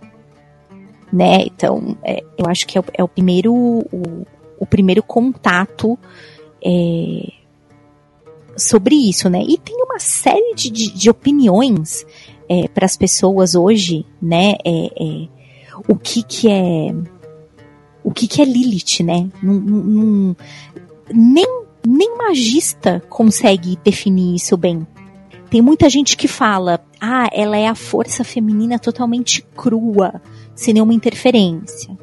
[1.11, 1.44] né?
[1.44, 4.26] Então é, eu acho que é o, é o primeiro o,
[4.60, 5.98] o, primeiro contato
[6.64, 7.31] é,
[8.57, 9.41] sobre isso, né?
[9.41, 12.06] E tem uma série de, de, de opiniões
[12.48, 14.56] é, para as pessoas hoje, né?
[14.65, 15.27] É, é,
[15.88, 16.94] o que que é
[18.03, 19.30] o que que é Lilith, né?
[19.41, 20.36] Num, num,
[21.14, 21.45] nem
[21.86, 24.86] nem magista consegue definir isso bem.
[25.50, 30.22] Tem muita gente que fala, ah, ela é a força feminina totalmente crua,
[30.56, 31.98] sem nenhuma interferência.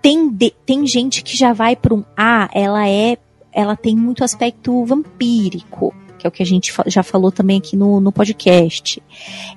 [0.00, 3.18] Tem, de, tem gente que já vai para um, ah, ela é,
[3.52, 7.76] ela tem muito aspecto vampírico que é o que a gente já falou também aqui
[7.76, 9.00] no, no podcast.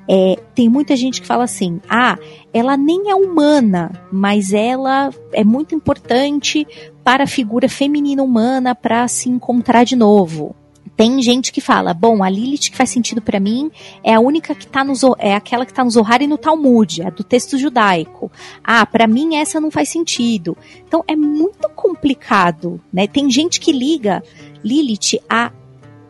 [0.07, 2.17] É, tem muita gente que fala assim: ah,
[2.53, 6.65] ela nem é humana, mas ela é muito importante
[7.03, 10.55] para a figura feminina humana para se encontrar de novo.
[11.01, 13.71] Tem gente que fala, bom, a Lilith que faz sentido para mim
[14.03, 17.01] é a única que tá no é aquela que tá no Zohar e no Talmud,
[17.01, 18.31] é do texto judaico.
[18.63, 20.55] Ah, para mim essa não faz sentido.
[20.87, 23.07] Então é muito complicado, né?
[23.07, 24.21] Tem gente que liga
[24.63, 25.51] Lilith a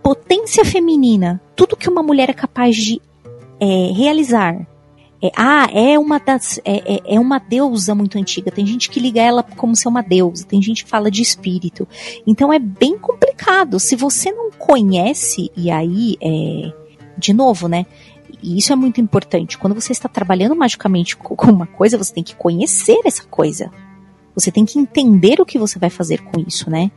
[0.04, 3.02] potência feminina, tudo que uma mulher é capaz de
[3.62, 4.68] é, realizar.
[5.22, 6.60] É, ah, é uma das.
[6.66, 8.50] É, é, é, uma deusa muito antiga.
[8.52, 11.22] Tem gente que liga ela como se é uma deusa, tem gente que fala de
[11.22, 11.88] espírito.
[12.26, 13.80] Então é bem complicado.
[13.80, 16.74] Se você não conhece, e aí é.
[17.18, 17.86] De novo, né?
[18.42, 19.58] E isso é muito importante.
[19.58, 23.72] Quando você está trabalhando magicamente com uma coisa, você tem que conhecer essa coisa.
[24.34, 26.90] Você tem que entender o que você vai fazer com isso, né?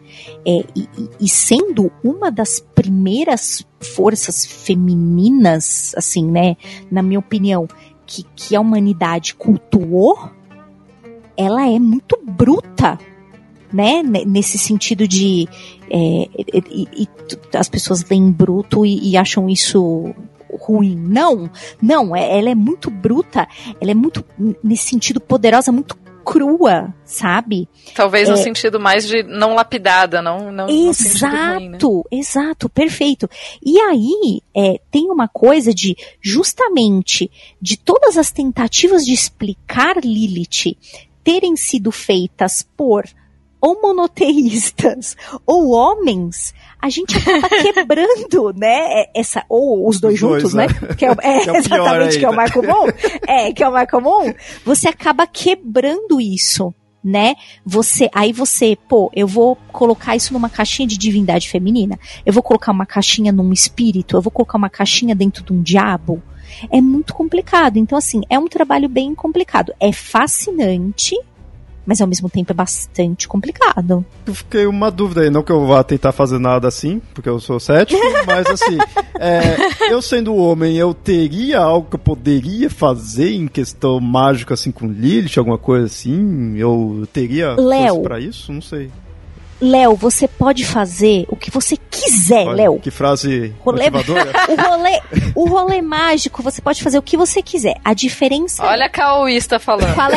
[0.47, 0.89] É, e,
[1.21, 6.57] e, sendo uma das primeiras forças femininas, assim, né?
[6.91, 7.69] Na minha opinião,
[8.07, 10.31] que, que a humanidade cultuou,
[11.37, 12.99] ela é muito bruta,
[13.73, 14.03] né?
[14.03, 15.49] Nesse sentido de.
[15.91, 16.29] É,
[16.71, 17.09] e, e,
[17.57, 20.15] as pessoas leem bruto e, e, acham isso
[20.61, 20.97] ruim.
[20.97, 21.51] Não,
[21.83, 23.49] não, é, ela é muito bruta,
[23.81, 24.25] ela é muito,
[24.63, 27.69] nesse sentido, poderosa, muito crua, sabe?
[27.95, 32.19] Talvez no é, sentido mais de não lapidada, não, não Exato, ruim, né?
[32.19, 33.29] exato, perfeito.
[33.65, 37.31] E aí é, tem uma coisa de justamente
[37.61, 40.77] de todas as tentativas de explicar Lilith
[41.23, 43.05] terem sido feitas por
[43.65, 45.17] ou monoteístas
[45.47, 49.07] ou homens, a gente acaba quebrando, né?
[49.15, 50.67] Essa, ou os dois os juntos, né?
[50.67, 50.95] né?
[50.95, 52.87] Que é, é, que é exatamente, que é o mais comum.
[53.27, 54.35] É, que é o mais comum.
[54.67, 57.35] Você acaba quebrando isso né?
[57.67, 62.43] Você, aí você, pô, eu vou colocar isso numa caixinha de divindade feminina, eu vou
[62.43, 66.23] colocar uma caixinha num espírito, eu vou colocar uma caixinha dentro de um diabo.
[66.71, 67.77] É muito complicado.
[67.77, 69.75] Então, assim, é um trabalho bem complicado.
[69.79, 71.15] É fascinante,
[71.87, 74.05] mas ao mesmo tempo é bastante complicado.
[74.27, 77.39] Eu fiquei uma dúvida aí, não que eu vá tentar fazer nada assim, porque eu
[77.41, 78.79] sou cético, mas assim,
[79.19, 84.71] é, eu sendo homem, eu teria algo que eu poderia fazer em questão mágica, assim,
[84.71, 86.57] com Lilith, alguma coisa assim?
[86.57, 88.53] Eu teria Léo, para isso?
[88.53, 88.91] Não sei.
[89.61, 92.79] Léo, você pode fazer o que você quiser, Léo.
[92.81, 93.89] Que frase rolê...
[93.89, 95.01] o, rolê,
[95.35, 97.77] o rolê mágico, você pode fazer o que você quiser.
[97.85, 98.65] A diferença.
[98.65, 99.95] Olha a Cauísta falando.
[99.95, 100.11] Qual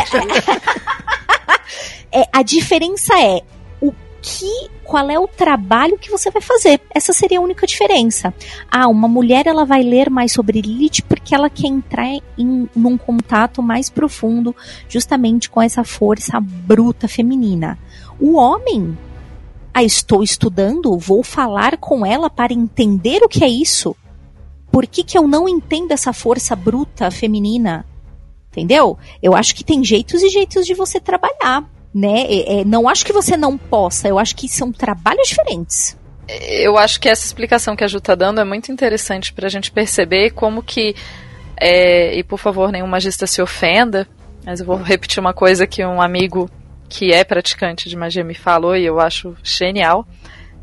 [2.11, 2.23] é...
[2.31, 3.41] a diferença é
[3.81, 6.81] o que, qual é o trabalho que você vai fazer.
[6.93, 8.33] Essa seria a única diferença.
[8.69, 12.07] Ah, uma mulher ela vai ler mais sobre Lilith porque ela quer entrar
[12.37, 14.55] em num contato mais profundo,
[14.87, 17.77] justamente com essa força bruta feminina.
[18.19, 18.97] O homem,
[19.73, 23.95] ah, estou estudando, vou falar com ela para entender o que é isso.
[24.71, 27.85] Por que, que eu não entendo essa força bruta feminina?
[28.57, 28.97] Entendeu?
[29.21, 31.63] Eu acho que tem jeitos e jeitos de você trabalhar,
[31.93, 32.21] né?
[32.21, 35.95] É, é, não acho que você não possa, eu acho que são trabalhos diferentes.
[36.27, 39.49] Eu acho que essa explicação que a Ju está dando é muito interessante para a
[39.49, 40.95] gente perceber como que,
[41.55, 44.07] é, e por favor, nenhum magista se ofenda,
[44.43, 46.49] mas eu vou repetir uma coisa que um amigo
[46.89, 50.03] que é praticante de magia me falou e eu acho genial,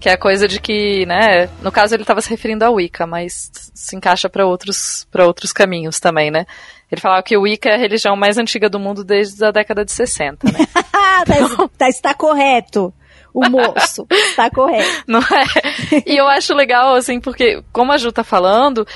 [0.04, 3.06] que é a coisa de que, né, no caso ele estava se referindo ao Wicca,
[3.06, 6.44] mas se encaixa para outros outros caminhos também, né?
[6.92, 9.82] Ele falava que o Wicca é a religião mais antiga do mundo desde a década
[9.82, 10.58] de 60, né?
[10.92, 11.24] tá,
[11.78, 12.92] tá, está correto
[13.32, 14.06] o moço.
[14.10, 15.04] está correto.
[15.08, 16.02] Não é?
[16.04, 18.86] E eu acho legal, assim, porque, como a Ju tá falando,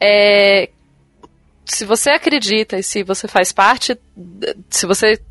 [0.00, 0.68] é,
[1.64, 3.96] se você acredita e se você faz parte,
[4.68, 5.22] se você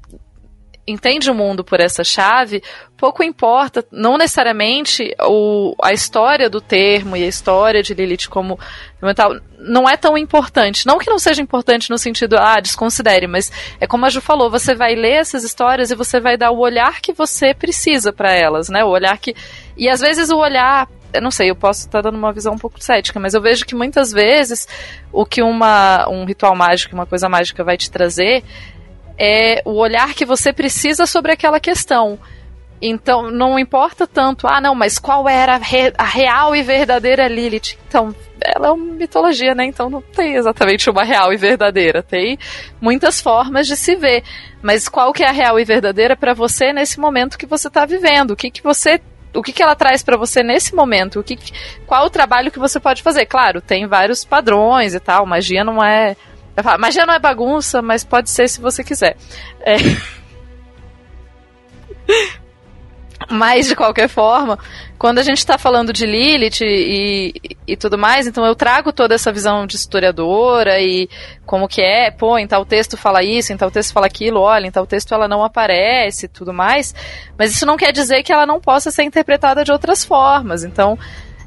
[0.87, 2.61] entende o mundo por essa chave,
[2.95, 8.59] pouco importa, não necessariamente o, a história do termo e a história de Lilith como
[9.01, 10.85] mental não é tão importante.
[10.85, 14.49] Não que não seja importante no sentido, ah, desconsidere, mas é como a Ju falou,
[14.49, 18.31] você vai ler essas histórias e você vai dar o olhar que você precisa para
[18.31, 18.83] elas, né?
[18.83, 19.35] O olhar que.
[19.75, 22.53] E às vezes o olhar eu não sei, eu posso estar tá dando uma visão
[22.53, 24.67] um pouco cética, mas eu vejo que muitas vezes
[25.13, 28.43] o que uma, um ritual mágico, uma coisa mágica vai te trazer
[29.17, 32.19] é o olhar que você precisa sobre aquela questão.
[32.81, 37.27] Então, não importa tanto, ah, não, mas qual era a, re a, real e verdadeira
[37.27, 37.77] Lilith?
[37.87, 39.65] Então, ela é uma mitologia, né?
[39.65, 42.03] Então não tem exatamente uma real e verdadeira.
[42.03, 42.37] Tem
[42.79, 44.23] muitas formas de se ver.
[44.61, 47.85] Mas qual que é a real e verdadeira para você nesse momento que você está
[47.85, 48.31] vivendo?
[48.31, 49.01] O que, que você.
[49.33, 51.19] O que, que ela traz para você nesse momento?
[51.19, 51.37] O que,
[51.85, 53.25] qual o trabalho que você pode fazer?
[53.25, 55.25] Claro, tem vários padrões e tal.
[55.25, 56.15] Magia não é
[56.79, 59.17] magia não é bagunça, mas pode ser se você quiser.
[59.61, 59.75] É.
[63.29, 64.59] Mas, de qualquer forma,
[64.99, 67.33] quando a gente está falando de Lilith e,
[67.67, 71.09] e, tudo mais, então eu trago toda essa visão de historiadora e
[71.45, 74.67] como que é, pô, em tal texto fala isso, em tal texto fala aquilo, olha,
[74.67, 76.93] em tal texto ela não aparece tudo mais,
[77.37, 80.63] mas isso não quer dizer que ela não possa ser interpretada de outras formas.
[80.63, 80.97] Então,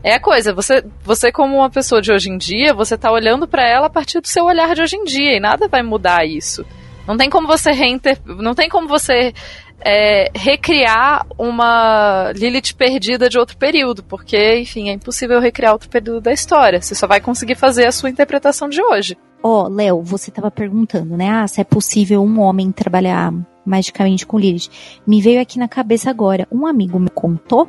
[0.02, 3.48] é a coisa, você, você como uma pessoa de hoje em dia, você tá olhando
[3.48, 6.24] para ela a partir do seu olhar de hoje em dia e nada vai mudar
[6.24, 6.64] isso.
[7.06, 8.18] Não tem como você reinter...
[8.24, 9.32] não tem como você
[9.80, 16.20] é, recriar uma Lilith perdida de outro período, porque, enfim, é impossível recriar outro período
[16.20, 16.80] da história.
[16.80, 19.16] Você só vai conseguir fazer a sua interpretação de hoje.
[19.42, 21.30] ó, oh, Léo, você estava perguntando, né?
[21.30, 23.32] Ah, se é possível um homem trabalhar
[23.64, 24.68] magicamente com Lilith.
[25.06, 26.46] Me veio aqui na cabeça agora.
[26.50, 27.68] Um amigo me contou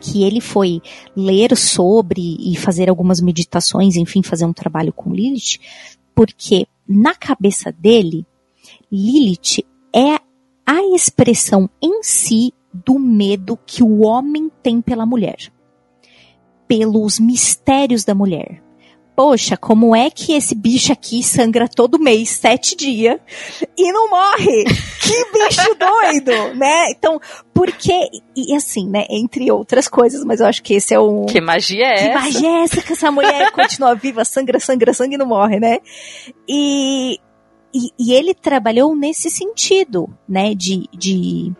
[0.00, 0.80] que ele foi
[1.14, 5.58] ler sobre e fazer algumas meditações, enfim, fazer um trabalho com Lilith,
[6.14, 8.26] porque na cabeça dele,
[8.90, 9.64] Lilith
[9.94, 10.20] é
[10.66, 15.52] a expressão em si do medo que o homem tem pela mulher,
[16.66, 18.62] pelos mistérios da mulher,
[19.16, 23.18] poxa, como é que esse bicho aqui sangra todo mês, sete dias,
[23.76, 24.64] e não morre?
[25.00, 26.90] Que bicho doido, né?
[26.90, 27.18] Então,
[27.54, 27.98] porque,
[28.36, 31.24] e assim, né, entre outras coisas, mas eu acho que esse é o...
[31.24, 32.08] Que magia é que essa?
[32.08, 35.58] Que magia é essa que essa mulher continua viva, sangra, sangra, sangue e não morre,
[35.58, 35.78] né?
[36.46, 37.18] E,
[37.74, 40.84] e, e ele trabalhou nesse sentido, né, de...
[40.92, 41.54] de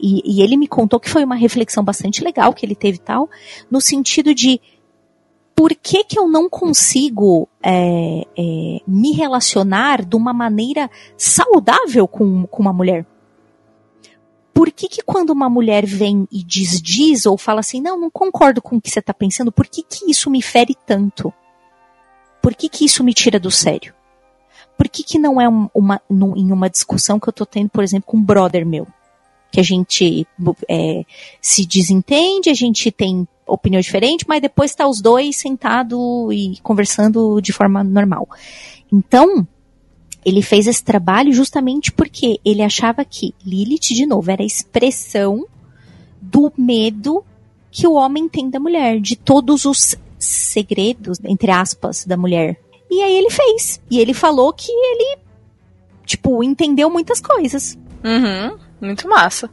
[0.00, 3.28] e, e ele me contou que foi uma reflexão bastante legal que ele teve tal,
[3.70, 4.60] no sentido de
[5.56, 12.46] por que, que eu não consigo é, é, me relacionar de uma maneira saudável com,
[12.46, 13.06] com uma mulher?
[14.52, 18.10] Por que, que quando uma mulher vem e diz diz ou fala assim, não, não
[18.10, 21.32] concordo com o que você está pensando, por que, que isso me fere tanto?
[22.42, 23.94] Por que, que isso me tira do sério?
[24.76, 27.82] Por que, que não é um, uma, em uma discussão que eu estou tendo, por
[27.82, 28.86] exemplo, com um brother meu?
[29.50, 30.26] Que a gente
[30.68, 31.04] é,
[31.40, 35.98] se desentende, a gente tem opinião diferente, mas depois está os dois sentados
[36.32, 38.28] e conversando de forma normal.
[38.92, 39.46] Então,
[40.24, 45.46] ele fez esse trabalho justamente porque ele achava que Lilith, de novo, era a expressão
[46.20, 47.24] do medo
[47.70, 52.58] que o homem tem da mulher, de todos os segredos, entre aspas, da mulher.
[52.90, 53.80] E aí ele fez.
[53.90, 55.18] E ele falou que ele,
[56.04, 57.78] tipo, entendeu muitas coisas.
[58.04, 59.50] Uhum, muito massa.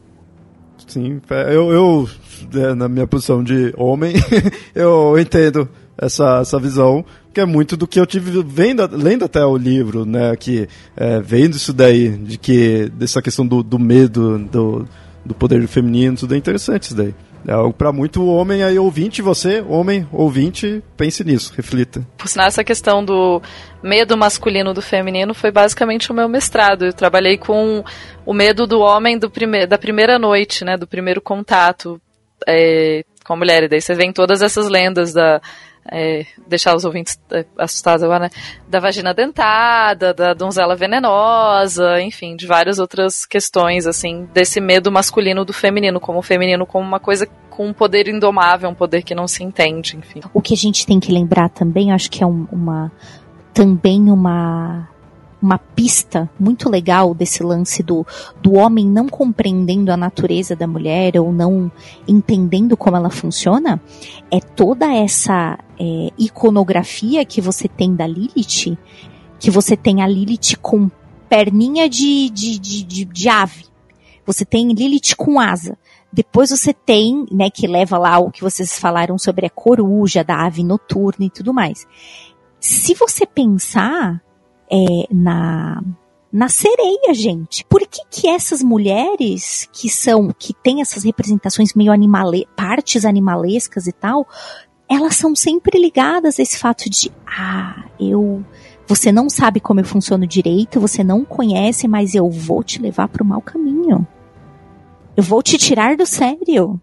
[0.87, 1.21] Sim,
[1.51, 2.09] eu, eu
[2.51, 4.15] né, na minha posição de homem,
[4.75, 5.67] eu entendo
[5.97, 10.05] essa, essa visão, que é muito do que eu tive vendo, lendo até o livro,
[10.05, 14.87] né, que é, vendo isso daí, de que dessa questão do, do medo, do,
[15.25, 17.13] do poder feminino, tudo é interessante isso daí.
[17.48, 22.06] É para muito homem aí ouvinte, você, homem, ouvinte, pense nisso, reflita.
[22.18, 23.41] Por sinal, essa questão do
[23.82, 26.86] medo masculino do feminino foi basicamente o meu mestrado.
[26.86, 27.84] Eu trabalhei com
[28.26, 32.02] o medo do homem do prime da primeira noite, né, do primeiro contato
[32.48, 33.64] é, com a mulher.
[33.64, 35.41] E daí você vê em todas essas lendas da.
[35.91, 38.30] É, deixar os ouvintes é, assustados agora, né?
[38.69, 45.43] Da vagina dentada, da donzela venenosa, enfim, de várias outras questões, assim, desse medo masculino
[45.43, 49.14] do feminino, como o feminino como uma coisa com um poder indomável, um poder que
[49.14, 50.22] não se entende, enfim.
[50.34, 52.91] O que a gente tem que lembrar também, acho que é um, uma
[53.53, 54.89] também uma
[55.44, 58.07] uma pista muito legal desse lance do,
[58.41, 61.70] do homem não compreendendo a natureza da mulher ou não
[62.07, 63.82] entendendo como ela funciona,
[64.32, 68.78] é toda essa é, iconografia que você tem da Lilith,
[69.38, 70.90] que você tem a Lilith com
[71.28, 73.65] perninha de, de, de, de, de ave,
[74.26, 75.78] você tem Lilith com asa,
[76.11, 80.45] depois você tem, né, que leva lá o que vocês falaram sobre a coruja, da
[80.45, 81.86] ave noturna e tudo mais.
[82.61, 84.24] Se você pensar,
[84.73, 85.83] é, na
[86.31, 87.63] na sereia, gente.
[87.65, 93.85] Por que que essas mulheres que são que têm essas representações meio animale, partes animalescas
[93.85, 94.27] e tal,
[94.89, 98.43] elas são sempre ligadas a esse fato de ah, eu
[98.87, 103.07] você não sabe como eu funciono direito, você não conhece, mas eu vou te levar
[103.07, 104.05] para o mau caminho.
[105.15, 106.81] Eu vou te tirar do sério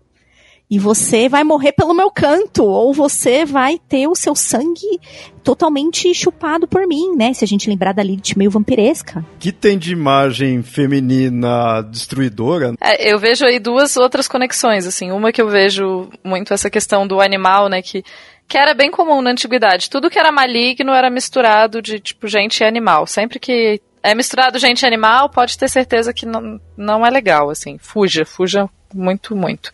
[0.70, 5.00] e você vai morrer pelo meu canto, ou você vai ter o seu sangue
[5.42, 7.34] totalmente chupado por mim, né?
[7.34, 9.24] Se a gente lembrar da Lilith meio vampiresca.
[9.40, 12.74] Que tem de imagem feminina destruidora?
[12.80, 15.10] É, eu vejo aí duas outras conexões, assim.
[15.10, 17.82] Uma que eu vejo muito essa questão do animal, né?
[17.82, 18.04] Que
[18.46, 19.88] que era bem comum na antiguidade.
[19.88, 23.06] Tudo que era maligno era misturado de, tipo, gente e animal.
[23.06, 27.48] Sempre que é misturado gente e animal, pode ter certeza que não, não é legal,
[27.48, 27.78] assim.
[27.78, 29.70] Fuja, fuja muito, muito.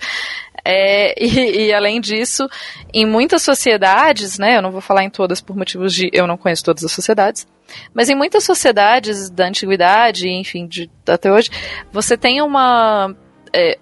[0.66, 2.48] É, e, e, além disso,
[2.92, 6.36] em muitas sociedades, né, eu não vou falar em todas por motivos de eu não
[6.36, 7.46] conheço todas as sociedades,
[7.94, 11.50] mas em muitas sociedades da antiguidade, enfim, de, até hoje,
[11.92, 13.14] você tem uma
[13.52, 13.78] é,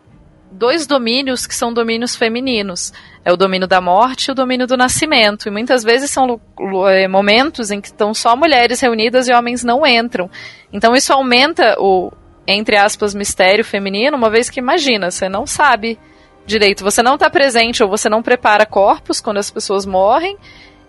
[0.55, 2.93] dois domínios que são domínios femininos.
[3.24, 5.48] É o domínio da morte e o domínio do nascimento.
[5.48, 6.40] E muitas vezes são
[6.89, 10.31] é, momentos em que estão só mulheres reunidas e homens não entram.
[10.73, 12.12] Então isso aumenta o,
[12.47, 15.98] entre aspas, mistério feminino, uma vez que imagina, você não sabe
[16.47, 16.85] direito.
[16.85, 20.37] Você não está presente ou você não prepara corpos quando as pessoas morrem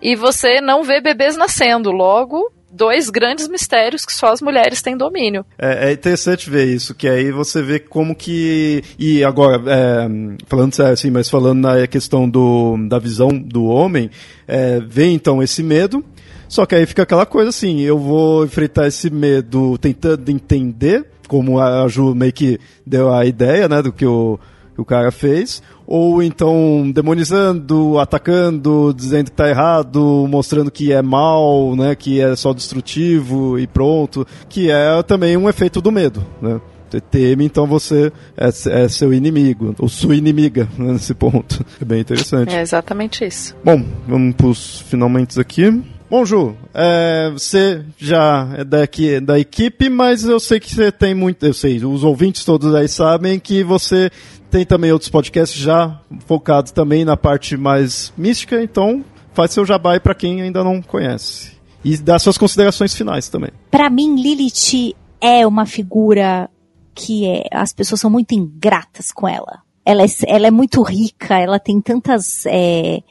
[0.00, 1.90] e você não vê bebês nascendo.
[1.90, 5.44] Logo, dois grandes mistérios que só as mulheres têm domínio.
[5.58, 8.82] É, é interessante ver isso, que aí você vê como que.
[8.98, 10.08] E agora, é,
[10.46, 14.10] falando assim, mas falando na questão do, da visão do homem,
[14.46, 16.04] é, vem então esse medo.
[16.48, 21.58] Só que aí fica aquela coisa assim, eu vou enfrentar esse medo tentando entender, como
[21.58, 24.38] a Ju meio que deu a ideia, né, do que o,
[24.76, 31.00] que o cara fez, ou então demonizando, atacando, dizendo que tá errado, mostrando que é
[31.00, 36.24] mal, né, que é só destrutivo e pronto, que é também um efeito do medo,
[36.40, 36.60] né.
[36.88, 38.48] Você teme, então você é,
[38.84, 41.64] é seu inimigo, ou sua inimiga, né, nesse ponto.
[41.80, 42.54] É bem interessante.
[42.54, 43.56] É exatamente isso.
[43.64, 45.82] Bom, vamos pros finalmente aqui.
[46.08, 51.14] Bom, Ju, é, você já é daqui, da equipe, mas eu sei que você tem
[51.14, 51.44] muito.
[51.44, 54.08] Eu sei, os ouvintes todos aí sabem que você
[54.48, 59.04] tem também outros podcasts já focados também na parte mais mística, então
[59.34, 61.56] faz seu jabá aí pra quem ainda não conhece.
[61.84, 63.50] E dá suas considerações finais também.
[63.70, 66.48] Para mim, Lilith é uma figura
[66.94, 69.60] que é, as pessoas são muito ingratas com ela.
[69.84, 73.02] Ela é, ela é muito rica, ela tem tantas é,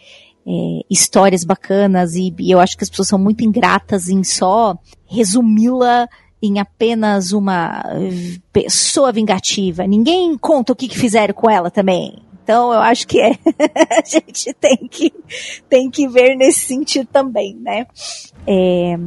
[0.47, 4.77] é, histórias bacanas e, e eu acho que as pessoas são muito ingratas em só
[5.05, 6.07] resumi-la
[6.41, 7.83] em apenas uma
[8.53, 9.87] pessoa vingativa.
[9.87, 12.21] Ninguém conta o que, que fizeram com ela também.
[12.43, 13.31] Então eu acho que é,
[13.89, 15.11] a gente tem que,
[15.67, 17.87] tem que ver nesse sentido também, né?
[18.45, 18.99] É,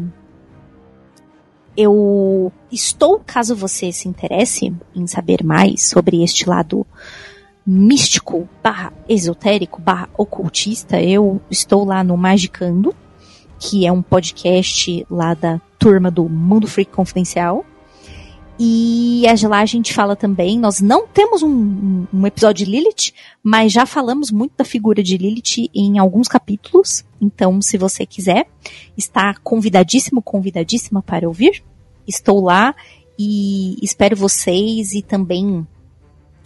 [1.77, 6.85] eu estou, caso você se interesse em saber mais sobre este lado
[7.71, 12.95] místico barra esotérico barra ocultista, eu estou lá no Magicando,
[13.59, 17.67] que é um podcast lá da turma do Mundo Freak Confidencial.
[18.59, 23.13] E lá a gente fala também, nós não temos um, um, episódio de Lilith,
[23.43, 27.05] mas já falamos muito da figura de Lilith em alguns capítulos.
[27.21, 28.49] Então, se você quiser,
[28.97, 31.63] está convidadíssimo, convidadíssima para ouvir.
[32.07, 32.75] Estou lá
[33.19, 35.67] e espero vocês e também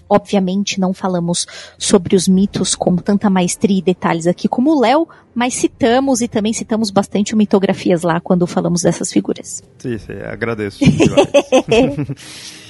[0.08, 1.46] Obviamente não falamos
[1.78, 6.28] sobre os mitos com tanta maestria e detalhes aqui como o Léo, mas citamos e
[6.28, 9.62] também citamos bastante mitografias lá quando falamos dessas figuras.
[9.78, 10.78] Sim, sim, agradeço.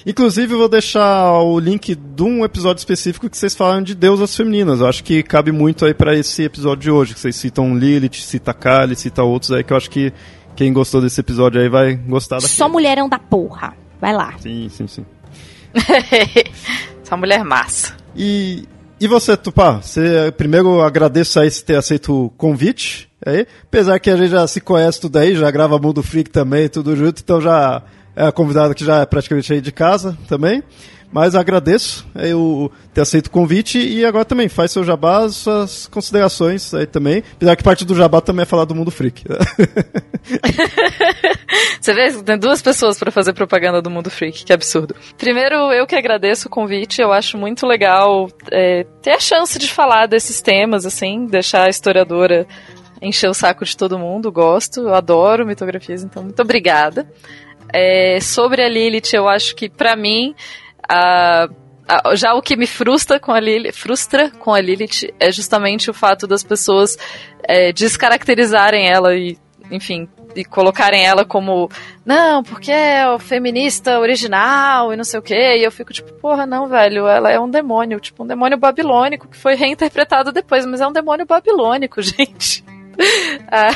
[0.05, 4.35] Inclusive, eu vou deixar o link de um episódio específico que vocês falam de deusas
[4.37, 4.81] femininas.
[4.81, 8.15] Eu acho que cabe muito aí para esse episódio de hoje, que vocês citam Lilith,
[8.15, 10.13] cita Kali, cita outros aí, que eu acho que
[10.57, 12.49] quem gostou desse episódio aí vai gostar daqui.
[12.49, 13.75] Só mulherão da porra.
[14.01, 14.35] Vai lá.
[14.39, 15.07] Sim, sim, sim.
[17.13, 17.95] Essa mulher massa.
[18.17, 18.67] E,
[18.99, 19.73] e você, Tupá?
[19.83, 23.07] Você, primeiro agradeço aí ter aceito o convite.
[23.27, 26.71] Aí, apesar que a gente já se conhece tudo aí, já grava Mundo Freak também,
[26.71, 27.83] tudo junto, então já
[28.17, 30.63] é a convidada que já é praticamente aí de casa também.
[31.13, 36.73] Mas agradeço eu ter aceito o convite e agora também faz seu jabá, suas considerações
[36.73, 37.23] aí também.
[37.35, 39.25] Apesar que parte do jabá também é falar do mundo freak.
[41.81, 44.95] Você vê, tem duas pessoas para fazer propaganda do mundo freak, que absurdo.
[45.19, 49.69] Primeiro, eu que agradeço o convite, eu acho muito legal é, ter a chance de
[49.69, 52.47] falar desses temas, assim, deixar a historiadora
[53.03, 57.07] encher o saco de todo mundo, gosto, eu adoro mitografias, então muito obrigada.
[57.75, 60.35] É, sobre a Lilith, eu acho que para mim
[60.93, 61.49] a,
[61.89, 65.91] a, já o que me frustra com a Lilith, frustra com a Lilith é justamente
[65.91, 66.99] o fato das pessoas
[67.43, 69.39] é, descaracterizarem ela e,
[69.71, 70.07] enfim,
[70.37, 71.71] e colocarem ela como
[72.05, 75.35] não, porque é o feminista original e não sei o que.
[75.35, 79.29] E eu fico tipo, porra, não, velho, ela é um demônio, tipo um demônio babilônico
[79.29, 82.63] que foi reinterpretado depois, mas é um demônio babilônico, gente.
[83.51, 83.71] ah,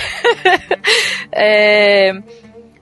[1.32, 2.12] é,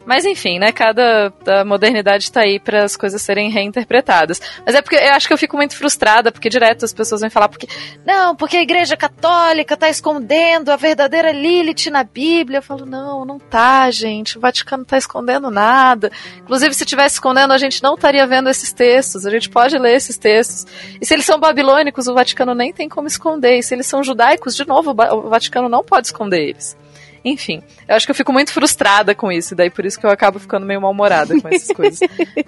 [0.07, 0.73] mas enfim, né?
[0.73, 4.41] Cada a modernidade está aí para as coisas serem reinterpretadas.
[4.65, 7.31] Mas é porque eu acho que eu fico muito frustrada, porque direto as pessoas vêm
[7.31, 7.69] falar porque
[8.05, 12.59] não, porque a Igreja Católica está escondendo a verdadeira Lilith na Bíblia.
[12.59, 14.39] Eu falo, não, não tá, gente.
[14.39, 16.11] O Vaticano não tá escondendo nada.
[16.39, 19.27] Inclusive, se tivesse escondendo, a gente não estaria vendo esses textos.
[19.27, 20.67] A gente pode ler esses textos.
[21.01, 23.59] E se eles são babilônicos, o Vaticano nem tem como esconder.
[23.59, 26.77] E se eles são judaicos, de novo, o Vaticano não pode esconder eles.
[27.25, 30.11] Enfim, eu acho que eu fico muito frustrada com isso, daí por isso que eu
[30.11, 32.01] acabo ficando meio mal-humorada com essas coisas.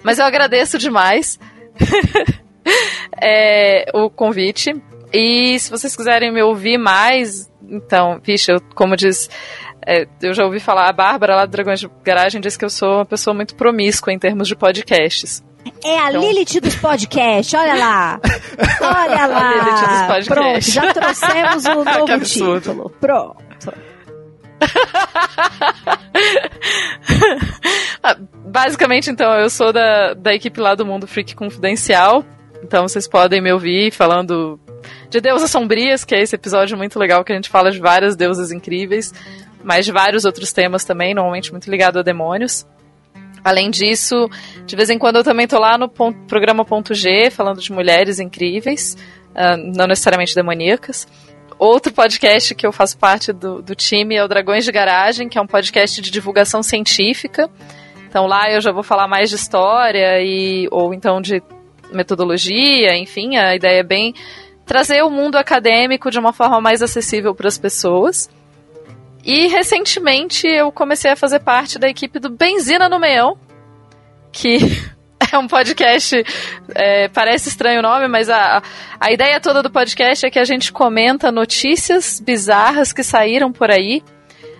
[0.03, 1.39] Mas eu agradeço demais
[3.21, 4.75] é, o convite.
[5.11, 9.29] E se vocês quiserem me ouvir mais, então, vixe, eu, como diz.
[9.85, 12.69] É, eu já ouvi falar, a Bárbara lá do Dragões de Garagem disse que eu
[12.69, 15.41] sou uma pessoa muito promíscua em termos de podcasts.
[15.83, 16.21] É a então...
[16.21, 18.19] Lilith dos podcasts, olha lá.
[18.81, 19.49] Olha lá.
[19.49, 20.27] A Lilith dos podcasts.
[20.27, 22.89] Pronto, já trouxemos o novo título.
[22.99, 23.86] Pronto.
[28.03, 28.15] Ah,
[28.45, 32.23] basicamente, então, eu sou da, da equipe lá do Mundo Freak Confidencial.
[32.63, 34.59] Então vocês podem me ouvir falando
[35.09, 38.15] de deusas sombrias, que é esse episódio muito legal que a gente fala de várias
[38.15, 39.13] deusas incríveis,
[39.63, 42.65] mas de vários outros temas também, normalmente muito ligado a demônios.
[43.43, 44.29] Além disso,
[44.65, 47.71] de vez em quando eu também tô lá no ponto, programa Ponto G, falando de
[47.71, 48.97] mulheres incríveis,
[49.31, 51.07] uh, não necessariamente demoníacas.
[51.57, 55.37] Outro podcast que eu faço parte do, do time é o Dragões de Garagem, que
[55.37, 57.49] é um podcast de divulgação científica.
[58.07, 61.41] Então lá eu já vou falar mais de história e ou então de
[61.91, 64.13] metodologia, enfim, a ideia é bem
[64.65, 68.29] trazer o mundo acadêmico de uma forma mais acessível para as pessoas.
[69.23, 73.37] E recentemente eu comecei a fazer parte da equipe do Benzina no Meião,
[74.31, 74.57] que
[75.31, 76.23] é um podcast.
[76.75, 78.61] É, parece estranho o nome, mas a,
[78.99, 83.71] a ideia toda do podcast é que a gente comenta notícias bizarras que saíram por
[83.71, 84.03] aí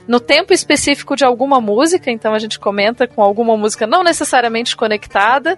[0.08, 4.76] no tempo específico de alguma música, então a gente comenta com alguma música não necessariamente
[4.76, 5.58] conectada.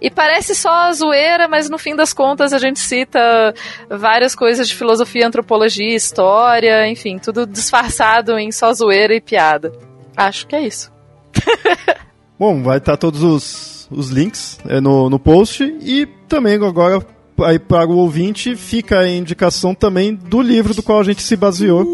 [0.00, 3.54] E parece só zoeira, mas no fim das contas a gente cita
[3.90, 9.70] várias coisas de filosofia, antropologia, história, enfim, tudo disfarçado em só zoeira e piada.
[10.16, 10.90] Acho que é isso.
[12.38, 17.04] Bom, vai estar todos os, os links é, no, no post e também agora
[17.42, 21.36] aí para o ouvinte fica a indicação também do livro do qual a gente se
[21.36, 21.86] baseou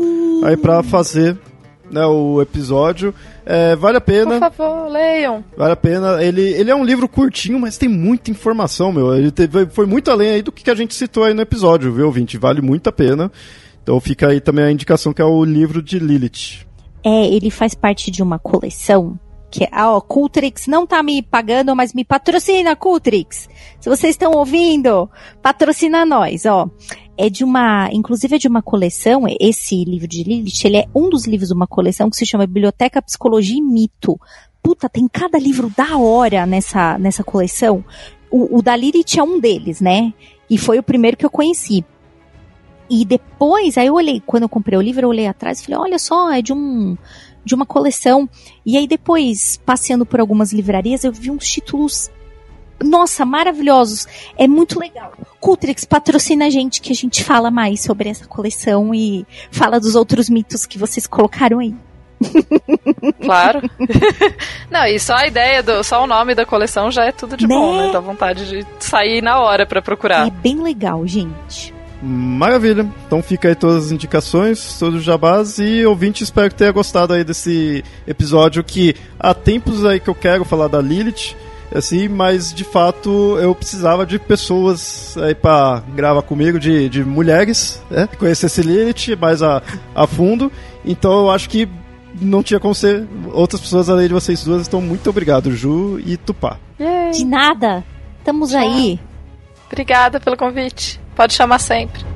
[0.44, 1.39] aí para fazer
[1.90, 3.14] né, o episódio.
[3.44, 4.40] É, vale a pena.
[4.40, 5.44] Por favor, leiam.
[5.56, 6.23] Vale a pena.
[6.23, 9.14] Ele, ele é um livro curtinho, mas tem muita informação, meu.
[9.14, 12.06] Ele teve, foi muito além aí do que a gente citou aí no episódio, viu,
[12.06, 12.36] ouvinte?
[12.36, 13.31] Vale muito a pena.
[13.82, 16.66] Então fica aí também a indicação que é o livro de Lilith.
[17.05, 19.16] É, ele faz parte de uma coleção
[19.57, 23.49] que é, ó, Cultrix não tá me pagando, mas me patrocina, Cultrix.
[23.81, 25.09] Se vocês estão ouvindo,
[25.43, 26.69] patrocina nós, ó
[27.19, 31.09] é de uma, inclusive é de uma coleção, esse livro de Lilith, ele é um
[31.09, 34.20] dos livros de uma coleção que se chama Biblioteca Psicologia e Mito.
[34.62, 37.83] Puta, tem cada livro da hora nessa, nessa coleção.
[38.31, 40.12] O, o da Lilith é um deles, né?
[40.51, 41.83] E foi o primeiro que eu conheci.
[42.91, 45.81] E depois, aí eu olhei, quando eu comprei o livro, eu olhei atrás e falei,
[45.81, 46.99] olha só, é de um
[47.47, 48.28] de uma coleção.
[48.66, 52.10] E aí depois, passeando por algumas livrarias, eu vi uns títulos
[52.82, 54.06] nossa, maravilhosos.
[54.36, 55.12] É muito legal.
[55.40, 59.94] Cultrix patrocina a gente que a gente fala mais sobre essa coleção e fala dos
[59.94, 61.74] outros mitos que vocês colocaram aí.
[63.23, 63.60] Claro.
[64.70, 67.47] Não, e só a ideia, do, só o nome da coleção já é tudo de
[67.47, 67.55] né?
[67.55, 67.90] bom, né?
[67.93, 70.27] Dá vontade de sair na hora para procurar.
[70.27, 71.76] É bem legal, gente.
[72.02, 72.86] Maravilha.
[73.06, 77.14] Então fica aí todas as indicações, todos os jabás e ouvinte, espero que tenha gostado
[77.14, 81.35] aí desse episódio que há tempos aí que eu quero falar da Lilith
[81.74, 87.82] assim, mas de fato eu precisava de pessoas aí para gravar comigo, de, de mulheres,
[87.90, 88.09] né?
[88.18, 89.62] Conhecer esse Lilith mais a,
[89.94, 90.51] a fundo.
[90.85, 91.68] Então eu acho que
[92.20, 94.66] não tinha como ser outras pessoas além de vocês duas.
[94.66, 96.59] Então muito obrigado, Ju e Tupá.
[97.12, 97.85] De nada.
[98.18, 99.01] Estamos aí.
[99.66, 101.01] Obrigada pelo convite.
[101.17, 102.16] Pode chamar sempre.